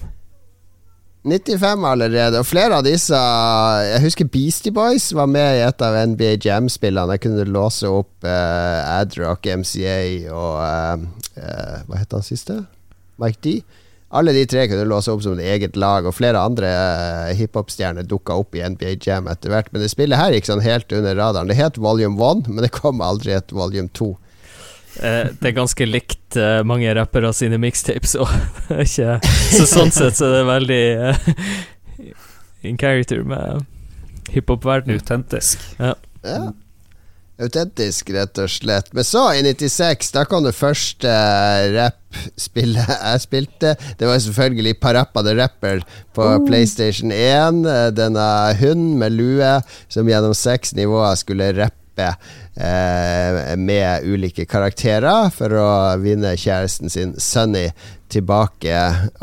[1.28, 5.96] 95 allerede, og flere av disse Jeg husker Beastie Boys var med i et av
[6.12, 7.16] NBA Jam-spillene.
[7.18, 9.98] Jeg kunne låse opp uh, Adrock, MCA
[10.32, 11.08] og uh,
[11.40, 12.62] uh, Hva het han siste?
[13.20, 13.58] Mike D.
[14.08, 18.08] Alle de tre kunne låse opp som et eget lag, og flere andre uh, hiphop-stjerner
[18.08, 19.72] dukka opp i NBA Jam etter hvert.
[19.74, 21.52] Men det spillet her gikk sånn helt under radaren.
[21.52, 24.14] Det het Volume 1, men det kom aldri et Volume 2.
[24.98, 28.32] Eh, det er ganske likt uh, mange rappere sine mixtapes òg.
[28.88, 32.14] så sånn sett så er det veldig uh,
[32.68, 33.66] in character med
[34.34, 35.02] hiphop-verdenen.
[35.02, 35.62] Autentisk.
[35.80, 35.94] Ja.
[36.26, 36.48] ja.
[37.38, 38.90] Autentisk, rett og slett.
[38.98, 41.12] Men så, i 96, da kom det første
[41.76, 43.76] rappspillet jeg spilte.
[44.00, 45.84] Det var selvfølgelig Parappa the Rapper
[46.18, 46.40] på oh.
[46.48, 47.62] PlayStation 1.
[47.98, 48.26] Denne
[48.58, 49.54] hunden med lue
[49.86, 52.18] som gjennom seks nivåer skulle rappe eh,
[52.58, 55.70] med ulike karakterer for å
[56.02, 57.68] vinne kjæresten sin Sunny
[58.12, 58.76] tilbake.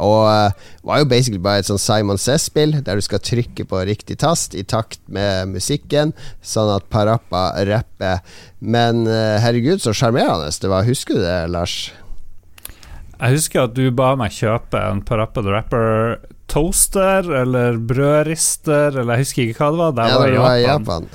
[0.02, 3.82] Og uh, var jo basically bare et sånn Simon Says-spill, der du skal trykke på
[3.88, 8.22] riktig tast i takt med musikken, sånn at Parappa rapper.
[8.60, 10.88] Men uh, herregud, så sjarmerende det var.
[10.88, 11.78] Husker du det, Lars?
[13.24, 16.18] Jeg husker at du ba meg kjøpe en Parappa the Rapper
[16.50, 19.94] toaster eller brødrister, eller jeg husker ikke hva det var.
[19.96, 21.06] Det ja, var i Japan.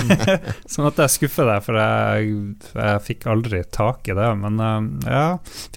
[0.72, 2.30] sånn at jeg skuffe deg, for jeg,
[2.72, 4.30] jeg, fikk aldri tak i det.
[4.40, 5.26] Men uh, ja,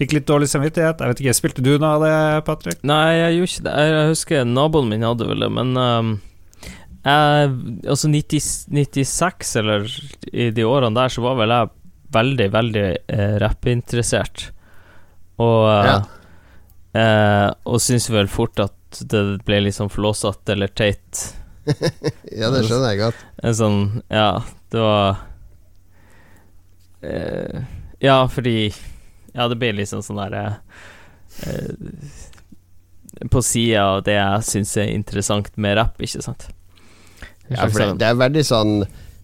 [0.00, 1.04] fikk litt dårlig samvittighet.
[1.04, 2.16] Jeg vet ikke, Spilte du noe av det,
[2.48, 2.80] Patrick?
[2.88, 3.76] Nei, jeg gjorde ikke det.
[3.90, 6.16] Jeg husker naboen min hadde vel det, men um,
[7.04, 7.54] jeg,
[7.84, 8.50] altså 90,
[8.80, 9.90] 96, eller
[10.32, 11.74] i de årene der, så var vel jeg
[12.16, 14.48] veldig, veldig eh, rappinteressert.
[15.42, 15.96] Og ja.
[16.96, 21.22] eh, og syns vel fort at det ble litt sånn flåsete eller teit.
[22.40, 23.24] ja, det skjønner jeg godt.
[23.42, 24.28] En sånn Ja,
[24.70, 25.16] det var
[27.02, 27.64] eh,
[27.98, 28.70] Ja, fordi
[29.34, 30.44] Ja, det ble liksom sånn derre
[31.42, 31.72] eh,
[33.34, 36.46] På sida av det jeg syns er interessant med rapp, ikke sant?
[37.50, 38.72] Ja, for det, det er veldig sånn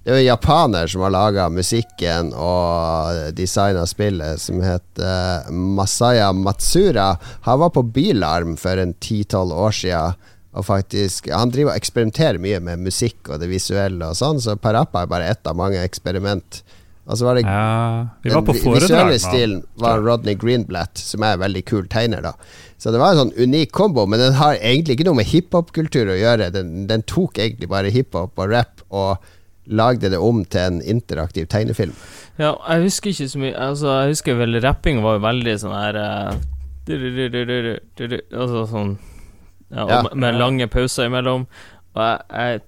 [0.02, 7.12] det er jo japaner som har laga musikken og designa spillet, som heter Masaya Matsura.
[7.46, 10.04] Han var på Bilarm for en ti-tolv år sia.
[10.52, 14.58] Og faktisk Han driver og eksperimenterer mye med musikk og det visuelle og sånn, så
[14.60, 16.60] Parappa er bare ett av mange eksperiment.
[17.06, 21.24] Og så var det ja, vi var på Den visuelle stilen var Rodney Greenblatt, som
[21.24, 22.34] er en veldig kul tegner, da.
[22.78, 26.12] Så det var en sånn unik kombo, men den har egentlig ikke noe med hiphop-kultur
[26.12, 26.50] å gjøre.
[26.54, 29.32] Den, den tok egentlig bare hiphop og rap og
[29.66, 31.94] lagde det om til en interaktiv tegnefilm.
[32.40, 35.74] Ja, jeg husker ikke så mye Altså, jeg husker vel rapping var jo veldig sånn
[35.76, 35.98] her
[36.89, 38.94] Altså sånn
[39.72, 40.02] ja.
[40.12, 41.47] Med lange pauser imellom.
[41.94, 42.60] Og jeg, jeg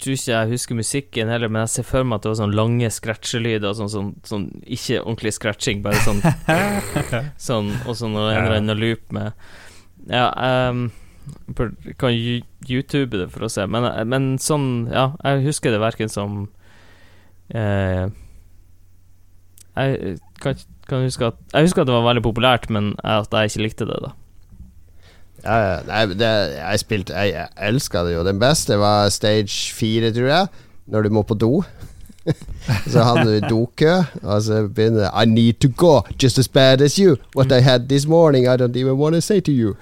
[0.00, 2.56] tror ikke jeg husker musikken heller, men jeg ser for meg at det var sånn
[2.56, 6.20] lange scratchelyder, sånn, sånn, sånn ikke ordentlig scratching, bare sånn,
[7.48, 9.32] sånn Og så noe en eller annen loop med
[10.08, 10.28] Ja,
[10.70, 10.88] um,
[11.98, 12.14] kan
[12.68, 16.40] YouTube det for å se, men, men sånn Ja, jeg husker det verken som
[17.54, 18.08] eh,
[19.76, 23.52] Jeg kan, kan huske at Jeg husker at det var veldig populært, men at jeg
[23.52, 24.14] ikke likte det, da.
[25.44, 28.24] Ja, nei, det, jeg spilte Jeg, jeg elska det jo.
[28.26, 31.62] Den beste var stage fire, tror jeg, når du må på do.
[32.92, 36.82] så hadde du dokø, og så begynner det I need to go, just as bad
[36.82, 37.16] as you.
[37.34, 39.76] What I had this morning, I don't even want to say to you.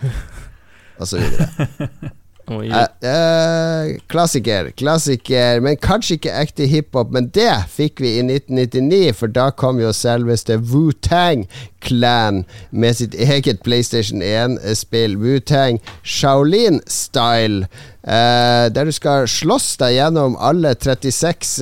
[1.20, 2.12] Videre.
[2.48, 7.10] Uh, uh, klassiker, klassiker, men kanskje ikke ekte hiphop.
[7.12, 11.44] Men det fikk vi i 1999, for da kom jo selveste Wu-Tang
[11.84, 17.68] Clan med sitt eget PlayStation 1-spill, Wu-Tang Shaolin Style.
[18.08, 21.58] Uh, der du skal slåss deg gjennom alle 36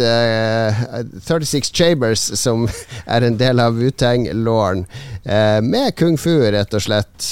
[1.26, 2.68] 36 chambers som
[3.14, 4.86] er en del av Wu-Tang-lauren,
[5.66, 7.26] med kung fu, rett og slett.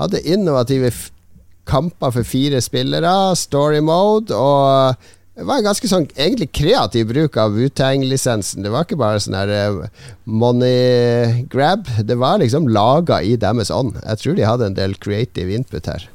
[0.00, 0.92] Hadde innovative
[1.68, 4.96] kamper for fire spillere, story mode, og
[5.34, 8.62] det var en ganske sånn egentlig kreativ bruk av Wutang-lisensen.
[8.62, 11.88] Det var ikke bare sånn her uh, money grab.
[12.06, 13.96] Det var liksom laga i deres ånd.
[13.98, 16.06] Jeg tror de hadde en del creative input her.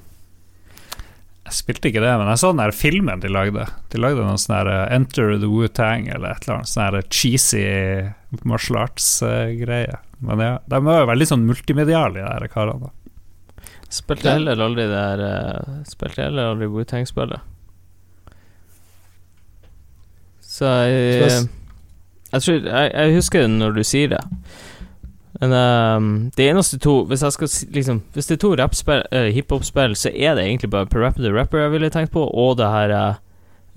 [1.49, 3.65] Jeg spilte ikke det, men jeg så den der filmen de lagde.
[3.91, 7.07] De lagde noen sånn her eh, Enter the Wu-Tang eller et eller annet sånn her
[7.10, 7.65] cheesy
[8.47, 9.97] martial arts-greie.
[10.23, 12.93] Men ja, de var jo veldig sånn multimediale, de der karene.
[13.90, 17.41] Spilte heller aldri det der uh, Spilte heller aldri Wu-Tang-spillet.
[20.49, 21.48] Så jeg,
[22.34, 24.20] jeg tror jeg, jeg, husker det når du sier det.
[25.40, 29.95] Men um, det eneste to Hvis jeg skal liksom Hvis det er to uh, hiphop-spill,
[29.95, 32.95] så er det egentlig bare Parappa the Rapper jeg ville tenkt på, og det her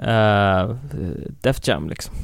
[0.02, 0.74] uh,
[1.44, 2.14] Def Jam, liksom.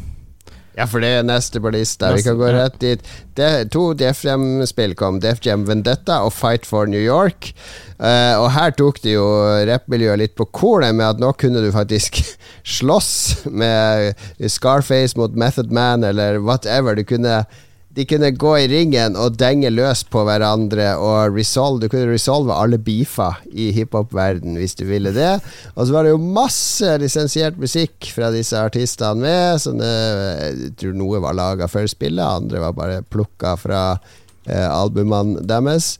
[0.78, 2.12] Ja, for det er neste på lista.
[2.14, 3.02] Vi kan gå rett dit.
[3.34, 5.18] Det, to Def Jam-spill kom.
[5.18, 7.50] Def Jam Vendetta og Fight for New York.
[7.98, 9.26] Uh, og her tok det jo
[9.66, 12.20] rappmiljøet litt på kornet med at nå kunne du faktisk
[12.78, 13.10] slåss
[13.50, 14.14] med
[14.46, 16.94] Scarface mot Method Man eller whatever.
[16.94, 17.40] Du kunne
[17.98, 21.82] de kunne gå i ringen og denge løs på hverandre og resolve.
[21.82, 25.32] Du kunne resolve alle beefer i hiphop-verden hvis du ville det.
[25.74, 29.58] Og så var det jo masse lisensiert musikk fra disse artistene med.
[29.64, 29.90] Sånne,
[30.44, 35.96] jeg tror noe var laga før spillet, andre var bare plukka fra eh, albumene deres.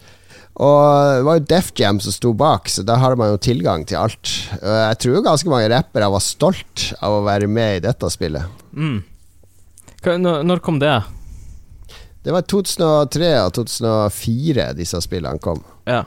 [0.55, 0.79] Og
[1.19, 3.99] det var jo Def Jam som sto bak, så da har man jo tilgang til
[4.05, 4.39] alt.
[4.63, 8.47] Jeg tror ganske mange rappere var stolt av å være med i dette spillet.
[8.71, 8.99] Mm.
[10.47, 11.01] Når kom det?
[12.29, 15.63] Det var 2003 og 2004 disse spillene kom.
[15.89, 16.03] Ja.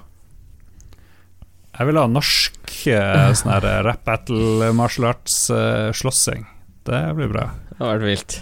[1.74, 6.46] Jeg vil ha norsk eh, sånn her eh, rap battle martial arts-slåssing.
[6.46, 7.48] Eh, det blir bra.
[7.72, 8.38] Det hadde vært vilt.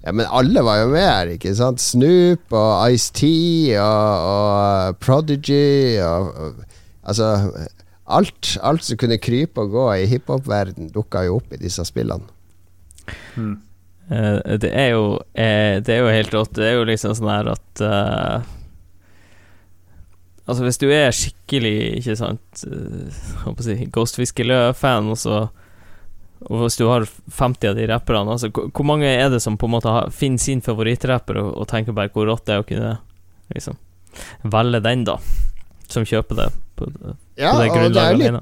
[0.00, 1.78] Ja, men alle var jo med her, ikke sant?
[1.78, 3.30] Snoop og Ice-T
[3.78, 6.66] og, og, Prodigy og, og
[7.06, 7.30] Altså
[8.10, 12.26] alt, alt som kunne krype og gå i hiphop-verden, dukka jo opp i disse spillene.
[13.38, 13.60] Hmm.
[14.10, 16.56] Uh, det er jo uh, Det er jo helt rått.
[16.58, 18.48] Det er jo liksom sånn her at uh,
[20.50, 25.44] Altså, hvis du er skikkelig, ikke sant uh, si, Ghost Fiskelø-fan, og så
[26.48, 29.68] og hvis du har 50 av de rapperne altså, Hvor mange er det som på
[29.68, 32.66] en måte har, finner sin favorittrapper og, og, tenker bare hvor rått det er å
[32.66, 32.94] kunne
[33.52, 33.76] liksom
[34.48, 35.18] velge den, da?
[35.90, 36.46] Som kjøper det
[36.78, 38.40] på, på ja, det grunnlaget alene.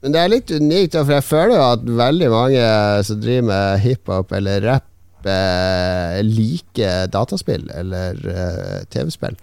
[0.00, 2.66] Men det er litt unikt, for jeg føler jo at veldig mange
[3.04, 4.86] som driver med hiphop eller rap,
[5.28, 9.36] eh, liker dataspill eller eh, TV-spill.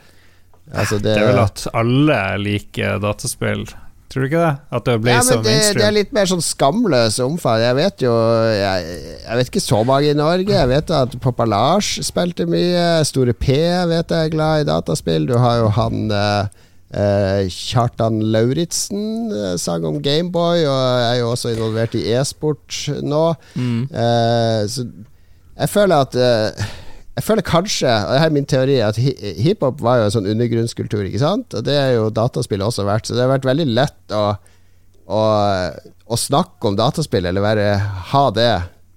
[0.73, 3.67] Altså det, det, er vel at alle liker dataspill.
[4.07, 4.55] Tror du ikke det?
[4.71, 5.77] At det ble ja, så mainstream?
[5.77, 7.59] Det, er litt mer sånn skamløs omfang.
[7.61, 8.13] Jeg vet jo
[8.49, 10.53] jeg, jeg, vet ikke så mange i Norge.
[10.53, 12.85] Jeg vet at Popalage spilte mye.
[13.07, 13.57] Store P
[13.91, 15.27] vet jeg er glad i dataspill.
[15.27, 21.33] Du har jo han eh, Uh, Kjartan Lauritzen eh, sang om Gameboy, og er jo
[21.33, 23.23] også involvert i e-sport nå.
[23.59, 23.81] Mm.
[23.91, 24.85] Eh, så
[25.57, 26.15] jeg føler at
[27.17, 30.29] Jeg føler kanskje, og det her er min teori, at hiphop var jo en sånn
[30.29, 31.55] undergrunnskultur, ikke sant?
[31.57, 34.25] Og det er jo dataspillet også vært, så det har vært veldig lett å,
[35.09, 35.21] å,
[36.05, 37.71] å snakke om dataspill, eller være,
[38.13, 38.51] ha det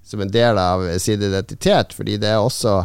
[0.05, 2.83] som en del av sin identitet, fordi det også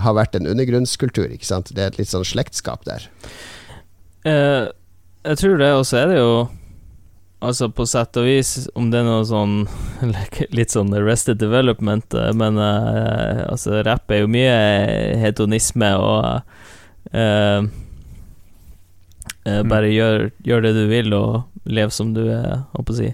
[0.00, 1.68] har vært en undergrunnskultur, ikke sant?
[1.76, 3.04] Det er et litt sånn slektskap der.
[4.24, 4.70] Uh,
[5.24, 6.30] jeg tror det, og så er det jo
[7.44, 9.66] Altså, på sett og vis, om det er noe sånn
[10.56, 14.54] Litt sånn Arrested Development, eh, men uh, altså, rapp er jo mye
[15.20, 16.24] hedonisme og
[17.12, 17.66] uh,
[19.44, 19.68] mm.
[19.68, 23.10] Bare gjør, gjør, det du vil, og lev som du er, holdt på å si.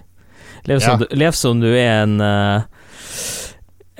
[0.69, 1.01] Lev som, ja.
[1.01, 2.80] du, lev som du er en uh,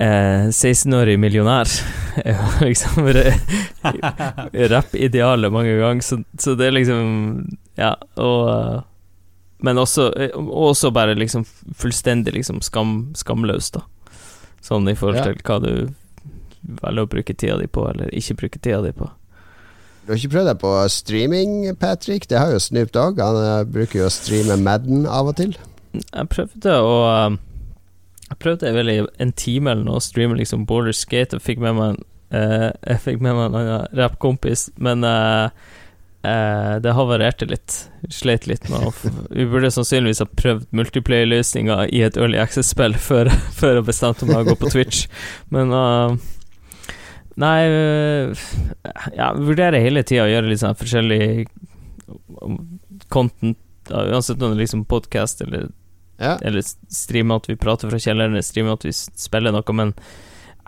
[0.00, 1.68] uh, 16-årig millionær.
[2.66, 3.08] liksom
[4.72, 8.82] Rapp-idealet mange ganger, så, så, det er liksom Ja, og uh,
[9.64, 11.46] Men også, også bare liksom
[11.78, 13.84] fullstendig liksom skam, skamløs, da.
[14.62, 15.72] Sånn i forhold til hva du
[16.82, 19.08] velger å bruke tida di på, eller ikke bruke tida di på.
[20.02, 22.26] Du har ikke prøvd deg på streaming, Patrick?
[22.30, 23.22] Det har jo Snoop Dogg.
[23.22, 25.54] Han uh, bruker jo å streame Madden av og til.
[25.94, 26.94] Jeg prøvde å
[28.32, 31.60] Jeg prøvde vel i en time eller noe å streame liksom Border Skate, og fikk
[31.62, 32.02] med meg en,
[32.32, 35.06] uh, jeg fikk med meg en annen rappkompis, men
[36.22, 37.76] det havarerte litt.
[38.14, 38.92] Sleit litt med å
[39.34, 43.26] Vi burde sannsynligvis ha prøvd multiplayer-løsninger i et Early Access-spill før,
[43.58, 45.08] før jeg bestemte meg å gå på Twitch,
[45.50, 45.74] men
[47.40, 48.40] Nei, øh,
[49.16, 51.46] jeg vurderer hele tida å gjøre litt sånn forskjellig
[53.12, 55.70] content, uansett om det er liksom podkast eller,
[56.22, 56.36] ja.
[56.42, 59.92] eller streame at vi prater fra kjelleren, eller streame at vi spiller noe, men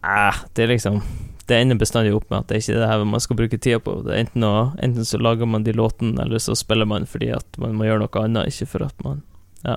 [0.03, 1.01] eh, det er liksom
[1.45, 3.77] Det ender bestandig opp med at det er ikke det her man skal bruke tida
[3.85, 3.99] på.
[4.07, 7.29] Det er enten, å, enten så lager man de låtene, eller så spiller man fordi
[7.37, 9.21] at man må gjøre noe annet, ikke for at man
[9.65, 9.77] Ja.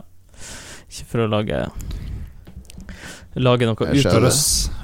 [0.88, 1.66] Ikke for å lage
[3.38, 4.32] Lage noe ut av det.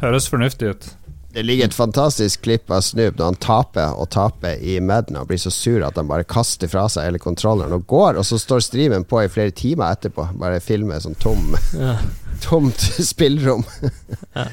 [0.02, 0.90] Høres fornuftig ut.
[1.34, 5.31] Det ligger et fantastisk klipp av Snoop når han taper og taper i Madden og
[5.31, 8.38] blir så sur at han bare kaster fra seg hele kontrolleren og går, og så
[8.38, 10.27] står streamen på i flere timer etterpå.
[10.38, 11.95] Bare filmer sånn tom ja.
[12.45, 13.65] tomt spillrom.
[14.38, 14.45] ja.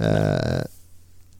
[0.00, 0.64] uh,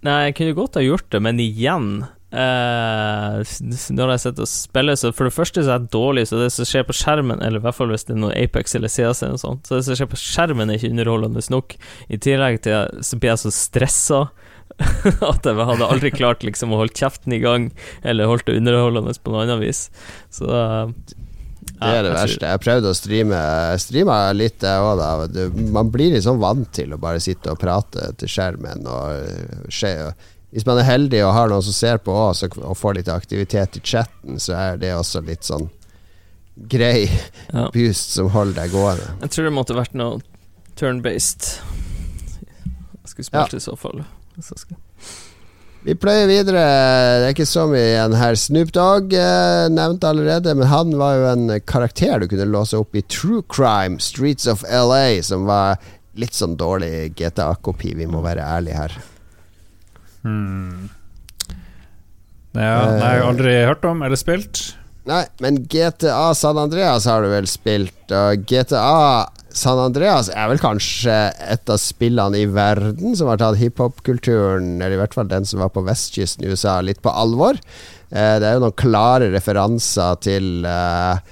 [0.04, 5.00] Nei, jeg kunne godt ha gjort det, men igjen uh, Når jeg sitter og spiller,
[5.00, 7.62] så for det første så er jeg dårlig, så det som skjer på skjermen, eller
[7.62, 9.88] i hvert fall hvis det er noe Apex eller CS eller noe sånt, så det
[9.88, 11.78] som skjer på skjermen er ikke underholdende nok.
[12.12, 14.26] I tillegg til så blir jeg så stressa
[15.32, 17.68] at jeg hadde aldri klart liksom å holde kjeften i gang,
[18.02, 19.86] eller holdt det underholdende på noe annet vis.
[20.34, 20.48] Så
[21.74, 22.50] det er det ja, verste.
[22.52, 23.38] Jeg prøvde å streame
[23.80, 25.48] Streama litt, jeg òg, da.
[25.74, 29.94] Man blir sånn vant til å bare sitte og prate til skjermen og skje.
[30.54, 33.80] Hvis man er heldig og har noen som ser på også, og får litt aktivitet
[33.80, 35.66] i chatten, så er det også litt sånn
[36.70, 37.68] grei ja.
[37.74, 39.08] boost som holder deg gående.
[39.24, 40.20] Jeg tror det måtte vært noe
[40.78, 41.48] turn-based.
[43.00, 43.58] Jeg skulle spilt ja.
[43.58, 44.04] i så fall.
[45.84, 46.62] Vi pløyer videre.
[47.20, 48.38] Det er ikke så mye igjen her.
[48.40, 52.96] Snoop Dogg eh, nevnte allerede, men han var jo en karakter du kunne låse opp
[52.96, 55.76] i True Crime, Streets of LA, som var
[56.16, 58.96] litt sånn dårlig GTA-kopi, vi må være ærlige her.
[60.24, 60.88] Hmm.
[62.54, 64.62] Ja, det har jeg aldri hørt om eller spilt.
[65.10, 70.58] Nei, men GTA San Andreas har du vel spilt, og GTA San Andreas er vel
[70.58, 71.14] kanskje
[71.46, 75.62] et av spillene i verden som har tatt hiphop-kulturen, eller i hvert fall den som
[75.62, 77.60] var på vestkysten i USA, litt på alvor.
[78.10, 81.22] Eh, det er jo noen klare referanser til uh,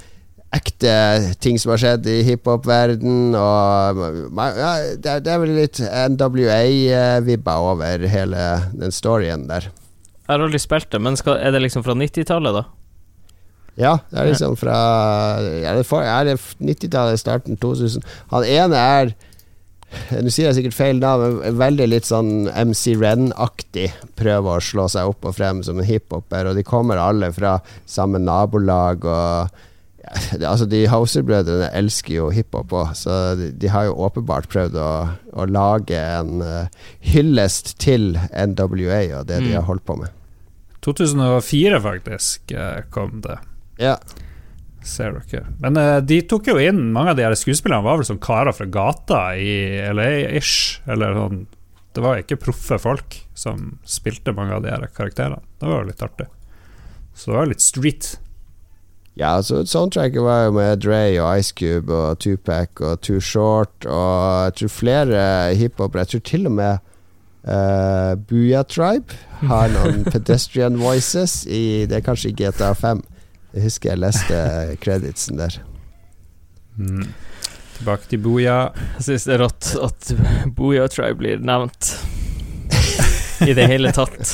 [0.54, 0.94] ekte
[1.42, 7.56] ting som har skjedd i hiphop-verden, og ja, det, er, det, er vel litt NWA-vibba
[7.72, 8.46] over hele
[8.76, 9.66] den storyen der.
[10.22, 12.68] Jeg har aldri spilt det, men skal, er det liksom fra 90-tallet, da?
[13.80, 14.78] Ja, det er liksom fra
[15.40, 18.04] det er 90-tallet, starten 2000.
[18.34, 19.14] Han ene er
[19.92, 23.90] Nå sier jeg sikkert feil navn, men veldig litt sånn MC Ren-aktig.
[24.16, 27.58] Prøver å slå seg opp og frem som en hiphoper, og de kommer alle fra
[27.84, 29.04] samme nabolag.
[29.04, 29.52] Og
[30.40, 34.80] ja, altså De Hauser-brødrene elsker jo hiphop òg, så de, de, har jo åpenbart prøvd
[34.80, 34.90] å,
[35.36, 39.46] å lage en uh, hyllest til NWA og det mm.
[39.46, 40.18] de har holdt på med.
[40.82, 43.38] 2004, faktisk, eh, kom det.
[43.82, 43.96] Ja.
[44.82, 45.44] Ser dere.
[45.62, 48.54] Men uh, de tok jo inn Mange av de her skuespillerne var vel sånn karer
[48.56, 50.82] fra gata i LA-ish.
[50.90, 51.44] Eller sånn
[51.94, 55.42] Det var ikke proffe folk som spilte mange av de her karakterene.
[55.60, 56.28] Det var jo litt artig.
[57.14, 58.14] Så det var litt street.
[59.14, 63.84] Ja, altså soundtracket var jo med Dre og Ice Cube og Tupac og Too Short
[63.84, 65.24] og jeg tror flere
[65.58, 66.06] hiphopere.
[66.06, 66.78] Jeg tror til og med
[67.44, 73.04] uh, Booyah Tribe har noen pedestrian voices i Det er kanskje GTA 5.
[73.52, 74.38] Jeg husker jeg leste
[74.80, 75.58] creditsen der.
[76.78, 77.10] Mm.
[77.76, 78.56] Tilbake til Booya.
[78.96, 80.12] Jeg syns det er rått at
[80.56, 81.92] Booya Tribe blir nevnt
[83.44, 84.32] i det hele tatt.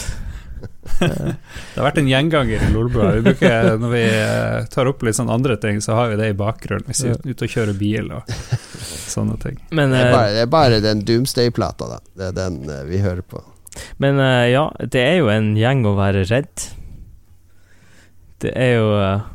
[0.99, 3.11] det har vært en gjenganger i Lolbua.
[3.19, 6.87] Når vi eh, tar opp litt sånn andre ting, så har vi det i bakgrunnen.
[6.87, 8.33] Hvis vi er ute og kjører bil og
[9.09, 9.61] sånne ting.
[9.71, 12.03] Men, det, er bare, det, er bare, den Doomsday-plata, da.
[12.15, 13.43] Det er den uh, vi hører på.
[14.03, 14.19] Men
[14.51, 16.69] ja, det er jo en gjeng å være redd.
[18.43, 19.27] Det er jo uh,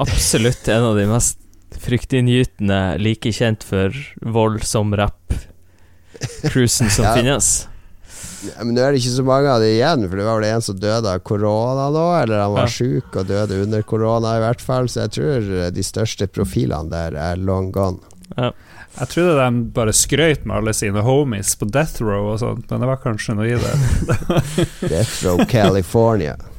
[0.00, 1.40] absolutt en av de mest
[1.84, 7.14] fryktinngytende, like kjent for vold som rap-cruisen som ja.
[7.16, 7.54] finnes.
[8.44, 10.50] Ja, men nå er det ikke så mange av de igjen, for det var vel
[10.50, 12.74] en som døde av korona nå, eller han var ja.
[12.76, 17.16] sjuk og døde under korona i hvert fall, så jeg tror de største profilene der
[17.16, 18.04] er long gone.
[18.36, 18.52] Ja.
[18.94, 22.84] Jeg trodde de bare skrøt med alle sine homies på Death Row og sånt, men
[22.84, 23.74] det var kanskje noe i det.
[24.92, 26.36] Death Row California.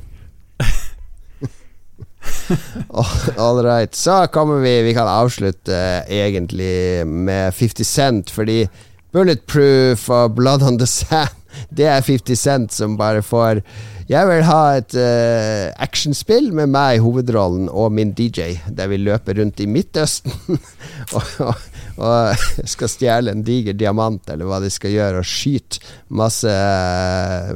[3.37, 3.95] All right.
[3.95, 8.67] Så kommer vi Vi kan avslutte eh, egentlig med 50 Cent, fordi
[9.11, 11.35] Bulletproof og Blood on the Sand,
[11.69, 13.61] det er 50 Cent som bare får
[14.05, 18.99] jeg vil ha et uh, actionspill med meg i hovedrollen og min DJ, der vi
[19.01, 20.59] løper rundt i Midtøsten
[21.17, 21.63] og, og,
[21.97, 25.81] og, skal stjele en diger diamant, eller hva de skal gjøre, og skyte
[26.21, 26.53] masse,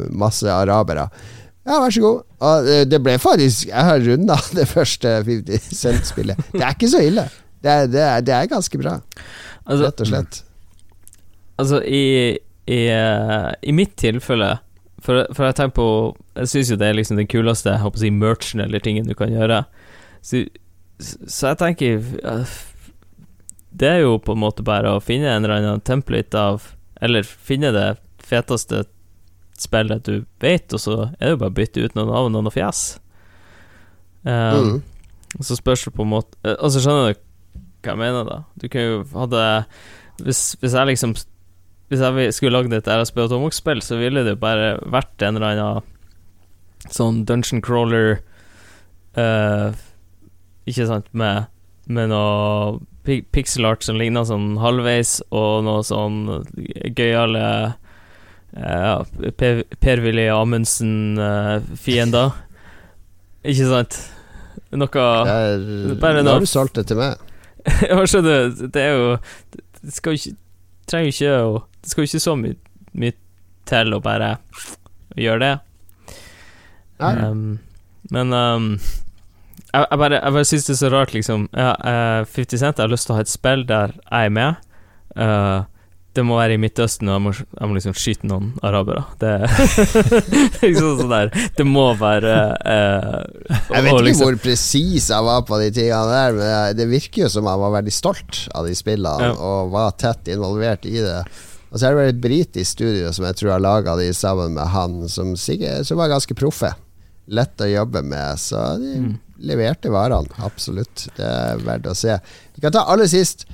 [0.10, 1.06] masse arabere.
[1.70, 2.22] Ja, vær så god.
[2.50, 6.40] Og det ble faktisk Jeg har runda det første 50 Cent-spillet.
[6.56, 7.28] Det er ikke så ille.
[7.60, 8.94] Det er, det er, det er ganske bra,
[9.66, 10.38] altså, rett og slett.
[11.60, 12.38] Altså, i,
[12.72, 14.54] i, uh, i mitt tilfelle
[15.04, 15.90] for, for, jeg tenker på
[16.36, 19.08] Jeg syns jo det er liksom den kuleste jeg håper å si, merchen eller tingen
[19.08, 19.62] du kan gjøre.
[20.24, 20.46] Så,
[21.00, 22.02] så jeg tenker
[23.72, 27.24] Det er jo på en måte bare å finne en eller annen template av Eller
[27.24, 27.90] finne det
[28.30, 28.84] feteste
[29.64, 32.44] spillet du vet, og så er det jo bare å bytte ut noen navn og
[32.44, 32.84] noen fjes.
[34.24, 34.78] Um, mm.
[35.46, 37.20] Så spørs det på en måte Altså, skjønner du
[37.86, 38.42] hva jeg mener, da?
[38.60, 39.44] Du kan jo hadde
[40.20, 41.14] Hvis, hvis jeg liksom
[41.90, 45.56] hvis jeg skulle lagd et RSB Atomox-spill, så ville det jo bare vært en eller
[45.56, 48.20] annen sånn dungeon crawler
[49.18, 49.74] uh,
[50.70, 51.50] Ikke sant, med,
[51.90, 52.78] med noe
[53.34, 56.28] pixel art som ligner sånn halvveis, og noe sånn
[56.94, 57.74] gøyale
[58.58, 59.04] uh,
[59.38, 62.30] Per-Willy Amundsen-fiender.
[62.34, 64.00] Uh, ikke sant?
[64.76, 67.18] Noe Bare noe Nå har du solgt det til meg.
[67.90, 69.08] Hva skjønner du, det er jo
[69.84, 70.38] Det skal jo ikke
[70.90, 71.50] Trenger ikke å
[71.80, 72.56] det skal jo ikke så mye,
[73.00, 73.16] mye
[73.70, 74.34] til å bare
[75.16, 75.52] gjøre det.
[77.00, 77.60] Um,
[78.12, 81.46] men um, jeg, jeg, bare, jeg bare syns det er så rart, liksom.
[81.56, 84.36] Ja, uh, 50 Cent, jeg har lyst til å ha et spill der jeg er
[84.36, 84.68] med.
[85.16, 85.64] Uh,
[86.18, 89.04] det må være i Midtøsten, og jeg må, jeg må liksom skyte noen arabere.
[89.22, 89.34] Det
[90.64, 92.34] liksom sånn der Det må være
[92.66, 93.20] eh,
[93.70, 97.28] Jeg vet ikke liksom, hvor presis jeg var på de tingene der, men det virker
[97.28, 99.38] jo som jeg var veldig stolt av de spillene, ja.
[99.38, 101.22] og var tett involvert i det.
[101.70, 104.58] Og så er det vel et britisk studio som jeg tror har laga de sammen
[104.58, 106.74] med han, som, sikkert, som var ganske proffe.
[107.30, 109.14] Lett å jobbe med, så de mm.
[109.46, 110.34] leverte varene.
[110.42, 111.06] Absolutt.
[111.14, 112.18] Det er verdt å se.
[112.56, 113.46] Vi kan ta aller sist.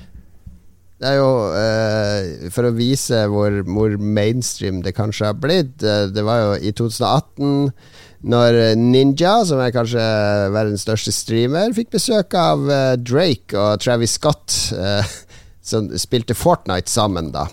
[0.96, 1.85] Det er jo eh,
[2.54, 5.82] For å vise hvor, hvor, mainstream det kanskje har blitt.
[5.82, 7.70] Eh, det var jo i 2018,
[8.26, 10.06] når Ninja, som er kanskje
[10.54, 15.14] verdens største streamer, fikk besøk av eh, Drake og Travis Scott, eh,
[15.70, 17.48] som spilte Fortnite sammen, da.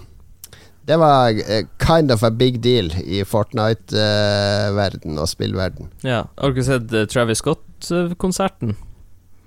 [0.84, 1.32] Det var
[1.80, 5.88] kind of a big deal i Fortnite-verden og spillverden.
[6.04, 8.76] Ja, Har du ikke sett Travis Scott-konserten?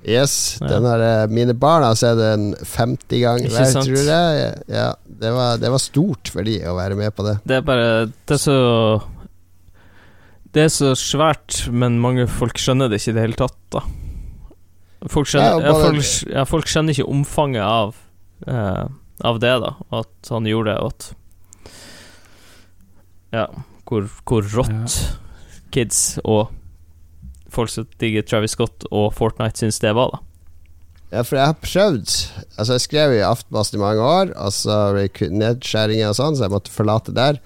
[0.06, 0.68] Yes, ja.
[0.70, 4.50] den har, mine barn har sett den 50 ganger hver, tror jeg.
[4.70, 7.40] Ja, det, var, det var stort for de å være med på det.
[7.42, 8.58] Det er bare Det er så
[10.54, 13.82] Det er så svært, men mange folk skjønner det ikke i det hele tatt, da.
[15.10, 17.98] Folk skjønner, ja, bare, folk, folk skjønner ikke omfanget av,
[19.26, 19.72] av det, da.
[20.04, 21.10] At han gjorde det, og at
[23.34, 23.48] ja,
[23.90, 25.18] hvor, hvor rått ja.
[25.74, 26.54] kids og
[27.56, 30.22] folk som digger Travis Scott og Fortnite, syns det var, da.
[31.14, 32.14] Ja, for jeg har prøvd
[32.58, 36.72] Altså, jeg skrev i Aftenposten i mange år, altså nedskjæringer og sånn, så jeg måtte
[36.74, 37.38] forlate der.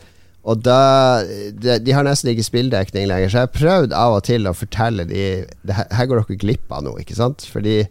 [0.49, 4.23] Og da de, de, har nesten ikke spilldekning lenger, så jeg har prøvd av og
[4.25, 5.25] til å fortelle de
[5.67, 7.45] det, Her går dere glipp av noe, ikke sant?
[7.51, 7.83] Fordi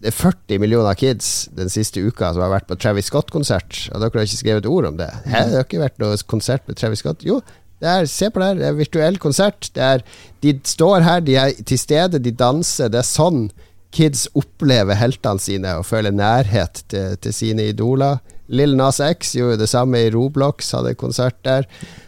[0.00, 4.00] det er 40 millioner kids den siste uka som har vært på Travis Scott-konsert, og
[4.00, 5.10] dere har ikke skrevet ord om det.
[5.26, 7.24] Hæ, det har ikke vært noe konsert med Travis Scott?
[7.26, 7.40] Jo,
[7.82, 9.68] det er, se på det her, det er virtuell konsert.
[9.76, 10.04] Det er,
[10.44, 12.88] de står her, de er til stede, de danser.
[12.92, 13.50] Det er sånn
[13.96, 18.22] kids opplever heltene sine og føler nærhet til, til sine idoler.
[18.48, 21.66] Lill Nas X gjorde det samme i Roblox, hadde konsert der.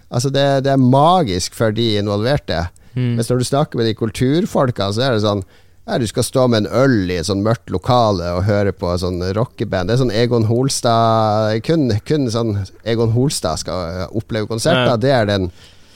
[0.08, 2.66] Altså det, det er magisk for de involverte.
[2.94, 3.18] Mm.
[3.18, 5.44] Mens når du snakker med de kulturfolka, så er det sånn
[5.88, 8.92] ja, du skal stå med en øl i et sånn mørkt lokale og høre på
[9.00, 9.88] sånn rockeband.
[9.88, 12.54] Det er sånn Egon Holstad Kun, kun sånn
[12.84, 15.00] Egon Holstad skal oppleve konserter.
[15.00, 15.48] Det, er den,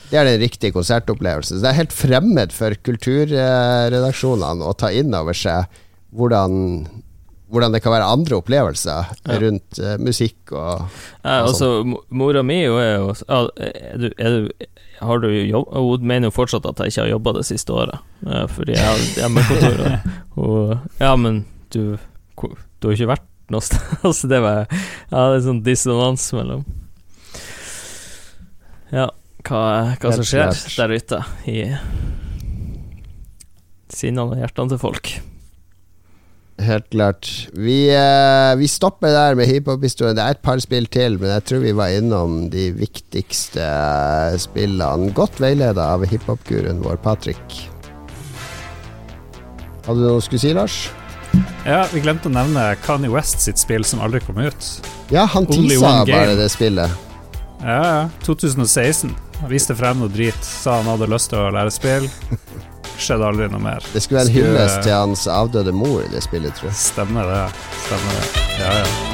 [0.09, 1.59] det er den riktige konsertopplevelsen.
[1.59, 5.69] Så det er helt fremmed for kulturredaksjonene å ta inn over seg
[6.17, 6.53] hvordan
[7.53, 9.39] hvordan det kan være andre opplevelser ja.
[9.43, 10.87] rundt uh, musikk og,
[11.23, 11.69] ja, og altså,
[12.09, 13.51] Mora mi er jo er
[14.01, 14.69] du, er du,
[15.03, 17.99] Har du jobb, Hun mener jo fortsatt at jeg ikke har jobba det siste året,
[18.27, 19.83] uh, fordi jeg har hjemmekontor.
[20.37, 21.99] og, ja, men du,
[22.39, 23.83] du har ikke vært noe sted.
[24.07, 26.65] altså, det var Ja, det er sånn dissonans mellom
[28.93, 29.11] Ja,
[29.45, 29.61] hva,
[29.99, 31.21] hva som skjer der ute
[31.51, 31.59] i
[33.93, 35.13] sinnene og hjertene til folk.
[36.63, 37.29] Helt klart.
[37.53, 40.17] Vi, eh, vi stopper der med hiphop-historien.
[40.17, 44.39] Det er et par spill til, men jeg tror vi var innom de viktigste eh,
[44.41, 45.11] spillene.
[45.17, 47.59] Godt veileda av hiphop-guruen vår, Patrick.
[49.83, 50.85] Hadde du noe du skulle si, Lars?
[51.67, 54.69] Ja, vi glemte å nevne Kanye West sitt spill som aldri kom ut.
[55.11, 56.91] Ja, han tisa bare det spillet.
[57.63, 58.03] Ja, ja.
[58.27, 59.15] 2016.
[59.41, 60.39] Han viste frem noe drit.
[60.47, 62.11] Sa han hadde lyst til å lære spill.
[63.03, 63.89] Skjedde aldri noe mer.
[63.93, 66.79] Det skulle være en hyllest til hans avdøde mor, i det spillet, tror jeg.
[66.85, 67.43] Stemmer det.
[67.87, 68.47] Stemmer det.
[68.61, 69.12] Ja, ja.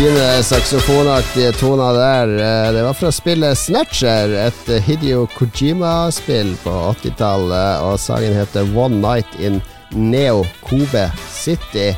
[0.00, 2.28] Fine saksofonaktige toner der.
[2.38, 6.70] Eh, Det var fra spillet Snatcher, et Hidio Kojima-spill på
[7.02, 7.82] 80-tallet.
[7.84, 9.60] Og sangen heter One Night in
[9.92, 11.90] Neo Kobe City.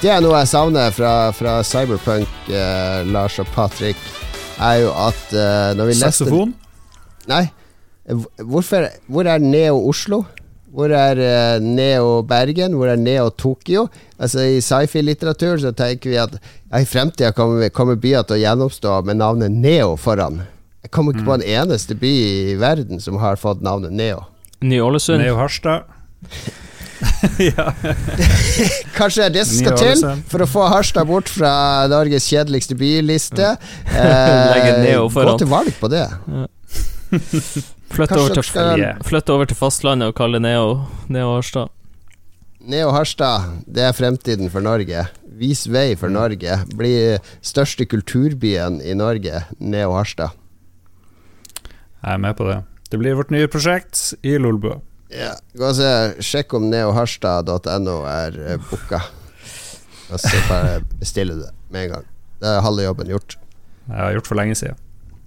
[0.00, 4.02] Det er noe jeg savner fra, fra Cyberpunk, eh, Lars og Patrick,
[4.58, 6.56] er jo at eh, når vi leste Saksofon?
[7.30, 7.44] Nei.
[8.42, 10.24] Hvorfor, hvor er Neo Oslo?
[10.74, 12.74] Hvor er uh, Neo Bergen?
[12.74, 13.86] Hvor er Neo Tokyo?
[14.18, 18.42] Altså I sci-fi-litteratur så tenker vi at ja, i fremtida kommer, kommer byer til å
[18.42, 20.42] gjenoppstå med navnet Neo foran.
[20.82, 24.24] Jeg kommer ikke på en eneste by i verden som har fått navnet Neo.
[24.64, 25.22] Ny-Ålesund.
[25.22, 25.86] Neo Harstad.
[27.38, 27.70] ja.
[28.98, 31.52] Kanskje det er det som skal til for å få Harstad bort fra
[31.92, 33.54] Norges kjedeligste byliste.
[33.94, 35.38] Legge Neo foran.
[35.38, 36.08] gå til valg på det.
[37.94, 40.70] Flytt over, til, flytt over til fastlandet og kalle det Neo,
[41.14, 41.70] Neo Harstad.
[42.64, 45.04] Neo Harstad, det er fremtiden for Norge.
[45.38, 46.56] Vis vei for Norge.
[46.74, 46.94] Bli
[47.44, 50.34] største kulturbyen i Norge, Neo Harstad.
[52.02, 52.58] Jeg er med på det.
[52.90, 54.80] Det blir vårt nye prosjekt i Lolbua.
[55.14, 55.32] Ja.
[55.54, 55.90] Gå og se,
[56.24, 59.04] Sjekk om neoharstad.no er uh, booka.
[60.10, 62.08] Og så bare bestille det med en gang.
[62.42, 63.38] Det er halve jobben gjort.
[63.86, 64.83] Jeg har gjort for lenge siden.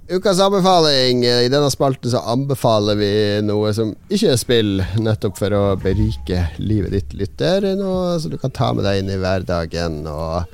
[0.09, 1.25] Ukas anbefaling.
[1.25, 3.09] eh, I denne spalten så anbefaler vi
[3.43, 4.69] noe som ikke er spill,
[5.03, 7.65] nettopp for å berike livet ditt, lytter.
[7.75, 9.97] Noe så du kan ta med deg inn i hverdagen.
[10.07, 10.45] Og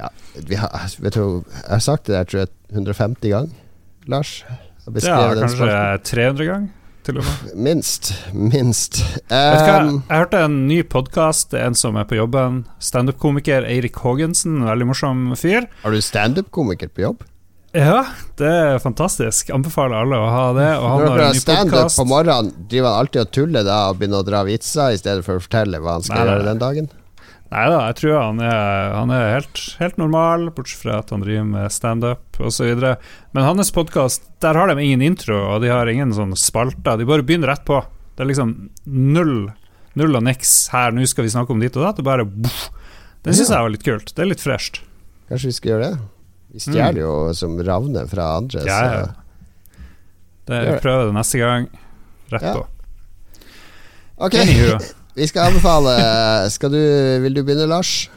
[0.00, 0.10] ja,
[0.48, 3.54] vi har, vet du, jeg har sagt det der tror jeg 150 ganger,
[4.10, 4.40] Lars.
[5.02, 5.70] Ja, kanskje
[6.10, 6.66] 300 ganger,
[7.06, 7.54] til og med.
[7.68, 8.10] Minst.
[8.34, 9.00] Minst.
[9.30, 12.64] Um, Jeg hørte en ny podkast, en som er på jobben.
[12.82, 15.70] Standup-komiker Eirik Haagensen, en veldig morsom fyr.
[15.82, 17.24] har du standup-komiker på jobb?
[17.76, 18.06] Ja,
[18.40, 19.50] det er fantastisk.
[19.52, 20.68] Anbefaler alle å ha det.
[20.80, 23.98] Og han Når en har standup på morgenen, driver han alltid og tuller da og
[24.00, 26.62] begynner å dra vitser i stedet for å fortelle hva han skal Nei, gjøre den
[26.62, 26.88] dagen?
[27.52, 31.22] Nei da, jeg tror han er, han er helt, helt normal, bortsett fra at han
[31.26, 32.72] driver med standup osv.
[33.36, 36.96] Men hans podkast, der har de ingen intro, og de har ingen sånn spalter.
[36.96, 37.82] De bare begynner rett på.
[38.16, 38.56] Det er liksom
[38.88, 39.36] null,
[40.00, 40.56] null og niks.
[40.72, 42.00] Her, nå skal vi snakke om ditt og datt.
[42.00, 42.70] Det bare boff.
[43.26, 44.16] Den syns jeg var litt kult.
[44.16, 44.80] Det er litt fresht.
[45.28, 46.04] Kanskje vi skal gjøre det?
[46.54, 48.62] Vi stjeler jo som ravner fra andre.
[48.66, 49.06] Ja, ja.
[50.46, 51.66] Det, jeg prøver det neste gang.
[52.32, 52.52] Rett Ja.
[52.54, 52.66] på.
[54.16, 54.36] Ok,
[55.18, 55.96] vi skal anbefale.
[56.54, 56.78] Skal du,
[57.24, 58.08] vil du begynne, Lars?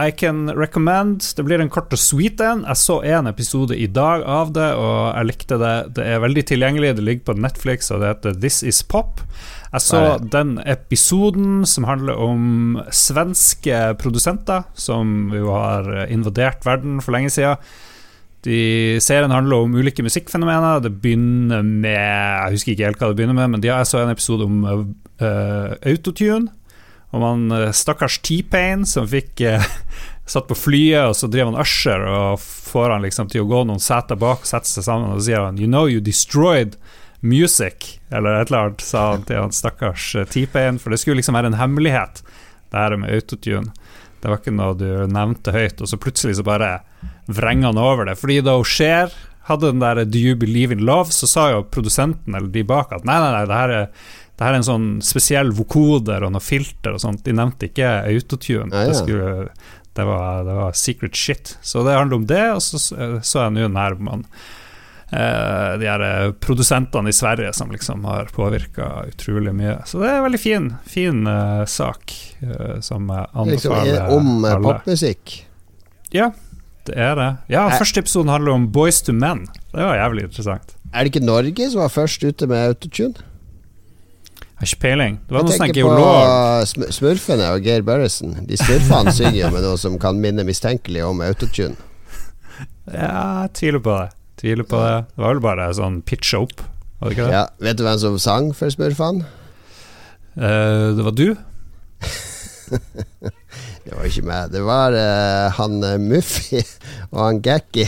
[0.00, 1.20] I can recommend.
[1.36, 2.62] Det blir en kort og sweet en.
[2.64, 5.74] Jeg så en episode i dag av det, og jeg likte det.
[5.98, 6.94] Det er veldig tilgjengelig.
[6.96, 9.20] Det ligger på Netflix, og det heter This Is Pop.
[9.72, 17.16] Jeg så den episoden som handler om svenske produsenter som jo har invadert verden for
[17.16, 17.56] lenge siden.
[18.42, 20.82] De, serien handler om ulike musikkfenomener.
[20.82, 23.92] Det begynner med Jeg husker ikke helt hva det begynner med, men de har jeg
[23.92, 26.50] så en episode om uh, autotune.
[27.12, 29.60] Om han eh, stakkars T-Pain som fikk uh,
[30.32, 33.64] Satt på flyet, og så driver han Usher og får han liksom til å gå
[33.68, 36.78] noen seter bak og sette seg sammen, og så sier han You know you destroyed
[37.22, 41.20] music, eller et eller annet, sa han til han stakkars eh, T-Pain, for det skulle
[41.20, 42.22] liksom være en hemmelighet,
[42.72, 43.74] det her med autotune.
[44.22, 46.76] Det var ikke noe du nevnte høyt, og så plutselig så bare
[47.26, 48.16] vrenger han over det.
[48.20, 49.14] Fordi da hun Cher
[49.48, 52.94] hadde den der Do you believe in love, så sa jo produsenten eller de bak
[52.94, 53.88] at nei, nei, nei, det her er,
[54.38, 57.24] det her er en sånn spesiell vokoder og noe filter og sånt.
[57.26, 58.70] De nevnte ikke autotune.
[58.70, 58.92] Ja, ja.
[58.92, 59.28] Det, skulle,
[59.98, 61.56] det, var, det var secret shit.
[61.62, 64.26] Så det handler om det, og så så jeg nå den her man
[65.12, 69.78] eh, de her eh, produsentene i Sverige som liksom har påvirka utrolig mye.
[69.86, 72.12] Så det er en veldig fin, fin uh, sak
[72.42, 74.62] uh, som jeg Liksom, anbefaler er- om alle.
[74.72, 75.36] popmusikk?
[76.12, 76.30] Ja,
[76.88, 77.30] det er det.
[77.52, 79.46] Ja, er, første episoden handler om Boys to Men.
[79.72, 80.74] Det var jævlig interessant.
[80.92, 83.28] Er det ikke Norge som var først ute med autotune?
[84.58, 85.16] Har ikke peiling.
[85.26, 86.66] Det var Jeg noe sånn geolog.
[86.68, 88.34] sm Smurfene og Geir Børresen.
[88.46, 91.76] De smurfene synger jo med noe som kan minne mistenkelig om autotune.
[92.92, 94.10] Ja, jeg tviler på det.
[94.42, 94.94] Tviler på det.
[95.14, 96.64] Det var vel bare sånn pitcha opp,
[96.98, 97.34] var det ikke det?
[97.36, 99.22] Ja, vet du hvem som sang for Smurfan?
[100.34, 101.28] Uh, det var du?
[103.82, 104.52] Det var ikke meg.
[104.54, 106.60] Det var uh, han Muffi Muffy
[107.10, 107.84] og han Gekki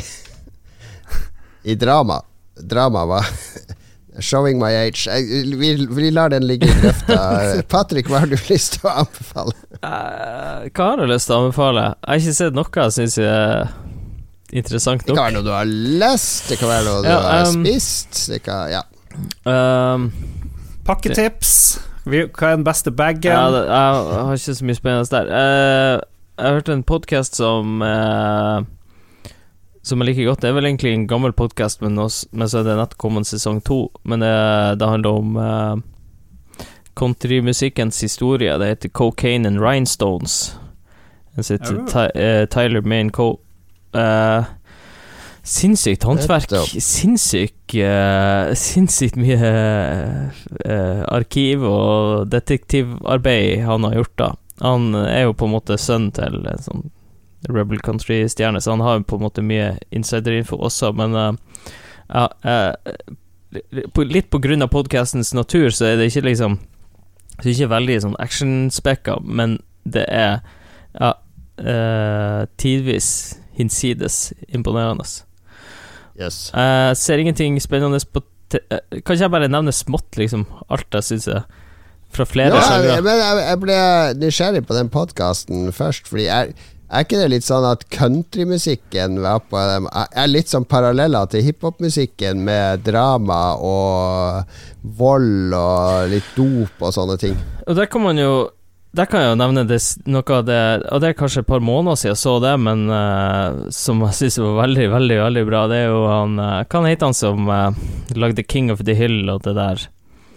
[1.65, 2.19] i drama.
[2.59, 3.31] Drama var
[4.19, 5.07] Showing my age.
[5.59, 7.17] Vi, vi lar den ligge i grøfta.
[7.73, 9.55] Patrick, hva har du lyst til å anbefale?
[9.81, 11.87] Uh, hva har jeg lyst til å anbefale?
[11.95, 13.73] Jeg har ikke sett noe jeg syns er
[14.55, 15.67] interessant Det kan være noe du har
[16.05, 18.21] lest, det kan være noe du Ja, har um, spist.
[18.31, 18.83] Det kan, ja.
[19.49, 20.09] Um,
[20.87, 21.55] Pakketips.
[22.05, 23.31] Hva er den beste bagen?
[23.33, 25.31] ja, det, jeg har ikke så mye spennende der.
[25.33, 26.01] Uh,
[26.35, 28.65] jeg har hørt en podkast som uh,
[29.83, 30.43] Som jeg liker godt.
[30.43, 33.61] Det er vel egentlig en gammel podkast, men, men så er det nettopp kommet sesong
[33.65, 33.87] to.
[34.05, 34.35] Men det,
[34.81, 36.65] det handler om uh,
[36.99, 38.59] countrymusikkens historie.
[38.59, 40.59] Det heter Cocaine and Rhinestones.
[41.37, 41.87] Den sitter Oh.
[41.89, 43.41] Ty, uh, Tyler Maine Co.
[43.95, 44.53] Eh,
[45.45, 46.55] Sinnssykt håndverk.
[46.81, 54.31] Sinnssykt uh, Sinnssykt mye uh, arkiv og detektivarbeid han har gjort, da.
[54.65, 56.87] Han er jo på en måte sønnen til en sånn
[57.53, 61.13] Rebel Country-stjerne, så han har jo på en måte mye insiderinfo også, men
[62.09, 62.25] ja,
[63.53, 66.57] Litt på grunn av podkastens natur, så er det ikke liksom
[67.43, 70.41] er ikke veldig sånn actionspekka, men det er
[70.97, 71.13] ja,
[72.57, 73.11] tidvis
[73.57, 75.07] hinsides imponerende.
[76.21, 76.51] Yes.
[76.55, 78.23] Jeg ser ingenting spennende på
[78.53, 80.45] te uh, Kan ikke jeg bare nevne smått, liksom?
[80.71, 81.43] Alt jeg syns er
[82.15, 83.81] fra flere Ja, jeg, men jeg, jeg ble
[84.21, 86.53] nysgjerrig på den podkasten først, fordi er,
[86.87, 91.43] er ikke det litt sånn at countrymusikken var på dem Er litt sånn paralleller til
[91.49, 94.61] hiphopmusikken med drama og
[95.01, 97.35] vold og litt dop og sånne ting?
[97.67, 98.35] Og der kan man jo
[98.95, 100.59] Der kan jeg jo nevne det, noe av det
[100.95, 104.19] Og det er kanskje et par måneder siden jeg så det, men uh, som jeg
[104.21, 105.65] syns var veldig, veldig veldig bra.
[105.71, 107.75] Det er jo han uh, Hva heter han som uh,
[108.15, 109.87] lagde King of the Hill og det der?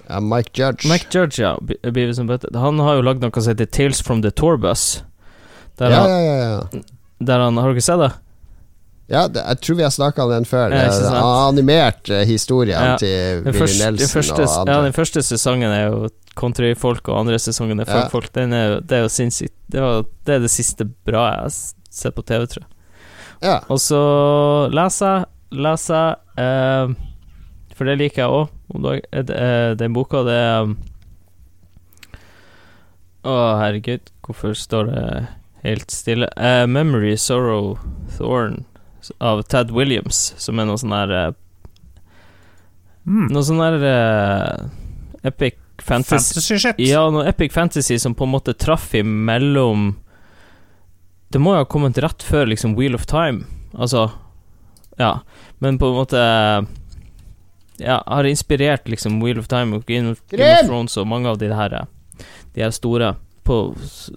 [0.09, 0.89] Uh, Mike Judge.
[0.89, 1.53] Mike Judge, ja.
[2.57, 5.03] Han har jo lagd noe som heter Tales from the Tourbus.
[5.77, 6.81] Der, ja, ja, ja, ja.
[7.21, 8.15] der han Har du ikke sett det?
[9.09, 10.73] Ja det, jeg tror vi har snakka om den før.
[10.75, 11.15] Ja, ikke Den sant?
[12.27, 14.73] historien Ja, til Willy første, Nelson første, og andre.
[14.73, 18.01] ja, den første sesongen er jo countryfolk, og andre sesongen er Ja.
[18.01, 18.29] folkfolk.
[18.35, 18.41] Ja.
[18.57, 19.53] er, det er jo sinnssykt.
[19.71, 21.55] Det, var, det er det siste bra jeg har
[21.89, 22.71] sett på TV, tror jeg.
[23.47, 23.59] ja.
[23.69, 24.01] Og så
[24.75, 26.95] leser jeg, leser jeg eh,
[27.77, 29.77] For det liker jeg òg.
[29.77, 30.77] Den boka, det er um,
[33.27, 35.27] Å, herregud, hvorfor står det
[35.63, 36.27] helt stille?
[36.37, 37.77] Eh, 'Memory, Sorrow,
[38.17, 38.65] Thorn'
[39.19, 41.31] av Tad Williams, som er noe sånn eh,
[43.07, 43.29] Mm.
[43.31, 44.65] Noe sånn der uh,
[45.23, 46.79] epic fantasy Fantasy shit.
[46.83, 49.93] ja, noe epic fantasy som på en måte traff imellom
[51.31, 53.45] Det må jo ha kommet rett før liksom Wheel of Time,
[53.77, 54.09] altså
[54.99, 55.21] Ja,
[55.63, 56.19] men på en måte
[57.79, 61.31] Ja, har inspirert liksom Wheel of Time og Game of, Game of Thrones og mange
[61.31, 61.77] av de her
[62.51, 63.13] De her store
[63.47, 63.61] på,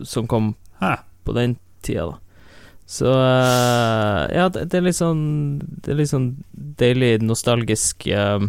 [0.02, 0.96] som kom Hæ.
[1.22, 2.18] på den tida, da.
[2.90, 5.22] Så eh, Ja, det, det er litt sånn
[5.60, 6.32] Det er litt sånn
[6.80, 8.42] deilig nostalgisk eh,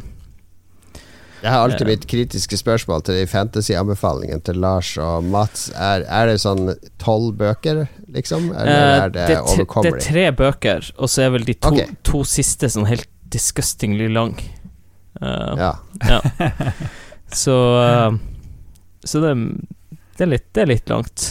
[1.42, 5.72] Jeg har alltid mitt kritiske spørsmål til de fantasy-anbefalingene til Lars og Mats.
[5.74, 6.70] Er, er det sånn
[7.02, 8.52] tolv bøker, liksom?
[8.54, 11.56] Eller Eh, er det, det, er det er tre bøker, og så er vel de
[11.58, 11.96] to, okay.
[12.06, 14.36] to siste sånn helt disgustingly lang.
[15.18, 15.58] Uh,
[16.06, 16.22] Ja.
[17.42, 18.14] Så uh,
[19.02, 19.34] Så det,
[20.18, 21.26] det, er litt, det er litt langt.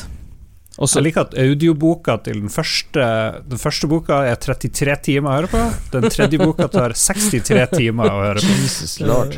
[0.80, 3.04] Og så Jeg liker at audioboka til den første
[3.50, 5.64] Den første boka er 33 timer å høre på.
[5.92, 8.54] Den tredje boka tar 63 timer å høre på.
[8.62, 9.36] Jesus lord.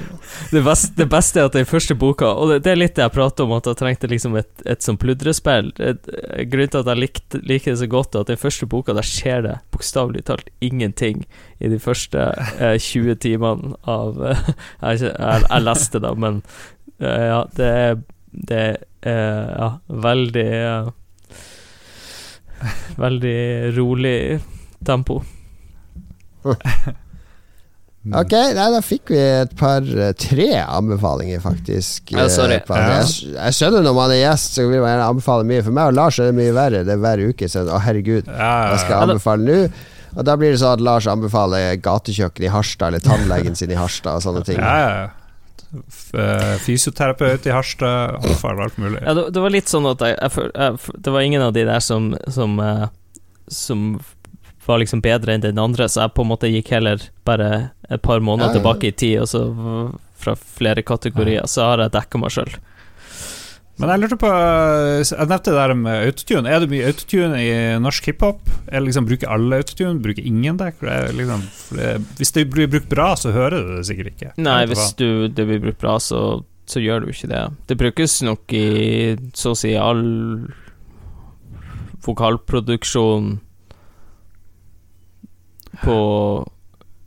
[0.53, 3.07] det, beste, det beste er at den første boka Og det, det er litt det
[3.07, 5.73] jeg prater om, at jeg trengte liksom et, et sånn pludrespill.
[5.77, 9.07] Grunnen til at jeg likte, liker det så godt, er at den første boka, der
[9.07, 11.25] skjer det bokstavelig talt ingenting
[11.59, 14.47] i de første eh, 20 timene av eh,
[14.93, 16.41] jeg, jeg, jeg leste det, men
[17.03, 18.03] eh, ja, det er
[18.33, 19.67] Det er eh, ja,
[20.03, 20.51] veldig
[23.05, 23.39] Veldig
[23.79, 24.19] rolig
[24.87, 25.23] tempo.
[28.03, 32.11] Ok, nei, da fikk vi et par eh, tre anbefalinger, faktisk.
[32.11, 32.57] Ja, sorry.
[32.67, 32.81] Ja.
[32.99, 35.63] Jeg, jeg skjønner når man er gjest, så vil man gjerne anbefale mye.
[35.63, 36.81] For meg og Lars er det mye verre.
[36.89, 37.47] Det er hver uke.
[37.53, 39.61] Så, å, herregud, Ja, jeg skal anbefale nå.
[40.17, 43.79] Og da blir det sånn at Lars anbefaler gatekjøkken i Harstad, eller tannlegen sin i
[43.79, 44.59] Harstad, og sånne ting.
[44.59, 45.05] ja, ja.
[45.07, 45.19] Eh,
[46.63, 49.03] Fysioterapeut i Harstad, anbefaler alt mulig.
[49.03, 51.65] Ja, det, det var litt sånn at jeg, jeg, jeg Det var ingen av de
[51.65, 52.89] der som Som, eh,
[53.49, 53.87] som
[54.67, 57.49] var liksom bedre enn den andre, så jeg på en måte gikk heller bare
[57.91, 58.59] et par måneder Ja, ja.
[58.61, 59.41] tilbake i tid, og så
[60.23, 62.53] fra flere kategorier, så har jeg dekka meg sjøl.
[63.83, 66.47] Men jeg lurte på Jeg nevnte det der med autotune.
[66.47, 67.53] Er det mye autotune i
[67.83, 68.51] norsk hiphop?
[68.71, 69.99] Liksom, bruker alle autotune?
[70.05, 70.71] Bruker ingen det?
[71.19, 71.43] Liksom,
[72.21, 74.31] hvis det blir brukt bra, så hører du det sikkert ikke.
[74.39, 77.43] Nei, hvis du, det blir brukt bra, så, så gjør du ikke det.
[77.67, 78.67] Det brukes nok i
[79.35, 80.05] så å si all
[82.07, 83.35] vokalproduksjon
[85.83, 85.99] på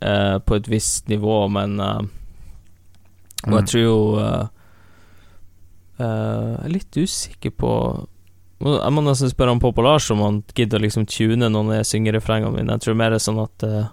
[0.00, 2.04] eh, På et visst nivå, men eh,
[3.46, 3.70] Og jeg mm.
[3.72, 4.44] tror jo eh,
[5.96, 7.70] Uh, jeg er litt usikker på
[8.60, 12.16] Jeg må nesten spørre han Popolar om han gidder å liksom tune når jeg synger
[12.16, 12.76] refrengene mine.
[12.76, 13.88] Jeg tror mer det er sånn at uh,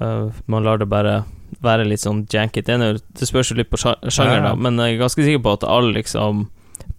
[0.00, 1.22] uh, man lar det bare
[1.64, 2.68] være litt sånn janket.
[2.68, 5.66] Det, det spørs jo litt på sjanger, da, men jeg er ganske sikker på at
[5.68, 6.46] all liksom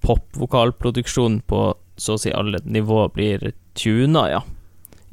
[0.01, 1.61] popvokalproduksjon på
[2.01, 4.41] så å si alle nivåer blir tuna, ja,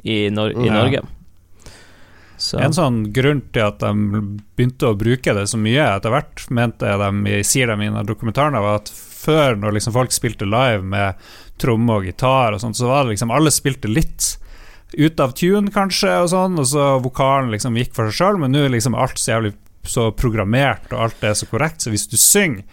[0.00, 1.04] i, Nor i Norge.
[2.48, 2.60] Så.
[2.64, 4.22] En sånn grunn til at de
[4.56, 8.80] begynte å bruke det så mye etter hvert, mente de, sier de i dokumentaren, var
[8.80, 11.30] at før, når liksom folk spilte live med
[11.60, 14.36] tromme og gitar og sånt, så var det liksom alle spilte litt
[14.96, 18.54] ut av tune, kanskje, og sånn, og så vokalen liksom gikk for seg sjøl, men
[18.54, 19.52] nå er liksom alt så jævlig
[19.88, 22.64] så programmert, og alt er så korrekt, så hvis du synger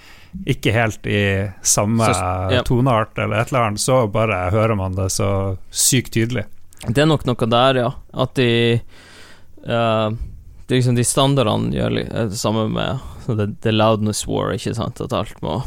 [0.52, 1.22] ikke helt i
[1.64, 2.64] samme så, ja.
[2.68, 5.30] toneart eller et eller annet, så bare hører man det så
[5.72, 6.44] sykt tydelig.
[6.86, 7.92] Det er nok noe der, ja.
[8.14, 8.50] At de
[9.66, 10.14] Uh,
[10.66, 11.98] det er liksom De standardene gjør
[12.32, 15.60] det samme med the, the, loudness war, ikke sant, at alt må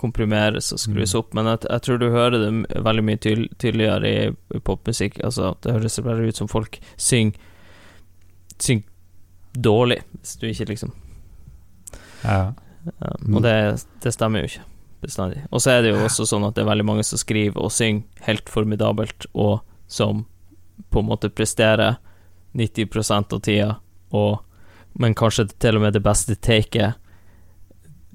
[0.00, 1.18] komprimeres og skrus mm.
[1.20, 5.20] opp, men jeg, jeg, tror du hører det veldig mye tydel, tydeligere i, i, popmusikk.
[5.24, 7.38] Altså, det høres bare ut som folk synger
[8.60, 8.84] syng
[9.54, 10.92] dårlig, hvis du ikke liksom
[12.24, 12.52] ja.
[12.84, 13.54] Um, og det,
[14.04, 14.64] det, stemmer jo ikke
[15.04, 15.42] bestandig.
[15.50, 17.72] Og så er det jo også sånn at det er veldig mange som skriver og
[17.72, 20.24] synger helt formidabelt, og som
[20.92, 21.98] på en måte presterer
[22.54, 23.70] 90% av tida,
[24.14, 24.42] og,
[25.00, 27.00] men kanskje til og med det beste taket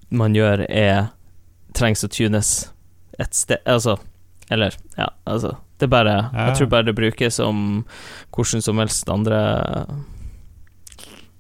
[0.09, 1.09] man gjør, er
[1.77, 2.69] trengs å tunes
[3.19, 3.97] et sted Altså,
[4.49, 6.47] eller Ja, altså Det er bare ja.
[6.47, 7.83] Jeg tror bare det brukes som
[8.33, 9.41] hvordan som helst andre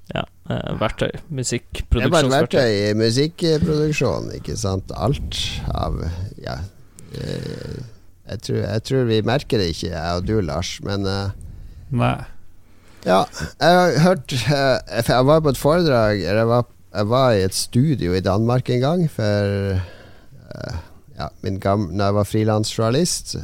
[0.09, 1.11] ja, eh, verktøy.
[1.29, 1.99] Musikkproduksjonsverktøy.
[2.01, 4.89] Det er bare verktøy i musikkproduksjon, ikke sant.
[4.97, 5.37] Alt
[5.69, 5.99] av
[6.41, 6.55] Ja.
[7.13, 7.77] Eh,
[8.29, 11.31] jeg tror, jeg tror, vi merker det ikke, jeg og du, Lars, men uh,
[11.89, 12.17] Nei.
[13.07, 13.23] Ja,
[13.61, 17.55] jeg har hørt eh, Jeg var på et foredrag jeg var, jeg var, i et
[17.55, 20.75] studio i Danmark en gang for eh,
[21.15, 23.37] ja, min gamle, Når jeg var frilansjournalist.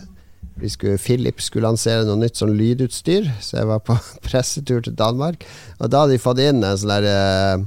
[1.03, 5.43] Philip skulle lansere noe nytt sånn lydutstyr, så jeg var på pressetur til Danmark.
[5.79, 7.65] Og da hadde de fått inn en sånn uh,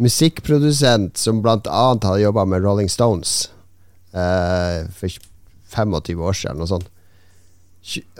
[0.00, 3.48] musikkprodusent som annet hadde jobba med Rolling Stones
[4.12, 5.08] uh, for
[5.72, 6.92] 25 år siden, eller noe sånt.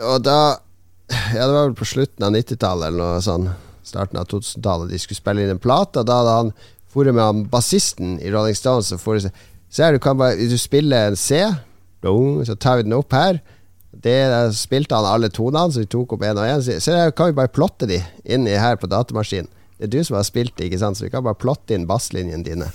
[0.01, 0.39] Og da
[1.11, 3.49] ja, det var vel på slutten av 90-tallet eller noe sånn.
[3.85, 4.91] Starten av 2000-tallet.
[4.91, 6.51] De skulle spille inn en plate, da hadde han
[6.93, 9.31] vært med han bassisten i Rolling Stones og for
[9.71, 11.39] Se her, du kan bare Du spiller en C,
[12.03, 13.39] så tar vi den opp her.
[13.91, 16.63] Det der spilte han alle tonene, så vi tok opp én og én.
[16.63, 19.47] Se her kan vi bare plotte de inni her på datamaskinen.
[19.79, 21.87] Det er du som har spilt det, ikke sant, så vi kan bare plotte inn
[21.89, 22.67] basslinjene dine.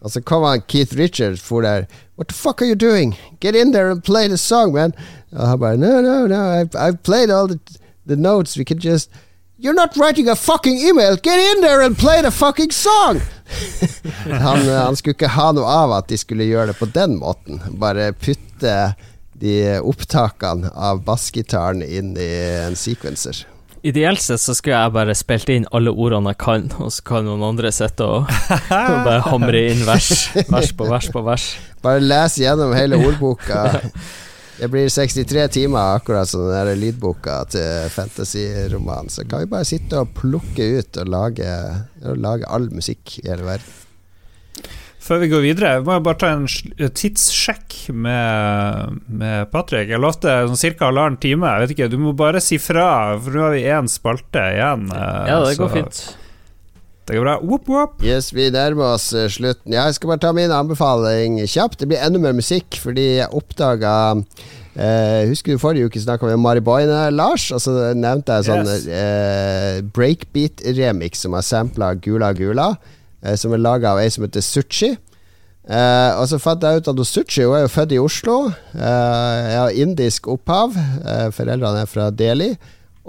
[0.00, 1.86] Og så kom han Keith Richards for der.
[2.16, 3.16] What the fuck are you doing?
[3.40, 4.94] Get in there and play the song, man.
[5.32, 6.60] Og han bare No, no, no.
[6.60, 7.58] I've, I've played all the,
[8.06, 8.56] the notes.
[8.56, 9.10] We can just
[9.62, 11.16] You're not writing a fucking email!
[11.16, 13.20] Get in there and play the fucking song!
[14.24, 17.60] han, han, skulle ikke ha noe av at de skulle gjøre det på den måten.
[17.76, 18.94] Bare putte
[19.36, 19.54] de
[19.84, 22.30] opptakene av bassgitaren inn i
[22.62, 23.42] en sequencer.
[23.82, 27.24] Ideelt sett så skulle jeg bare spilt inn alle ordene jeg kan, og så kan
[27.24, 30.10] noen andre sitte og, og, bare hamre inn vers,
[30.50, 31.46] vers på vers på vers.
[31.80, 33.70] Bare lese gjennom hele ordboka.
[34.60, 39.08] Det blir 63 timer, akkurat som den der lydboka til fantasyromanen.
[39.08, 41.54] Så kan vi bare sitte og plukke ut og lage,
[42.04, 43.79] og lage all musikk i hele verden.
[45.10, 46.44] Før vi går videre, må jeg bare ta en
[46.94, 49.88] tidssjekk med, med Patrick.
[49.90, 50.86] Jeg lovte sånn ca.
[50.86, 51.50] halvannen time.
[51.50, 54.86] Jeg vet ikke, Du må bare si fra, for nå har vi én spalte igjen.
[54.94, 55.98] Ja, det går fint.
[57.10, 57.34] Det går bra.
[57.42, 57.98] Whoop, whoop.
[58.06, 59.74] Yes, vi nærmer oss eh, slutten.
[59.74, 61.80] Ja, jeg skal bare ta min anbefaling kjapt.
[61.82, 63.96] Det blir enda mer musikk, fordi jeg oppdaga
[64.70, 67.48] Uh, husker du forrige uke snakka vi om Mari Boine, Lars?
[67.50, 68.84] Og så nevnte jeg sånn yes.
[68.86, 72.99] uh, breakbeat-remix som har sampla Gula Gula eh,
[73.36, 74.94] som er laga av ei som heter Suchi.
[75.70, 78.36] Eh, og så fant jeg ut at Suchi hun er jo født i Oslo.
[78.74, 80.74] Eh, har indisk opphav.
[80.74, 82.54] Eh, foreldrene er fra Delhi.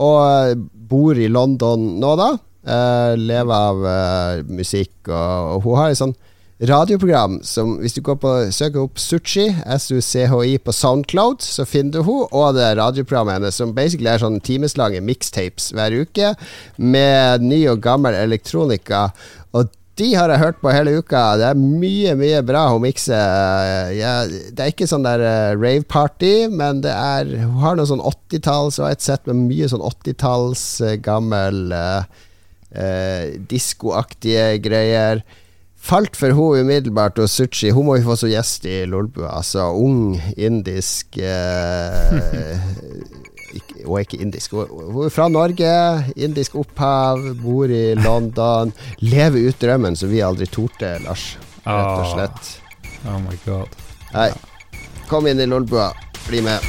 [0.01, 2.33] Og bor i London nå, da.
[2.61, 6.13] Eh, lever av eh, musikk, og, og, hun har et sånn
[6.69, 12.05] radioprogram som Hvis du går på søker opp Suchi, S-U-C-H-I, på Soundcloud, så finner du
[12.05, 16.35] hun og det radioprogrammet hennes, som basically er sånn timeslange mixtapes hver uke,
[16.77, 19.07] med ny og gammel elektronika.
[19.57, 21.21] Og de har jeg hørt på hele uka.
[21.39, 23.91] Det er mye, mye bra hun mikser.
[23.91, 28.79] det er ikke sånn der uh, rave-party, men det er Hun har noe sånn 80-talls
[28.79, 32.07] og et sett med mye sånn 80-talls uh, gammel uh,
[32.71, 35.25] uh, diskoaktige greier.
[35.81, 39.33] Falt for hun umiddelbart, og Suchi Hun må vi få som gjest i Lolbua.
[39.39, 42.21] Altså ung, indisk uh,
[43.59, 44.51] ikke, Hun er ikke indisk.
[44.55, 45.71] Hun er fra Norge,
[46.15, 48.71] indisk opphav, bor i London.
[49.03, 51.33] Lever ut drømmen som vi aldri torde, Lars.
[51.65, 52.53] Rett og slett.
[53.05, 53.67] Oh, oh my god.
[54.13, 54.31] Hei,
[55.11, 55.89] Kom inn i Lolbua.
[56.27, 56.59] Bli med.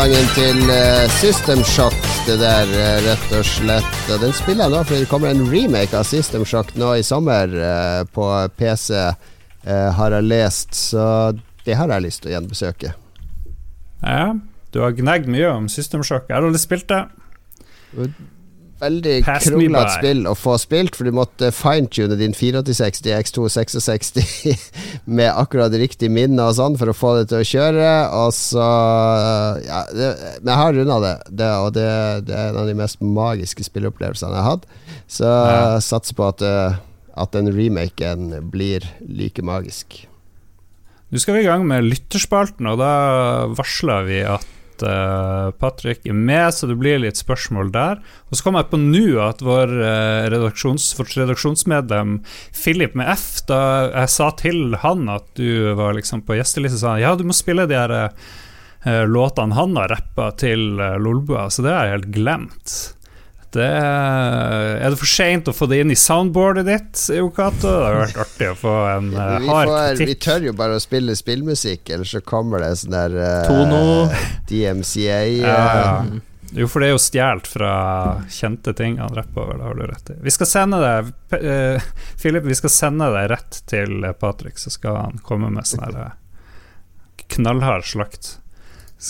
[0.00, 3.98] Introsangen til uh, System Shock, det der, uh, rett og slett.
[4.08, 7.52] Den spiller jeg nå for det kommer en remake av System Shock nå i sommer
[7.52, 8.24] uh, på
[8.56, 8.96] PC,
[9.68, 10.72] har jeg lest.
[10.72, 11.04] Så
[11.66, 12.94] det har jeg lyst til å gjenbesøke.
[14.00, 14.24] Ja,
[14.72, 16.30] du har gnagd mye om System Shock.
[16.30, 17.02] Jeg har aldri spilt det
[18.80, 24.20] veldig kronglete spill å få spilt, for du måtte fine-tune din 486 X266
[25.18, 27.88] med akkurat riktig minne og sånn for å få det til å kjøre.
[28.22, 28.68] Og så
[29.66, 31.88] Ja, det, men jeg har runda det, det, og det,
[32.28, 34.70] det, er en av de mest magiske spilleopplevelsene jeg har hatt.
[35.10, 35.64] Så ja.
[35.84, 36.78] satser på at, eh,
[37.20, 40.04] at den remaken blir like magisk.
[41.10, 42.94] Nå skal vi i gang med lytterspalten, og da
[43.58, 44.46] varsler vi at
[44.86, 48.02] uh, Patrick er med, så det blir litt spørsmål der.
[48.28, 52.20] Og så kom jeg på nå at vår uh, redaksjons, redaksjonsmedlem
[52.56, 56.96] Philip med F, da jeg sa til han at du var liksom på gjesteliste, sa
[56.96, 61.48] han ja, du må spille de her uh, låtene han har rappa til uh, Lolbua,
[61.50, 62.78] så det har jeg helt glemt.
[63.50, 67.66] Det, er det for seint å få det inn i soundboardet ditt, Yokato?
[67.66, 70.10] Det har vært artig å få en uh, hard kritikk.
[70.12, 73.80] Vi tør jo bare å spille spillmusikk, ellers så kommer det sånn der uh, Tono.
[74.50, 75.22] DMCA.
[75.42, 75.94] Ja, ja.
[76.50, 77.72] Jo, for det er jo stjålet fra
[78.30, 80.18] kjente ting han rapper over, det har du rett i.
[80.26, 81.10] Vi skal sende deg
[81.42, 81.90] uh,
[82.22, 85.98] Philip, vi skal sende deg rett til Patrick, så skal han komme med sånn
[87.30, 88.39] knallhard slakt.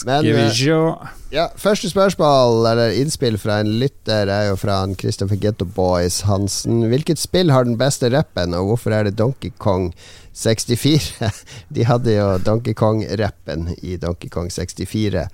[0.07, 5.35] Men, uh, ja, første spørsmål, eller innspill fra en lytter, er jo fra en Christopher
[5.43, 6.85] Getto Boys Hansen.
[6.93, 9.89] Hvilket spill har den beste rappen, og hvorfor er det Donkey Kong
[10.39, 11.33] 64?
[11.75, 15.27] De hadde jo Donkey Kong-rappen i Donkey Kong 64,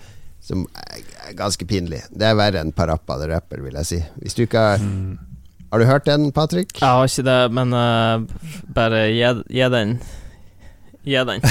[0.49, 2.01] som er ganske pinlig.
[2.09, 4.01] Det er verre enn Parappa the Rapper, vil jeg si.
[4.23, 5.19] Hvis du ikke har mm.
[5.67, 6.79] Har du hørt den, Patrick?
[6.81, 8.23] Jeg har ikke det, men uh,
[8.73, 9.99] bare gi den.
[11.05, 11.43] Gi den.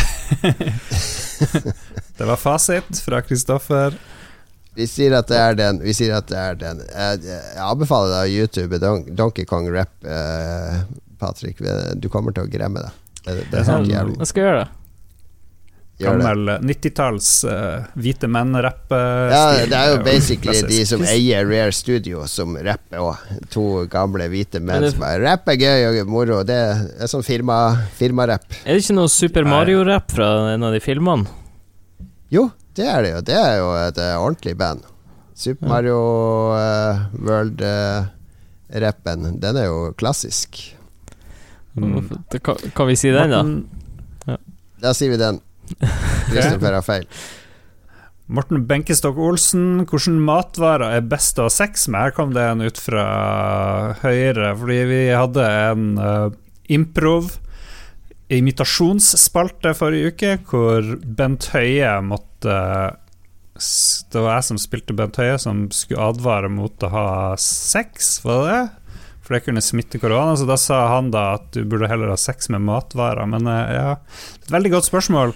[2.17, 3.97] Det var fasit fra Kristoffer.
[4.75, 5.81] Vi sier at det er den.
[5.83, 6.79] Vi sier at det er den.
[6.87, 10.83] Jeg, anbefaler deg å YouTube Don Donkey Kong rap, uh,
[11.19, 11.59] Patrick.
[11.99, 13.03] Du kommer til å gremme deg.
[13.25, 14.19] Det, det er sånn jævlig.
[14.23, 14.73] Jeg skal gjøre det.
[15.95, 18.91] Gammel 90-talls uh, eh, hvite menn-rapp.
[18.91, 23.29] Ja, det er jo basically de som eier Rare Studio, som rapper òg.
[23.55, 26.41] To gamle hvite menn det, som er Rapp er gøy og moro.
[26.47, 27.95] Det er sånn firmarapp.
[27.95, 31.43] Firma er det ikke noe Super Mario-rapp fra en av de filmene?
[32.35, 33.21] Jo, det er det jo.
[33.29, 34.83] Det er jo et uh, ordentlig band.
[35.35, 35.99] Super Mario
[36.55, 40.59] uh, World-rappen, uh, den er jo klassisk.
[41.75, 42.07] Mm.
[42.39, 43.41] Kan, kan, vi si den, da?
[44.31, 44.37] Ja.
[44.83, 45.41] Da sier vi den.
[46.31, 47.07] Kristoffer har feil.
[48.25, 52.07] Morten Benkestok Olsen, hvordan matvarer er best å ha sex med?
[52.07, 53.03] Her kom det en ut fra
[54.01, 56.33] Høyre, fordi vi hadde en uh,
[56.73, 57.35] improv
[58.33, 62.55] imitasjonsspalte forrige uke, hvor Bent Høie måtte
[63.55, 68.49] Det var jeg som spilte Bent Høie, som skulle advare mot å ha sex, var
[68.49, 68.63] det?
[69.25, 72.17] For det kunne smitte korona, så da sa han da at du burde heller ha
[72.19, 73.25] sex med matvarer.
[73.29, 73.93] Men eh, ja,
[74.43, 75.33] et veldig godt spørsmål.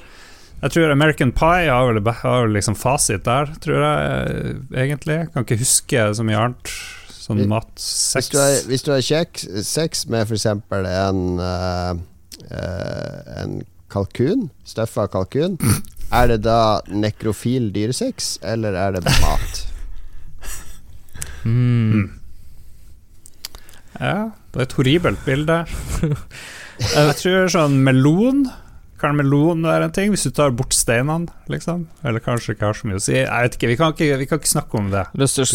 [0.60, 4.53] Jeg tror American Pie har vel, har vel liksom fasit der, tror jeg eh,
[4.84, 5.18] egentlig.
[5.24, 6.76] Jeg kan ikke huske så mye annet.
[7.20, 10.45] Sånn mat, sex Hvis du har, hvis du har sex med f.eks.
[10.49, 11.99] en uh,
[12.49, 13.60] en
[13.90, 15.57] kalkun, støffa kalkun,
[16.14, 19.66] er det da nekrofil dyresex, eller er det mat?
[21.45, 22.07] mm.
[23.99, 25.56] Ja, Det er et horribelt bilde.
[26.80, 28.45] Jeg tror sånn melon
[29.02, 31.86] Kan melon være en ting, hvis du tar bort steinene, liksom?
[32.03, 33.14] Eller kanskje ikke har så mye å si.
[33.16, 35.06] Jeg vet ikke, vi kan ikke, vi kan ikke snakke om det.
[35.20, 35.48] Lyst til,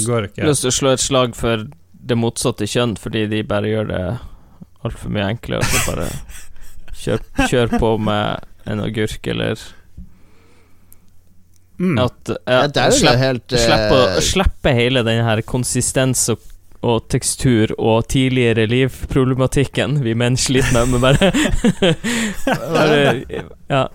[0.48, 4.00] lyst til å slå et slag for det motsatte kjønn, fordi de bare gjør det
[4.84, 5.64] altfor mye enklere.
[5.68, 6.08] Så bare
[6.98, 9.58] kjør, kjør på med en agurk eller
[11.74, 11.98] Mm.
[11.98, 16.42] At, ja, ja, slipp, helt, uh, slippe, slippe, hele den her konsistens og,
[16.86, 21.32] og, tekstur og tidligere liv-problematikken vi menn sliter med, men bare,
[22.76, 23.00] bare
[23.66, 23.88] Ja.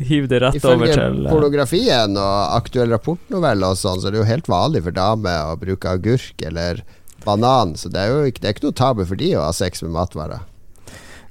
[0.00, 4.08] Hiv det rett Ifølge over til Ifølge eh, pornografien og aktuell rapportnovelle og sånn, så
[4.08, 6.80] er det jo helt vanlig for damer å bruke agurk eller
[7.26, 9.50] banan, så det er jo ikke, det er ikke noe tabu for de å ha
[9.52, 10.46] sex med matvarer.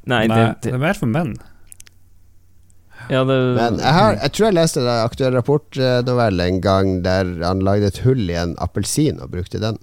[0.10, 1.36] Nei, det, det, det er mer for menn.
[3.10, 7.32] Ja, det, Men jeg, har, jeg, tror jeg leste en aktuell rapportnovelle en gang der
[7.42, 9.80] han lagde et hull i en appelsin og brukte den.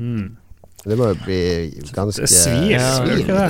[0.00, 0.38] Mm.
[0.82, 1.42] Det må jo bli
[1.94, 3.28] ganske Det svir, svir.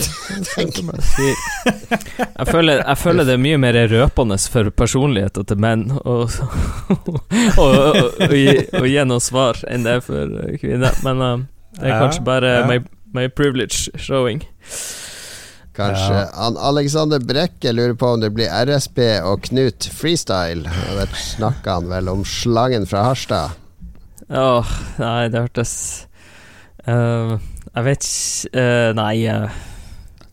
[2.38, 6.28] jeg, føler, jeg føler det er mye mer røpende for personligheter til menn å
[8.36, 10.92] gi, gi noe svar enn det er for kvinner.
[11.06, 11.40] Men uh,
[11.78, 12.66] det er kanskje bare ja.
[12.68, 12.76] my,
[13.14, 14.44] my privilege showing.
[15.72, 16.14] Kanskje.
[16.14, 16.52] Ja.
[16.68, 20.68] Alexander Brekke lurer på om det blir RSB og Knut freestyle.
[20.68, 23.56] Og der snakka han vel om slangen fra Harstad.
[24.32, 25.72] Åh, oh, nei, det hørtes
[26.88, 27.34] uh,
[27.74, 29.50] Jeg vet ikke uh, Nei, uh,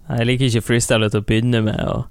[0.09, 1.79] jeg liker ikke freestyle til å begynne med.
[1.85, 2.05] Og,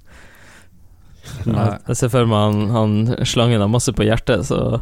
[1.45, 4.79] jeg ser for meg han, han slangen har masse på hjertet, så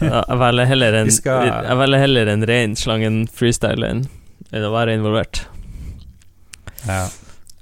[0.00, 1.50] ja, jeg velger heller en, skal...
[1.50, 4.06] jeg velger heller en ren slangen freestyle enn
[4.56, 5.44] å være involvert.
[6.86, 7.06] Ja.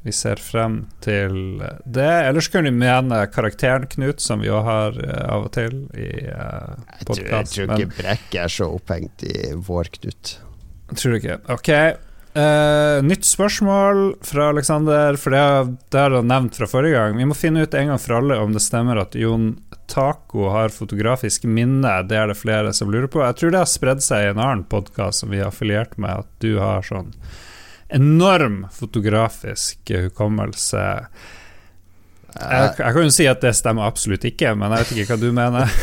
[0.05, 2.11] Vi ser frem til det.
[2.29, 6.11] Ellers kan vi mene karakteren Knut, som vi òg har uh, av og til i
[6.29, 7.57] uh, eh, podkast.
[7.57, 10.35] Jeg, tror ikke Brekke er så opphengt i vår Knut.
[10.93, 11.39] Tror du ikke.
[11.55, 11.73] Ok.
[12.37, 15.47] Uh, nytt spørsmål fra Aleksander, for det,
[15.95, 17.17] det har han nevnt fra forrige gang.
[17.17, 19.55] Vi må finne ut en gang for alle om det stemmer at Jon
[19.87, 21.93] Taco har fotografisk minne.
[22.09, 23.23] Det er det flere som lurer på.
[23.25, 26.25] Jeg tror det har spredd seg i en annen podkast som vi har affiliert med,
[26.25, 27.13] at du har sånn
[27.95, 30.85] enorm fotografisk hukommelse.
[32.35, 35.19] Jeg, jeg, kan jo si at det stemmer absolutt ikke, men jeg vet ikke hva
[35.23, 35.75] du mener.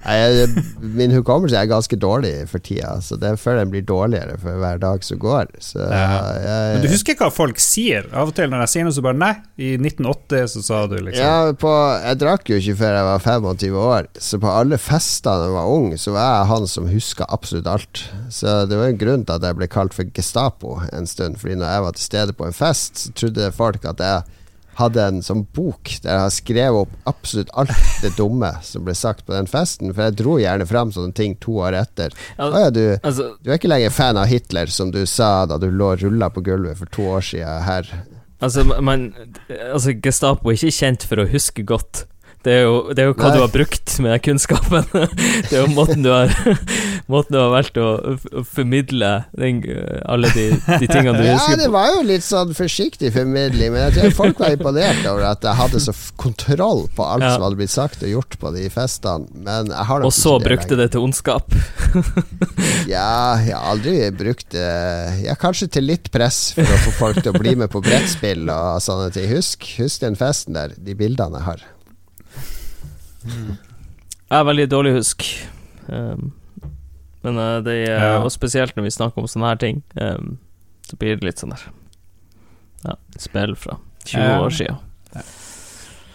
[1.00, 4.78] min hukommelse er ganske dårlig for tida, så det føler jeg blir dårligere for hver
[4.82, 5.50] dag som går.
[5.58, 6.06] Så, ja.
[6.38, 8.06] jeg, men du husker hva folk sier?
[8.14, 10.96] Av og til når jeg sier noe, så bare Nei, i 1980 så sa du
[11.00, 11.74] liksom Ja, på,
[12.06, 15.58] jeg drakk jo ikke før jeg var 25 år, så på alle fester da jeg
[15.58, 18.04] var ung, så var jeg han som huska absolutt alt.
[18.30, 21.58] Så det var en grunn til at jeg ble kalt for Gestapo en stund, fordi
[21.58, 24.38] når jeg var til stede på en fest, så trodde folk at jeg
[24.80, 28.94] hadde en sånn bok der jeg har skrevet opp absolutt alt det dumme som ble
[28.98, 29.92] sagt på den festen.
[29.94, 32.14] For jeg dro gjerne fram sånne ting to år etter.
[32.40, 35.60] Å ja, du, altså, du, er ikke lenger fan av Hitler, som du sa da
[35.60, 37.92] du lå rulla på gulvet for to år siden her.
[38.40, 39.10] Altså, man,
[39.50, 42.06] altså Gestapo er ikke kjent for å huske godt.
[42.40, 43.36] Det er, jo, det er jo, hva Nei.
[43.36, 44.86] du har brukt med den kunnskapen.
[45.50, 46.30] det er jo måten du har,
[47.12, 49.58] måten du har valgt å, å formidle den,
[50.08, 51.50] alle de, de, tingene du husker.
[51.50, 55.26] Ja, det var jo litt sånn forsiktig formidling, men jeg tror folk var imponert over
[55.28, 57.34] at jeg hadde så kontroll på alt ja.
[57.34, 59.28] som hadde blitt sagt og gjort på de festene.
[59.44, 61.52] Men jeg har og så brukte det til ondskap?
[62.88, 64.70] ja, jeg har aldri brukt det
[65.26, 68.48] Ja, kanskje til litt press for å få folk til å bli med på brettspill
[68.48, 69.28] og sånne ting.
[69.34, 71.68] Husk, husk den festen der, de bildene jeg har.
[73.24, 73.56] Mm.
[74.30, 75.26] Jeg er veldig dårlig husk.
[75.88, 76.30] Um,
[77.24, 78.12] men uh, det er ja.
[78.22, 80.38] Og spesielt når vi snakker om sånne her ting, um,
[80.86, 81.66] så blir det litt sånn der
[82.86, 83.76] Ja, spill fra
[84.06, 84.38] 20 ja.
[84.40, 84.76] år sia.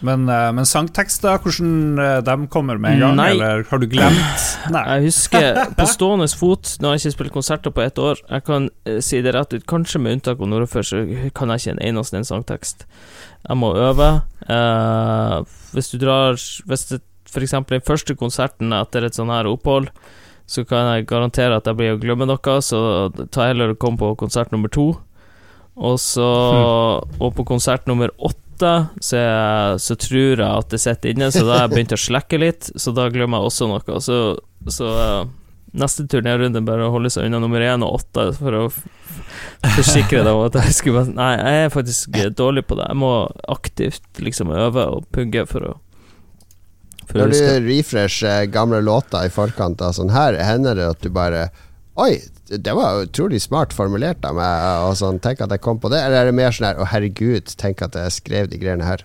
[0.06, 3.30] Men, uh, men sangtekster, hvordan uh, de kommer med en gang, Nei.
[3.34, 4.46] eller har du glemt?
[4.76, 4.84] Nei.
[4.92, 8.46] Jeg husker på stående fot, nå har jeg ikke spilt konserter på ett år, jeg
[8.48, 11.04] kan uh, si det rett ut, kanskje med unntak av Nordafør, så
[11.38, 12.86] kan jeg ikke en eneste en sangtekst.
[13.46, 14.08] Jeg må øve.
[15.74, 17.52] hvis du drar Hvis det f.eks.
[17.52, 19.90] den første konserten etter et sånn her opphold,
[20.46, 23.98] så kan jeg garantere at jeg blir å glemme noe, så ta heller og kom
[23.98, 24.94] på konsert nummer to.
[25.76, 27.16] Og så hmm.
[27.20, 29.22] Og på konsert nummer åtte så,
[29.82, 32.70] så tror jeg at det sitter inne, så da har jeg begynt å slekke litt,
[32.80, 34.00] så da glemmer jeg også noe.
[34.04, 34.20] Så,
[34.72, 35.26] så uh,
[35.76, 38.66] neste turnérunde bare å holde seg unna nummer én og åtte for å
[39.76, 42.88] forsikre deg om at jeg skulle Nei, jeg er faktisk dårlig på det.
[42.92, 43.16] Jeg må
[43.52, 45.74] aktivt liksom øve og pugge for å
[47.14, 51.50] når du refresher gamle låter i forkant av sånn her, hender det at du bare
[52.02, 55.90] Oi, det var utrolig smart formulert av meg, og sånn, tenk at jeg kom på
[55.94, 56.04] det.
[56.06, 59.04] Eller er det mer sånn her Å, herregud, tenk at jeg skrev de greiene her?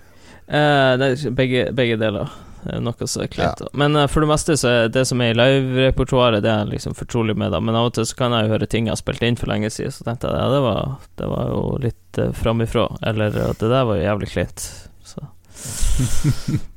[0.50, 2.32] Uh, det er begge, begge deler.
[2.68, 3.62] Er noe som er kleint.
[3.64, 3.70] Ja.
[3.80, 6.96] Men uh, for det meste så er det som er i live-repertoaret, det er liksom
[6.98, 7.62] fortrolig med, da.
[7.64, 9.52] Men av og til så kan jeg jo høre ting jeg har spilt inn for
[9.52, 10.82] lenge siden, så tenkte jeg ja, det var,
[11.22, 12.88] det var jo litt uh, framifrå.
[13.08, 14.66] Eller at det der var jo jævlig kleint.
[15.06, 15.24] Så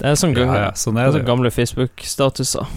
[0.00, 2.68] Det er sånn, ja, ja, sånn er det, sånn gamle Facebook-statuser.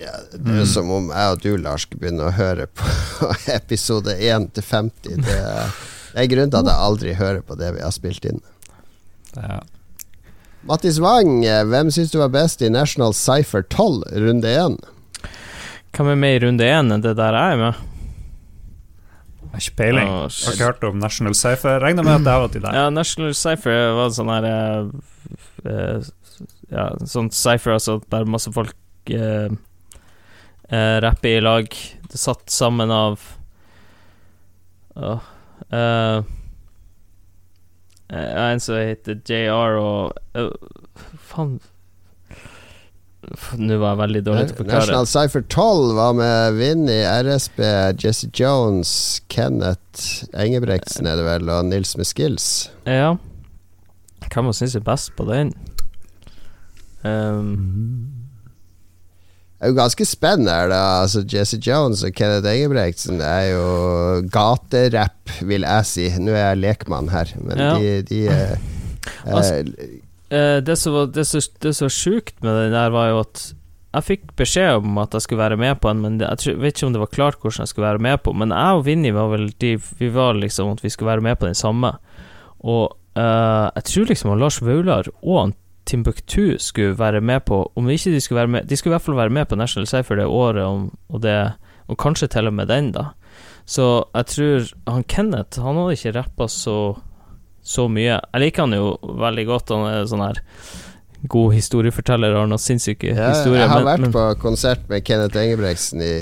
[0.00, 0.70] Ja, det er jo mm.
[0.70, 2.88] som om jeg og du, Lars, skulle begynne å høre på
[3.58, 5.18] episode 1 til 50.
[5.26, 5.36] Det,
[6.14, 8.40] det er grunnen til at jeg aldri hører på det vi har spilt inn.
[9.36, 9.60] Ja.
[10.68, 14.80] Mattis Wang, eh, hvem syns du var best i National Cypher 12, runde 1?
[15.96, 17.86] Hvem er med i runde 1 enn det der jeg er med?
[19.40, 20.08] Jeg har ikke peiling.
[20.08, 21.80] Oh, har ikke hørt om National Cypher.
[21.82, 22.76] Regner med at det var til deg.
[22.76, 24.92] Ja, National Cypher var sånn her uh,
[25.66, 26.12] uh,
[26.70, 28.76] Ja, sånn cypher, altså der masse folk
[29.10, 29.50] uh,
[30.70, 31.76] rapper i lag.
[32.10, 33.22] Det satt sammen av
[34.96, 36.22] uh,
[38.10, 40.48] Uh, en som heter JR og uh,
[41.30, 41.60] Faen
[43.60, 44.80] Nå var jeg veldig dårlig til å forklare.
[44.80, 47.60] National Cypher 12 var med Vinni, RSB,
[48.00, 48.92] Jesse Jones,
[49.30, 52.48] Kenneth Engebrektsen er det vel, og Nils med skills.
[52.88, 53.12] Ja.
[54.24, 55.52] Hvem syns er best på den?
[57.04, 58.19] Um,
[59.60, 60.54] er jo ganske spennende.
[60.72, 63.64] Altså, Jesse Jones og Kenneth Engebrektsen er jo
[64.32, 66.08] gaterapp, vil jeg si.
[66.20, 67.72] Nå er jeg lekmann her, men ja.
[67.76, 68.58] de, de eh,
[69.36, 69.62] altså,
[70.32, 73.50] eh, Det som var, det så, det så sjukt med den der, var jo at
[73.90, 76.86] jeg fikk beskjed om at jeg skulle være med på den, men jeg vet ikke
[76.86, 78.32] om det var klart hvordan jeg skulle være med på.
[78.38, 81.40] Men jeg og Vinni var vel de, Vi var liksom at vi skulle være med
[81.40, 81.90] på den samme.
[82.60, 82.84] Og
[83.18, 85.56] uh, jeg tror liksom Lars Vaular og
[85.90, 89.06] Timbuktu skulle være med på Om ikke de skulle være med De skulle i hvert
[89.08, 91.36] fall være med på National Cypher det året, om, og, det,
[91.90, 93.10] og kanskje til og med den, da.
[93.66, 96.76] Så jeg tror han Kenneth Han hadde ikke rappa så,
[97.62, 98.18] så mye.
[98.18, 99.74] Jeg liker han jo veldig godt.
[99.74, 100.40] Han er sånn her
[101.28, 103.64] god historieforteller og noen sinnssyke ja, historier.
[103.64, 106.12] Jeg har men, vært men, på konsert med Kenneth Engebretsen i,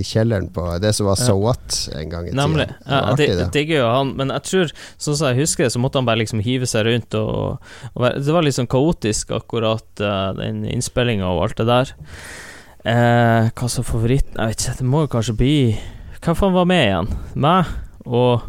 [0.00, 2.40] i, kjelleren på det som var So What en gang i tida.
[2.40, 2.66] Nemlig.
[2.86, 6.00] Ja, det digger jo han, men jeg tror, sånn som jeg husker det, så måtte
[6.00, 7.60] han bare liksom hive seg rundt og,
[7.92, 11.94] og være, Det var litt sånn kaotisk, akkurat uh, den innspillinga og alt det der.
[12.86, 15.54] Uh, hva som favoritten Jeg vet ikke, det må jo kanskje bli
[16.22, 17.08] Hvem faen var med igjen?
[17.42, 17.72] Meg
[18.06, 18.44] og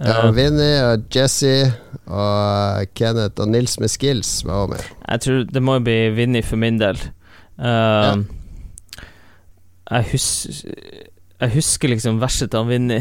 [0.00, 1.72] ja, Vinny og Jesse
[2.06, 4.84] og Kenneth og Nils med skills var med.
[5.08, 7.00] Jeg tror det må bli Vinny for min del.
[7.58, 8.14] Uh, ja.
[9.90, 10.28] jeg, hus
[11.42, 13.00] jeg husker liksom verset til Vinny,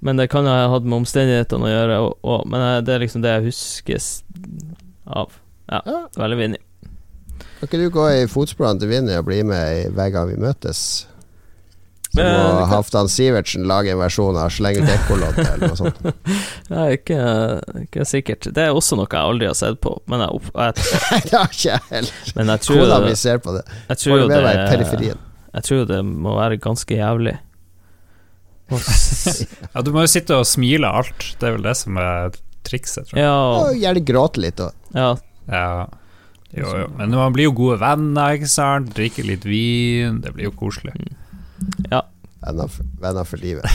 [0.00, 2.48] men det kan ha hatt med omstendighetene å gjøre òg.
[2.48, 4.10] Men det er liksom det jeg huskes
[5.04, 5.36] av.
[5.70, 6.02] Ja, ja.
[6.16, 6.60] veldig Vinny.
[7.60, 11.04] Kan ikke du gå i fotsporene til Vinny og bli med hver gang vi møtes?
[12.10, 16.00] Så må Halvdan Sivertsen lage en versjon av 'Sleng ut ekkolodd' eller noe sånt.
[16.70, 17.18] Ja, ikke,
[17.84, 18.48] ikke, sikkert.
[18.54, 19.92] Det er også noe jeg aldri har sett på.
[20.10, 22.18] Men jeg, jeg, jeg, det har ikke jeg heller.
[22.38, 23.62] Men jeg tror Hvordan vi ser på det.
[23.92, 25.14] Jeg tror, det, det,
[25.54, 27.36] jeg tror det må være ganske jævlig.
[29.74, 31.30] ja, du må jo sitte og smile av alt.
[31.38, 32.34] Det er vel det som er
[32.66, 33.26] trikset, tror jeg.
[33.26, 34.74] Ja, og gjerne gråte litt òg.
[34.94, 35.14] Ja.
[35.50, 35.86] ja.
[36.50, 36.90] Jo, jo.
[36.98, 38.90] Men man blir jo gode venner, ikke sant.
[38.98, 40.18] Drikker litt vin.
[40.24, 40.94] Det blir jo koselig.
[40.98, 41.19] Mm.
[41.90, 42.04] Ja.
[42.40, 43.66] Venner for, venner for livet.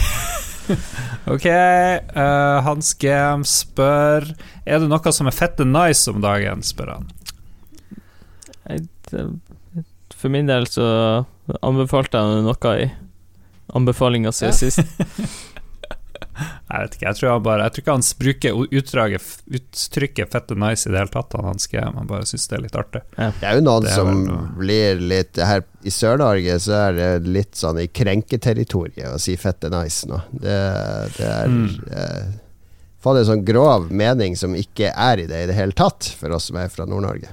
[1.33, 4.25] ok, uh, Hans GM spør
[4.65, 7.11] Er det noe som er fette nice om dagen, spør han.
[10.15, 10.87] For min del så
[11.61, 12.87] anbefalte jeg noe i
[13.75, 14.81] anbefalinga si sist.
[16.35, 19.27] Jeg vet ikke, jeg tror, bare, jeg tror ikke han bruker utdraget,
[19.59, 21.35] uttrykket 'fette nice' i det hele tatt.
[21.45, 23.01] Han skrev, han bare syns det er litt artig.
[23.15, 23.29] Ja.
[23.39, 24.41] Det er jo noen er som noe...
[24.59, 29.71] blir litt Her i Sør-Norge så er det litt sånn i krenketerritoriet å si 'fette
[29.71, 30.19] nice' nå.
[30.31, 30.57] Det,
[31.19, 31.69] det er mm.
[31.91, 32.33] eh,
[33.05, 36.33] Få en sånn grov mening som ikke er i det i det hele tatt, for
[36.33, 37.29] oss som er fra Nord-Norge.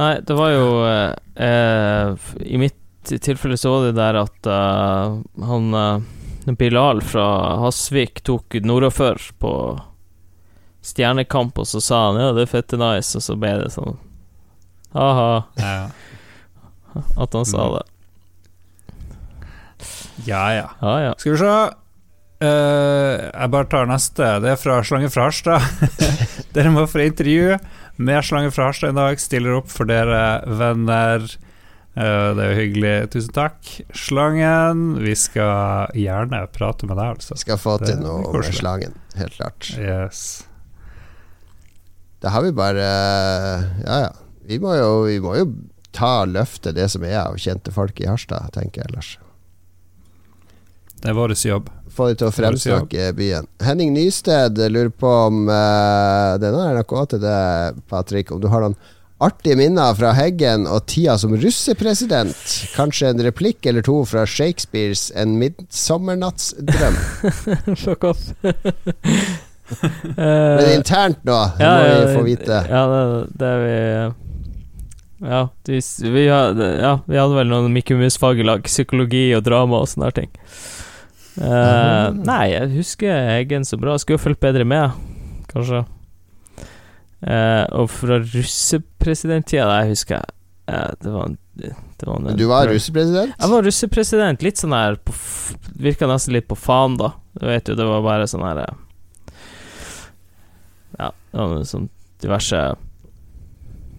[0.00, 1.12] Nei, det var jo eh,
[1.44, 6.00] eh I mitt tilfelle så var det der at uh, han uh,
[6.44, 7.26] Bilal fra
[7.62, 9.52] Hasvik tok nordafor på
[10.84, 13.96] Stjernekamp, og så sa han ja, det er fette nice, og så ble det sånn
[14.94, 15.30] ha-ha.
[15.58, 15.88] Ja.
[17.18, 17.84] At han sa det.
[20.28, 20.68] Ja, ja.
[20.80, 21.14] ja, ja.
[21.18, 21.54] Skal vi se.
[22.44, 24.28] Uh, jeg bare tar neste.
[24.44, 25.64] Det er fra Slange fra Harstad.
[26.54, 27.56] dere må få intervju
[27.96, 29.18] med Slange fra Harstad i dag.
[29.22, 31.26] Stiller opp for dere venner.
[31.94, 32.94] Eh, det er jo hyggelig.
[33.14, 33.68] Tusen takk.
[33.94, 37.38] Slangen, vi skal gjerne prate med deg, altså.
[37.38, 39.70] Skal få til noe med slangen, helt klart.
[39.78, 40.24] Yes.
[42.24, 42.84] Da har vi bare
[43.84, 44.12] Ja, ja.
[44.44, 45.46] Vi må jo, vi må jo
[45.94, 49.12] ta løftet det som er av kjente folk i Harstad, tenker jeg, Lars.
[51.00, 51.70] Det er vår jobb.
[51.94, 53.46] få dem til å fremsnakke byen.
[53.62, 58.32] Henning Nysted lurer på om uh, Denne er nok òg til deg, Patrick.
[58.32, 58.76] Om du har noen
[59.24, 62.36] artige minner fra Heggen og tida som russepresident?
[62.76, 67.00] Kanskje en replikk eller to fra Shakespeares 'En midtsommernattsdrøm'?
[67.84, 68.28] Fuck off.
[70.16, 72.60] Men internt nå, det ja, må vi få vite.
[72.68, 73.02] Ja, det,
[73.40, 73.78] det vi
[75.24, 75.80] ja, de,
[76.10, 78.64] vi, hadde, ja, vi hadde vel noen Mikke Mus-fag i lag.
[78.66, 80.32] Psykologi og drama og sånne ting.
[81.38, 83.96] Uh, nei, jeg husker Heggen så bra.
[84.00, 84.92] Skulle fulgt bedre med,
[85.52, 85.84] kanskje.
[87.24, 90.20] Uh, og fra russepresidenttida Jeg husker
[90.68, 91.70] uh, det var, det
[92.04, 93.32] var en, Du var russepresident?
[93.32, 94.44] Jeg var russepresident.
[94.44, 94.98] Litt sånn her
[95.80, 97.14] Virka nesten litt på faen, da.
[97.38, 98.60] Du vet jo, det var bare sånn her
[100.98, 101.88] Ja, det var sånn
[102.20, 102.60] diverse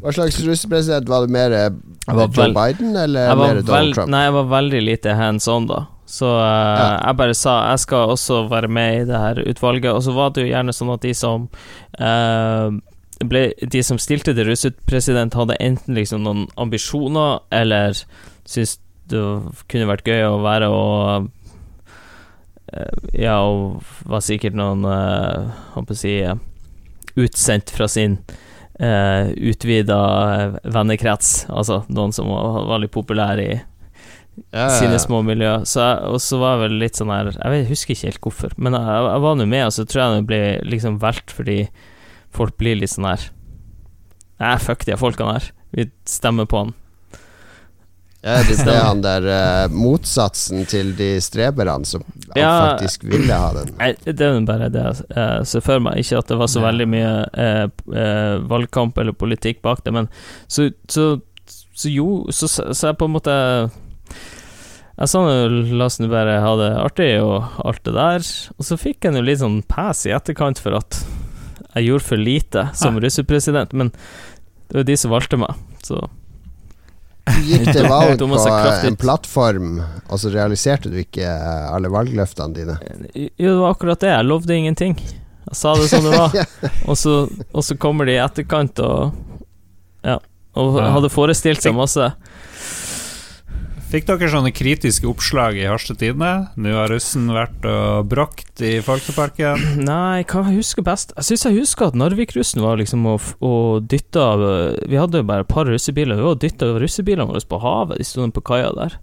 [0.05, 1.09] hva slags russepresident?
[1.09, 1.71] Var det mer eh,
[2.13, 4.11] Joe Biden eller mer Donald Trump?
[4.13, 5.79] Nei, jeg var veldig lite hands on, da.
[6.05, 6.89] Så uh, ja.
[7.07, 9.89] jeg bare sa jeg skal også være med i det her utvalget.
[9.95, 11.47] Og så var det jo gjerne sånn at de som
[11.97, 12.69] uh,
[13.23, 17.95] ble, De som stilte til russepresident, hadde enten liksom noen ambisjoner, eller
[18.43, 18.79] syntes
[19.09, 19.21] det
[19.69, 21.29] kunne vært gøy å være og
[22.73, 26.17] uh, Ja, og var sikkert noen Hva Håper å si
[27.15, 28.17] utsendt fra sin
[28.81, 29.99] uh, eh, utvida
[30.35, 31.45] eh, vennekrets.
[31.47, 33.53] Altså noen som var veldig populære i
[34.51, 35.61] ja, sine små miljø.
[35.69, 38.55] Så og så var jeg vel litt sånn her Jeg, jeg husker ikke helt hvorfor,
[38.57, 40.41] men jeg, jeg var nå med, og så tror jeg det ble
[40.75, 41.59] liksom valgt fordi
[42.35, 43.29] folk blir litt sånn her
[44.35, 45.45] Nei, fuck de folkene her.
[45.71, 46.73] Vi stemmer på han.
[48.25, 52.01] Ja, det er han der uh, motsatsen til de streberne som
[52.33, 53.69] ja, faktisk ville ha den.
[54.01, 56.01] Det er bare det jeg ser for meg.
[56.01, 60.09] Ikke at det var så veldig mye uh, uh, valgkamp eller politikk bak det, men
[60.47, 61.19] så, så,
[61.77, 63.35] så jo, så, så, jeg på en måte
[64.95, 68.25] jeg sa nå la oss nå bare ha det artig og alt det der,
[68.57, 70.97] og så fikk jeg nå litt sånn Pæs i etterkant for at
[71.75, 73.03] jeg gjorde for lite som ah.
[73.03, 73.91] russepresident, men
[74.69, 76.05] det var de som valgte meg, så
[77.25, 78.39] du gikk til valg på
[78.87, 82.77] en plattform, og så realiserte du ikke alle valgløftene dine?
[83.15, 84.11] Jo, det var akkurat det.
[84.13, 84.95] Jeg lovde ingenting.
[85.45, 86.37] Jeg sa det som det var.
[86.89, 87.17] og, så,
[87.51, 89.13] og så kommer de i etterkant og
[90.05, 90.19] Ja.
[90.55, 92.05] Og hadde forestilt seg masse.
[93.85, 96.49] Fikk dere sånne kritiske oppslag i Harstad Tidende?
[96.57, 99.61] Nå har russen vært og brakt i Folkeparken?
[99.89, 103.85] Nei, hva jeg husker best Jeg syns jeg husker at Narvik-russen var liksom og, og
[103.91, 104.25] dytta
[104.89, 106.17] Vi hadde jo bare et par russebiler.
[106.17, 108.01] Vi dytta russebilene våre på havet.
[108.01, 108.97] De sto på kaia der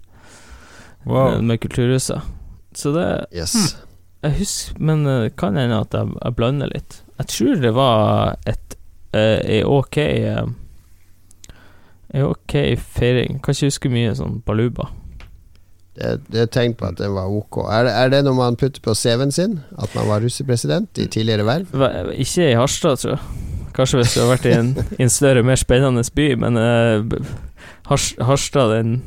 [1.06, 1.30] wow.
[1.30, 2.34] med, med Kulturhuset.
[2.74, 3.76] Så det Yes.
[4.22, 7.00] Jeg husker Men eh, kan hende at jeg, jeg, blander litt.
[7.18, 8.76] Jeg tror det var et
[9.14, 10.50] uh, ok uh,
[12.12, 13.40] er ok feiring.
[13.43, 14.90] Kan ikke huske mye sånn baluba.
[15.93, 17.59] Det, det er tegn på at det var ok.
[17.68, 19.59] Er det, er det noe man putter på CV-en sin?
[19.76, 22.12] At man var russepresident i tidligere verv?
[22.16, 23.48] Ikke i Harstad, tror jeg.
[23.76, 27.18] Kanskje hvis du har vært i en, i en større, mer spennende by, men uh,
[27.89, 29.02] Harstad, den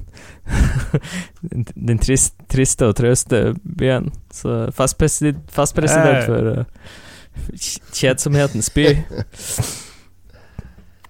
[1.73, 4.11] Den trist, triste og trauste byen.
[4.33, 6.91] Så festpresident, festpresident for uh,
[7.93, 8.91] kjedsomhetens by.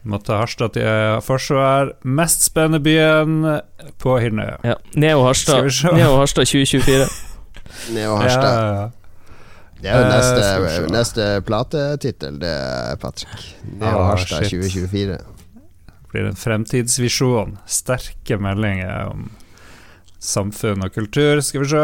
[0.05, 1.95] Måtte Harstad til eh, forsvar.
[2.05, 3.39] Mest spennende byen
[4.01, 4.59] på Hirnøya.
[4.63, 4.75] Ja.
[4.93, 5.65] Neo Harstad,
[5.95, 7.07] Neo Harstad 2024.
[7.95, 8.51] Neo Harstad.
[8.51, 8.89] Ja, ja.
[9.81, 12.53] Det er jo neste, uh, neste platetittel, det,
[13.01, 13.41] Patrick.
[13.65, 14.61] Neo ah, Harstad shit.
[14.61, 15.17] 2024.
[15.17, 17.57] Det blir en fremtidsvisjon.
[17.67, 19.27] Sterke meldinger om
[20.23, 21.41] samfunn og kultur.
[21.43, 21.83] Skal vi se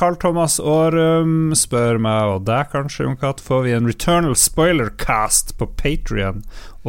[0.00, 5.52] Carl Thomas Aarum spør meg og deg kanskje, Jon Katt, får vi en Returnal spoilercast
[5.60, 6.38] på Patrion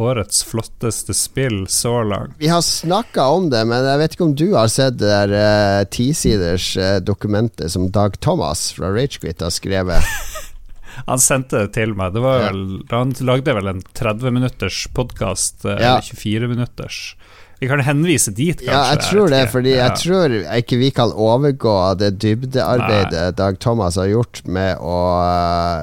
[0.00, 2.38] årets flotteste spill så langt.
[2.40, 5.34] Vi har snakka om det, men jeg vet ikke om du har sett det der
[5.36, 10.08] uh, tisiders uh, dokumentet som Dag Thomas fra Ragequit har skrevet?
[11.10, 12.16] han sendte det til meg.
[12.16, 12.64] Det var vel,
[12.94, 15.76] Han lagde vel en 30 minutters podkast, ja.
[15.76, 17.02] eller 24 minutters.
[17.62, 18.74] Vi kan henvise dit, kanskje.
[18.74, 23.34] Ja, jeg tror det, fordi jeg tror ikke vi kan overgå det dybdearbeidet Nei.
[23.38, 24.96] Dag Thomas har gjort med å,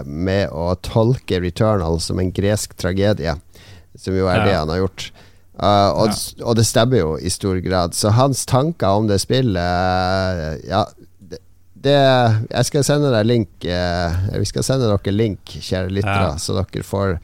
[0.03, 3.37] med å tolke Returnal som en gresk tragedie
[3.99, 4.45] som jo er ja.
[4.47, 5.05] det han har gjort.
[5.59, 6.45] Uh, og, ja.
[6.45, 7.95] og, det stemmer jo i stor grad.
[7.95, 10.85] Så hans tanker om det spillet uh, Ja,
[11.19, 11.41] det,
[11.75, 11.97] det,
[12.47, 16.37] Jeg skal sende deg link uh, Vi skal sende dere link, kjære lyttere, ja.
[16.39, 17.17] så dere får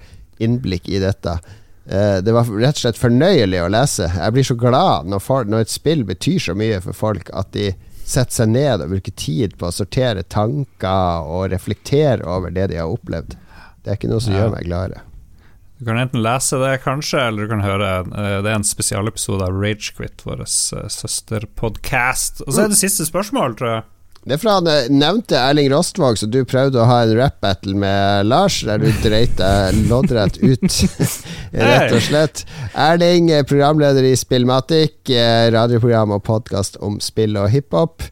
[0.44, 1.38] innblikk i dette.
[1.86, 4.10] Uh, det var rett og slett fornøyelig å lese.
[4.10, 7.52] Jeg blir så glad når, for, når, et spill betyr så mye for folk at
[7.54, 7.72] de
[8.06, 12.80] setter seg ned og bruker tid på å sortere tanker og reflektere over det de
[12.82, 13.38] har opplevd.
[13.82, 15.06] Det er ikke noe som gjør meg gladere.
[15.76, 19.44] Du kan enten lese det, kanskje, eller du kan høre uh, Det er en spesialepisode
[19.44, 22.46] av Ragequit, vår uh, søsterpodcast.
[22.46, 23.84] Og så er det siste spørsmål, tror jeg.
[24.26, 27.76] Det er fra han eh, nevnte Erling Rostvåg, så du prøvde å ha en rap-battle
[27.78, 30.66] med Lars, der du dreit deg loddrett ut,
[31.54, 32.42] rett og slett.
[32.74, 38.08] Erling, eh, programleder i Spillmatic, eh, radioprogram og podkast om spill og hiphop.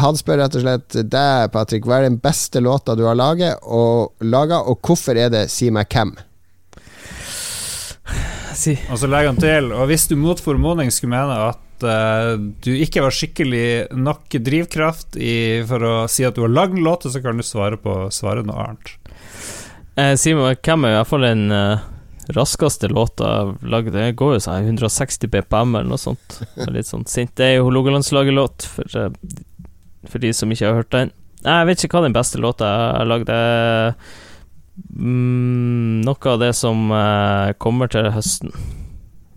[0.00, 3.60] Han spør rett og slett deg, Patrick, hva er den beste låta du har laget,
[3.60, 6.16] og, laget, og hvorfor er det Si meg hvem?
[8.56, 8.80] Si.
[8.88, 12.34] Og så legger han til, og hvis du mot formodning skulle mene at uh,
[12.64, 16.84] du ikke var skikkelig nok drivkraft i, for å si at du har lagd en
[16.86, 18.92] låt, så kan du svare på svare noe annet.
[19.98, 21.82] Eh, Simon, hvem er i hvert fall den uh,
[22.36, 23.30] raskeste låta
[23.60, 23.92] lagd?
[23.96, 26.40] Det går jo sånn 160 BPM eller noe sånt.
[26.70, 27.34] Litt sånn sint.
[27.38, 29.70] Det er jo Hålogalandslaget-låt, for, uh,
[30.08, 31.14] for de som ikke har hørt den.
[31.44, 33.94] Nei, jeg vet ikke hva den beste låta jeg har lagd er.
[34.96, 36.92] Mm, noe av det som
[37.60, 38.52] kommer til høsten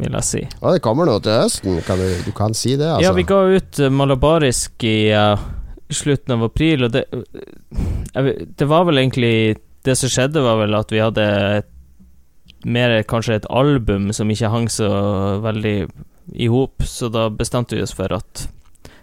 [0.03, 0.41] vil jeg si.
[0.45, 3.05] Ja, det kommer noe til høsten, kan du, du, kan si det, altså.
[3.05, 5.41] Ja, vi ga ut uh, Malabarisk i uh,
[5.93, 10.75] slutten av april, og det uh, Det var vel egentlig Det som skjedde, var vel
[10.77, 11.27] at vi hadde
[11.59, 11.69] et,
[12.63, 14.87] mer kanskje et album som ikke hang så
[15.43, 15.89] veldig
[16.39, 18.45] i hop, så da bestemte vi oss for at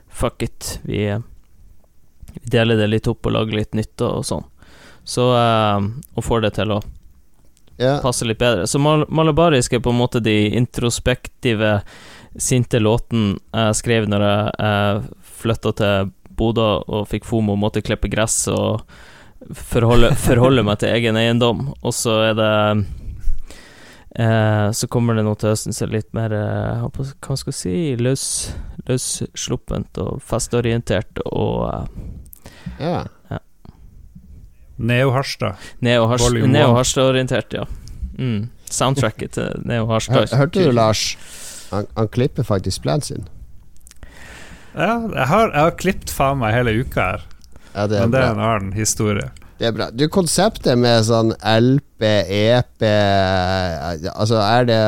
[0.08, 1.02] fuck it, vi,
[2.32, 4.46] vi deler det litt opp og lager litt nytt og sånn.
[5.04, 6.80] Så Og får det til å
[7.80, 8.00] yeah.
[8.02, 8.66] passer litt bedre.
[8.66, 11.80] Så Mal Malabarisk er på en måte de introspektive,
[12.38, 17.82] sinte låten jeg skrev når jeg, eh, flytta til Bodø og fikk FOMO og måtte
[17.84, 18.84] klippe gress og
[19.50, 21.70] forholde, forholde meg til egen eiendom.
[21.82, 22.52] Og så er det
[24.16, 27.76] eh, Så kommer det nå til høsten så litt mer eh, Hva skal jeg si
[28.00, 28.24] løs,
[28.88, 31.86] løssluppent og festorientert og eh,
[32.80, 33.06] yeah.
[33.30, 33.42] ja.
[34.80, 35.60] Neo Harstad.
[35.84, 37.66] Neo Harstad-orientert, ja.
[38.18, 38.48] Mm.
[38.70, 40.32] Soundtracket til Neo Harstad.
[40.32, 41.16] Hørte du, Lars?
[41.70, 43.28] Han, han klipper faktisk planen sin.
[44.74, 47.28] Ja, jeg har, jeg har klippet faen meg hele uka her.
[47.74, 49.30] Ja, det Men det er en annen historie.
[49.60, 49.90] Det er bra.
[49.92, 54.82] Du, konseptet med sånn LP, EP Altså, er det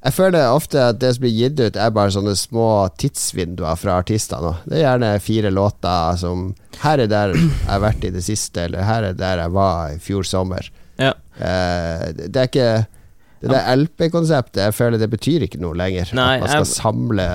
[0.00, 2.68] jeg føler ofte at det som blir gitt ut, er bare sånne små
[3.00, 4.54] tidsvinduer fra artister nå.
[4.64, 6.46] Det er gjerne fire låter som
[6.80, 9.92] Her er der jeg har vært i det siste, eller her er der jeg var
[9.92, 10.70] i fjor sommer.
[11.00, 11.12] Ja.
[11.36, 12.70] Eh, det er ikke
[13.40, 16.10] Det der LP-konseptet, jeg føler det betyr ikke noe lenger.
[16.16, 16.74] Nei, at man skal jeg...
[16.74, 17.28] samle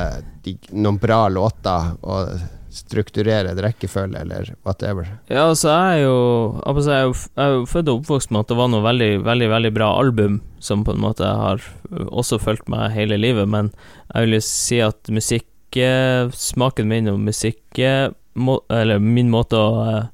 [0.45, 2.35] de, noen bra låter og
[2.76, 5.07] strukturere en rekkefølge, eller whatever.
[5.30, 6.19] Ja, altså, jeg er jo
[6.65, 8.85] altså, Jeg er jo, jeg er jo født og oppvokst med at det var noe
[8.85, 11.64] veldig, veldig veldig bra album, som på en måte har
[12.06, 13.72] også fulgt meg hele livet, men
[14.14, 20.06] jeg vil jo si at musikk Smaken min og musikk Eller min måte å eh,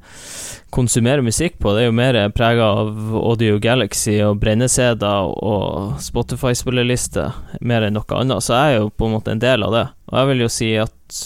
[0.74, 7.28] konsumere musikk på, det er jo mer prega av Audio Galaxy og brenneseder og Spotify-spilleliste,
[7.62, 9.86] mer enn noe annet, så jeg er jo på en måte en del av det.
[10.10, 11.22] Og jeg vil jo si at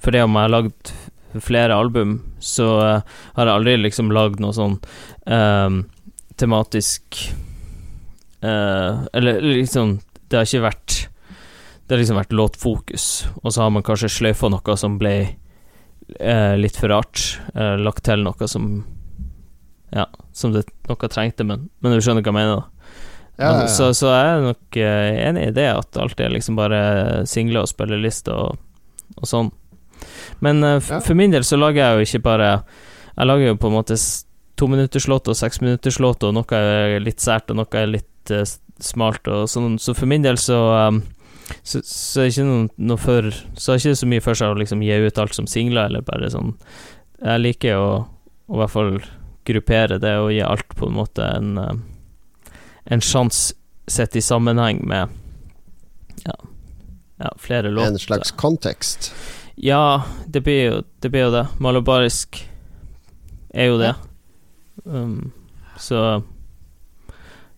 [0.00, 0.92] for det om jeg har lagd
[1.38, 3.00] flere album, så uh,
[3.36, 4.78] har jeg aldri liksom lagd noe sånn
[5.30, 5.70] uh,
[6.40, 7.20] tematisk
[8.42, 10.96] uh, Eller liksom Det har ikke vært
[11.84, 13.06] Det har liksom vært låtfokus,
[13.42, 17.40] og så har man kanskje sløyfa noe som ble uh, litt for rart.
[17.54, 18.72] lagt til noe som
[19.94, 22.96] Ja, som det noe trengte, men, men du skjønner hva jeg mener, da.
[23.40, 23.68] Ja, ja, ja.
[23.72, 26.80] Så, så jeg er nok enig i det, at alt er liksom bare
[27.26, 28.58] singler og spillelister og,
[29.16, 29.50] og sånn.
[30.44, 31.00] Men uh, ja.
[31.04, 32.50] for min del så lager jeg jo ikke bare
[33.16, 33.96] Jeg lager jo på en måte
[34.60, 38.44] tominutterslåt og seksminutterslåt, og noe er litt sært, og noe er litt uh,
[38.80, 39.78] smalt, og sånn.
[39.80, 41.02] Så for min del så um,
[41.62, 44.58] så, så er ikke noe, noe for Så er ikke så mye for seg å
[44.60, 46.52] liksom gi ut alt som singler, eller bare sånn
[47.18, 47.88] Jeg liker å,
[48.46, 48.92] å i hvert fall
[49.50, 51.72] gruppere det og gi alt på en måte en uh,
[52.90, 53.56] En sjanse
[53.90, 55.10] sett i sammenheng med
[56.22, 56.34] ja,
[57.18, 57.96] ja flere låter.
[57.96, 59.08] En slags kontekst?
[59.62, 61.08] Ja, det blir jo det.
[61.08, 61.46] Blir jo det.
[61.58, 62.38] Malabarisk
[63.52, 63.94] er jo det.
[64.84, 65.32] Um,
[65.78, 66.22] så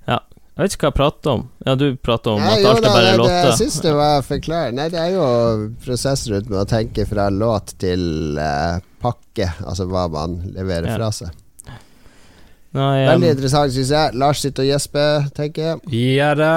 [0.08, 0.18] Ja.
[0.56, 1.44] Jeg vet ikke hva jeg prater om.
[1.62, 3.36] Ja, du prater om Nei, at alt er bare låter.
[3.46, 4.50] Jeg syns det var for.
[4.74, 5.28] Nei, det er jo
[5.84, 10.98] prosess rundt med å tenke fra låt til uh, pakke, altså hva man leverer ja.
[10.98, 11.38] fra seg.
[12.74, 14.18] Nei, um, Veldig interessant, syns jeg.
[14.18, 16.02] Lars sitter og gjesper, tenker jeg.
[16.18, 16.52] Ja da.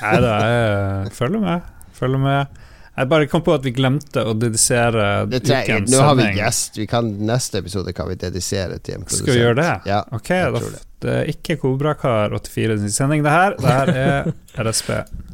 [0.00, 1.72] Nei da, jeg følger med.
[2.00, 2.62] Følger med.
[2.92, 5.86] Jeg bare kom på at vi glemte å dedisere ukens sending.
[5.94, 6.74] Nå har vi gjest.
[6.76, 9.24] Vi kan, neste episode kan vi dedisere til en produsent.
[9.24, 9.70] Skal vi gjøre det?
[9.88, 10.82] Ja, ok, da, det.
[11.00, 11.14] det.
[11.22, 13.56] er ikke Kobrakar84 sin sending, det her.
[13.56, 14.28] Det her er
[14.68, 14.90] RSB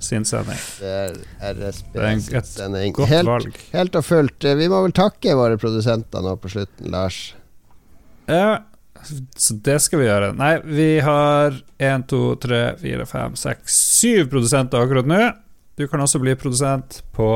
[0.07, 0.63] sin sending.
[0.79, 1.99] Det er RSP
[2.29, 2.95] sin sending.
[3.01, 3.59] Godt helt, valg.
[3.75, 4.49] Helt og fullt.
[4.63, 7.21] Vi må vel takke våre produsenter nå på slutten, Lars.
[8.31, 8.61] Ja,
[9.35, 10.31] så det skal vi gjøre.
[10.39, 15.23] Nei, vi har én, to, tre, fire, fem, seks, syv produsenter akkurat nå.
[15.79, 17.29] Du kan også bli produsent på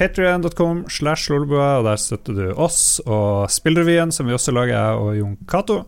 [0.00, 5.02] patrion.com slash lolbua, og der støtter du oss og Spillrevyen, som vi også lager, jeg
[5.02, 5.82] og Jon Cato.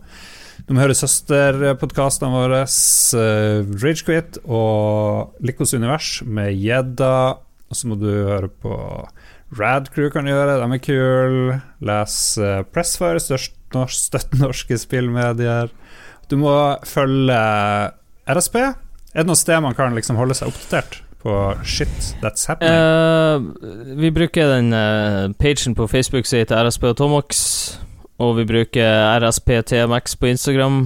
[0.67, 7.39] Du må høre søsterpodkastene våre, uh, Ragequit og Likos univers med gjedda.
[7.69, 8.77] Og så må du høre på
[9.57, 11.59] Radcrew kan du gjøre, de er kule.
[11.81, 15.73] Les uh, Pressfire, støtt norske spillmedier.
[16.29, 16.53] Du må
[16.85, 17.41] følge
[18.29, 18.61] RSP.
[18.61, 21.01] Er det noe sted man kan liksom holde seg oppdatert?
[21.19, 22.73] På shit that's happening?
[22.73, 27.41] Uh, vi bruker den uh, pagen på Facebook som heter RSP og Tomox,
[28.19, 30.85] og vi bruker RSPTMX på Instagram.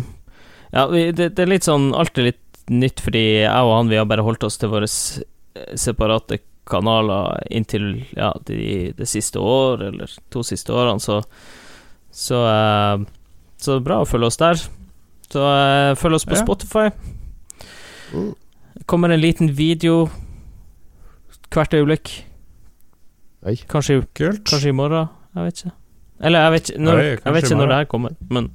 [0.73, 3.99] Ja, vi, det, det, er litt sånn alltid litt nytt, fordi jeg og han vi
[3.99, 6.39] har bare holdt oss til våre separate
[6.69, 11.21] kanaler inntil ja, det de siste år, eller to siste årene, så
[12.13, 13.01] Så, uh,
[13.57, 14.59] så bra å følge oss der.
[15.33, 15.41] Så
[15.97, 16.41] følg oss på ja.
[16.43, 16.89] Spotify.
[18.13, 18.35] Mm.
[18.85, 20.09] kommer en liten video
[21.53, 22.13] hvert øyeblikk.
[23.43, 23.55] Oi.
[23.69, 25.07] Kanskje, kanskje, i morgen.
[25.35, 25.77] Jeg vet ikke.
[26.23, 28.51] Eller jeg vet ikke når, Oi, jeg vet ikke når det her kommer, men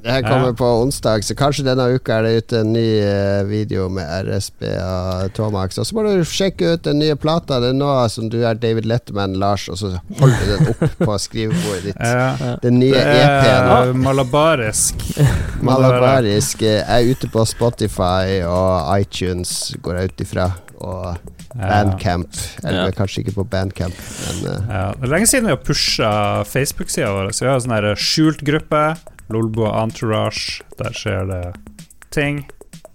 [0.00, 0.52] det her kommer ja.
[0.56, 4.64] på onsdag, så kanskje denne uka er det ute en ny uh, video med RSB
[4.64, 5.76] og Tomax.
[5.78, 7.58] Og så må du sjekke ut den nye plata.
[7.60, 10.96] Det er nå som du er David Letterman, Lars, og så holder du den opp
[11.04, 12.00] på skrivebordet ditt.
[12.10, 12.56] Ja.
[12.62, 14.00] Den nye EP-en.
[14.06, 15.04] Malabarisk.
[15.62, 20.48] Malabarisk eh, er ute på Spotify og iTunes, går jeg ut ifra.
[20.80, 21.16] Og
[21.54, 22.36] Bandcamp.
[22.64, 22.96] Eller ja.
[22.96, 24.68] kanskje ikke på Bandcamp, men uh.
[24.70, 24.84] ja.
[24.96, 26.12] Det er lenge siden vi har pusha
[26.48, 27.32] Facebook-sida vår.
[27.36, 28.84] Så vi har en sånn skjult gruppe.
[29.30, 30.64] Lolbo Entourage.
[30.80, 31.44] Der skjer det
[32.14, 32.44] ting.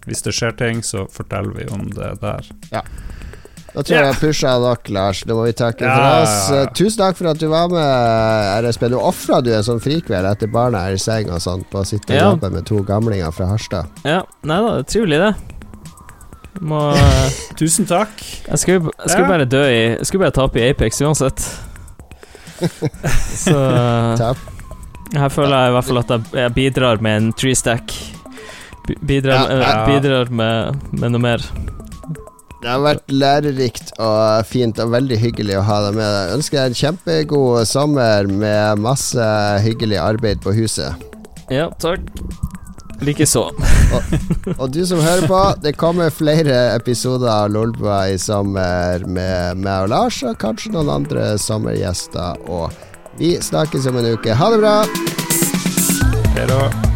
[0.06, 2.50] Hvis det skjer ting, så forteller vi om det der.
[2.70, 2.84] Ja.
[3.76, 5.18] Da tror jeg jeg pusha nok, Lars.
[5.28, 6.36] Det må vi takke ja, for oss.
[6.48, 6.68] Ja, ja.
[6.78, 8.86] Tusen takk for at du var med, RSB.
[8.94, 11.88] Du ofra du en sånn frikveld etter barna er i seng og sånn, på å
[11.88, 14.00] sitte og jobbe med to gamlinger fra Harstad.
[14.08, 15.55] Ja, nei da, det er trivelig, det.
[16.64, 16.80] Må
[17.60, 18.12] Tusen takk.
[18.46, 21.46] Jeg skulle, jeg skulle bare dø i Jeg skulle bare tape i Apex uansett.
[23.36, 23.56] Så
[24.20, 24.40] Tap.
[25.14, 27.94] Her føler jeg i hvert fall at jeg, bidrar med en tree stack.
[29.06, 29.84] Bidrar, ja, ja.
[29.86, 31.44] bidrar med, med, noe mer.
[32.62, 36.08] Det har vært lærerikt og fint og veldig hyggelig å ha deg med.
[36.10, 39.28] Jeg ønsker deg en kjempegod sommer med masse
[39.66, 41.06] hyggelig arbeid på huset.
[41.52, 42.02] Ja, takk.
[43.04, 43.42] Likeså.
[43.96, 44.14] og,
[44.56, 49.86] og du som hører på, det kommer flere episoder av Lolbua i sommer med meg
[49.86, 52.40] og Lars, og kanskje noen andre sommergjester.
[52.48, 52.72] Og
[53.20, 54.36] vi snakkes om en uke.
[54.36, 54.76] Ha det bra!
[56.36, 56.95] Hei da.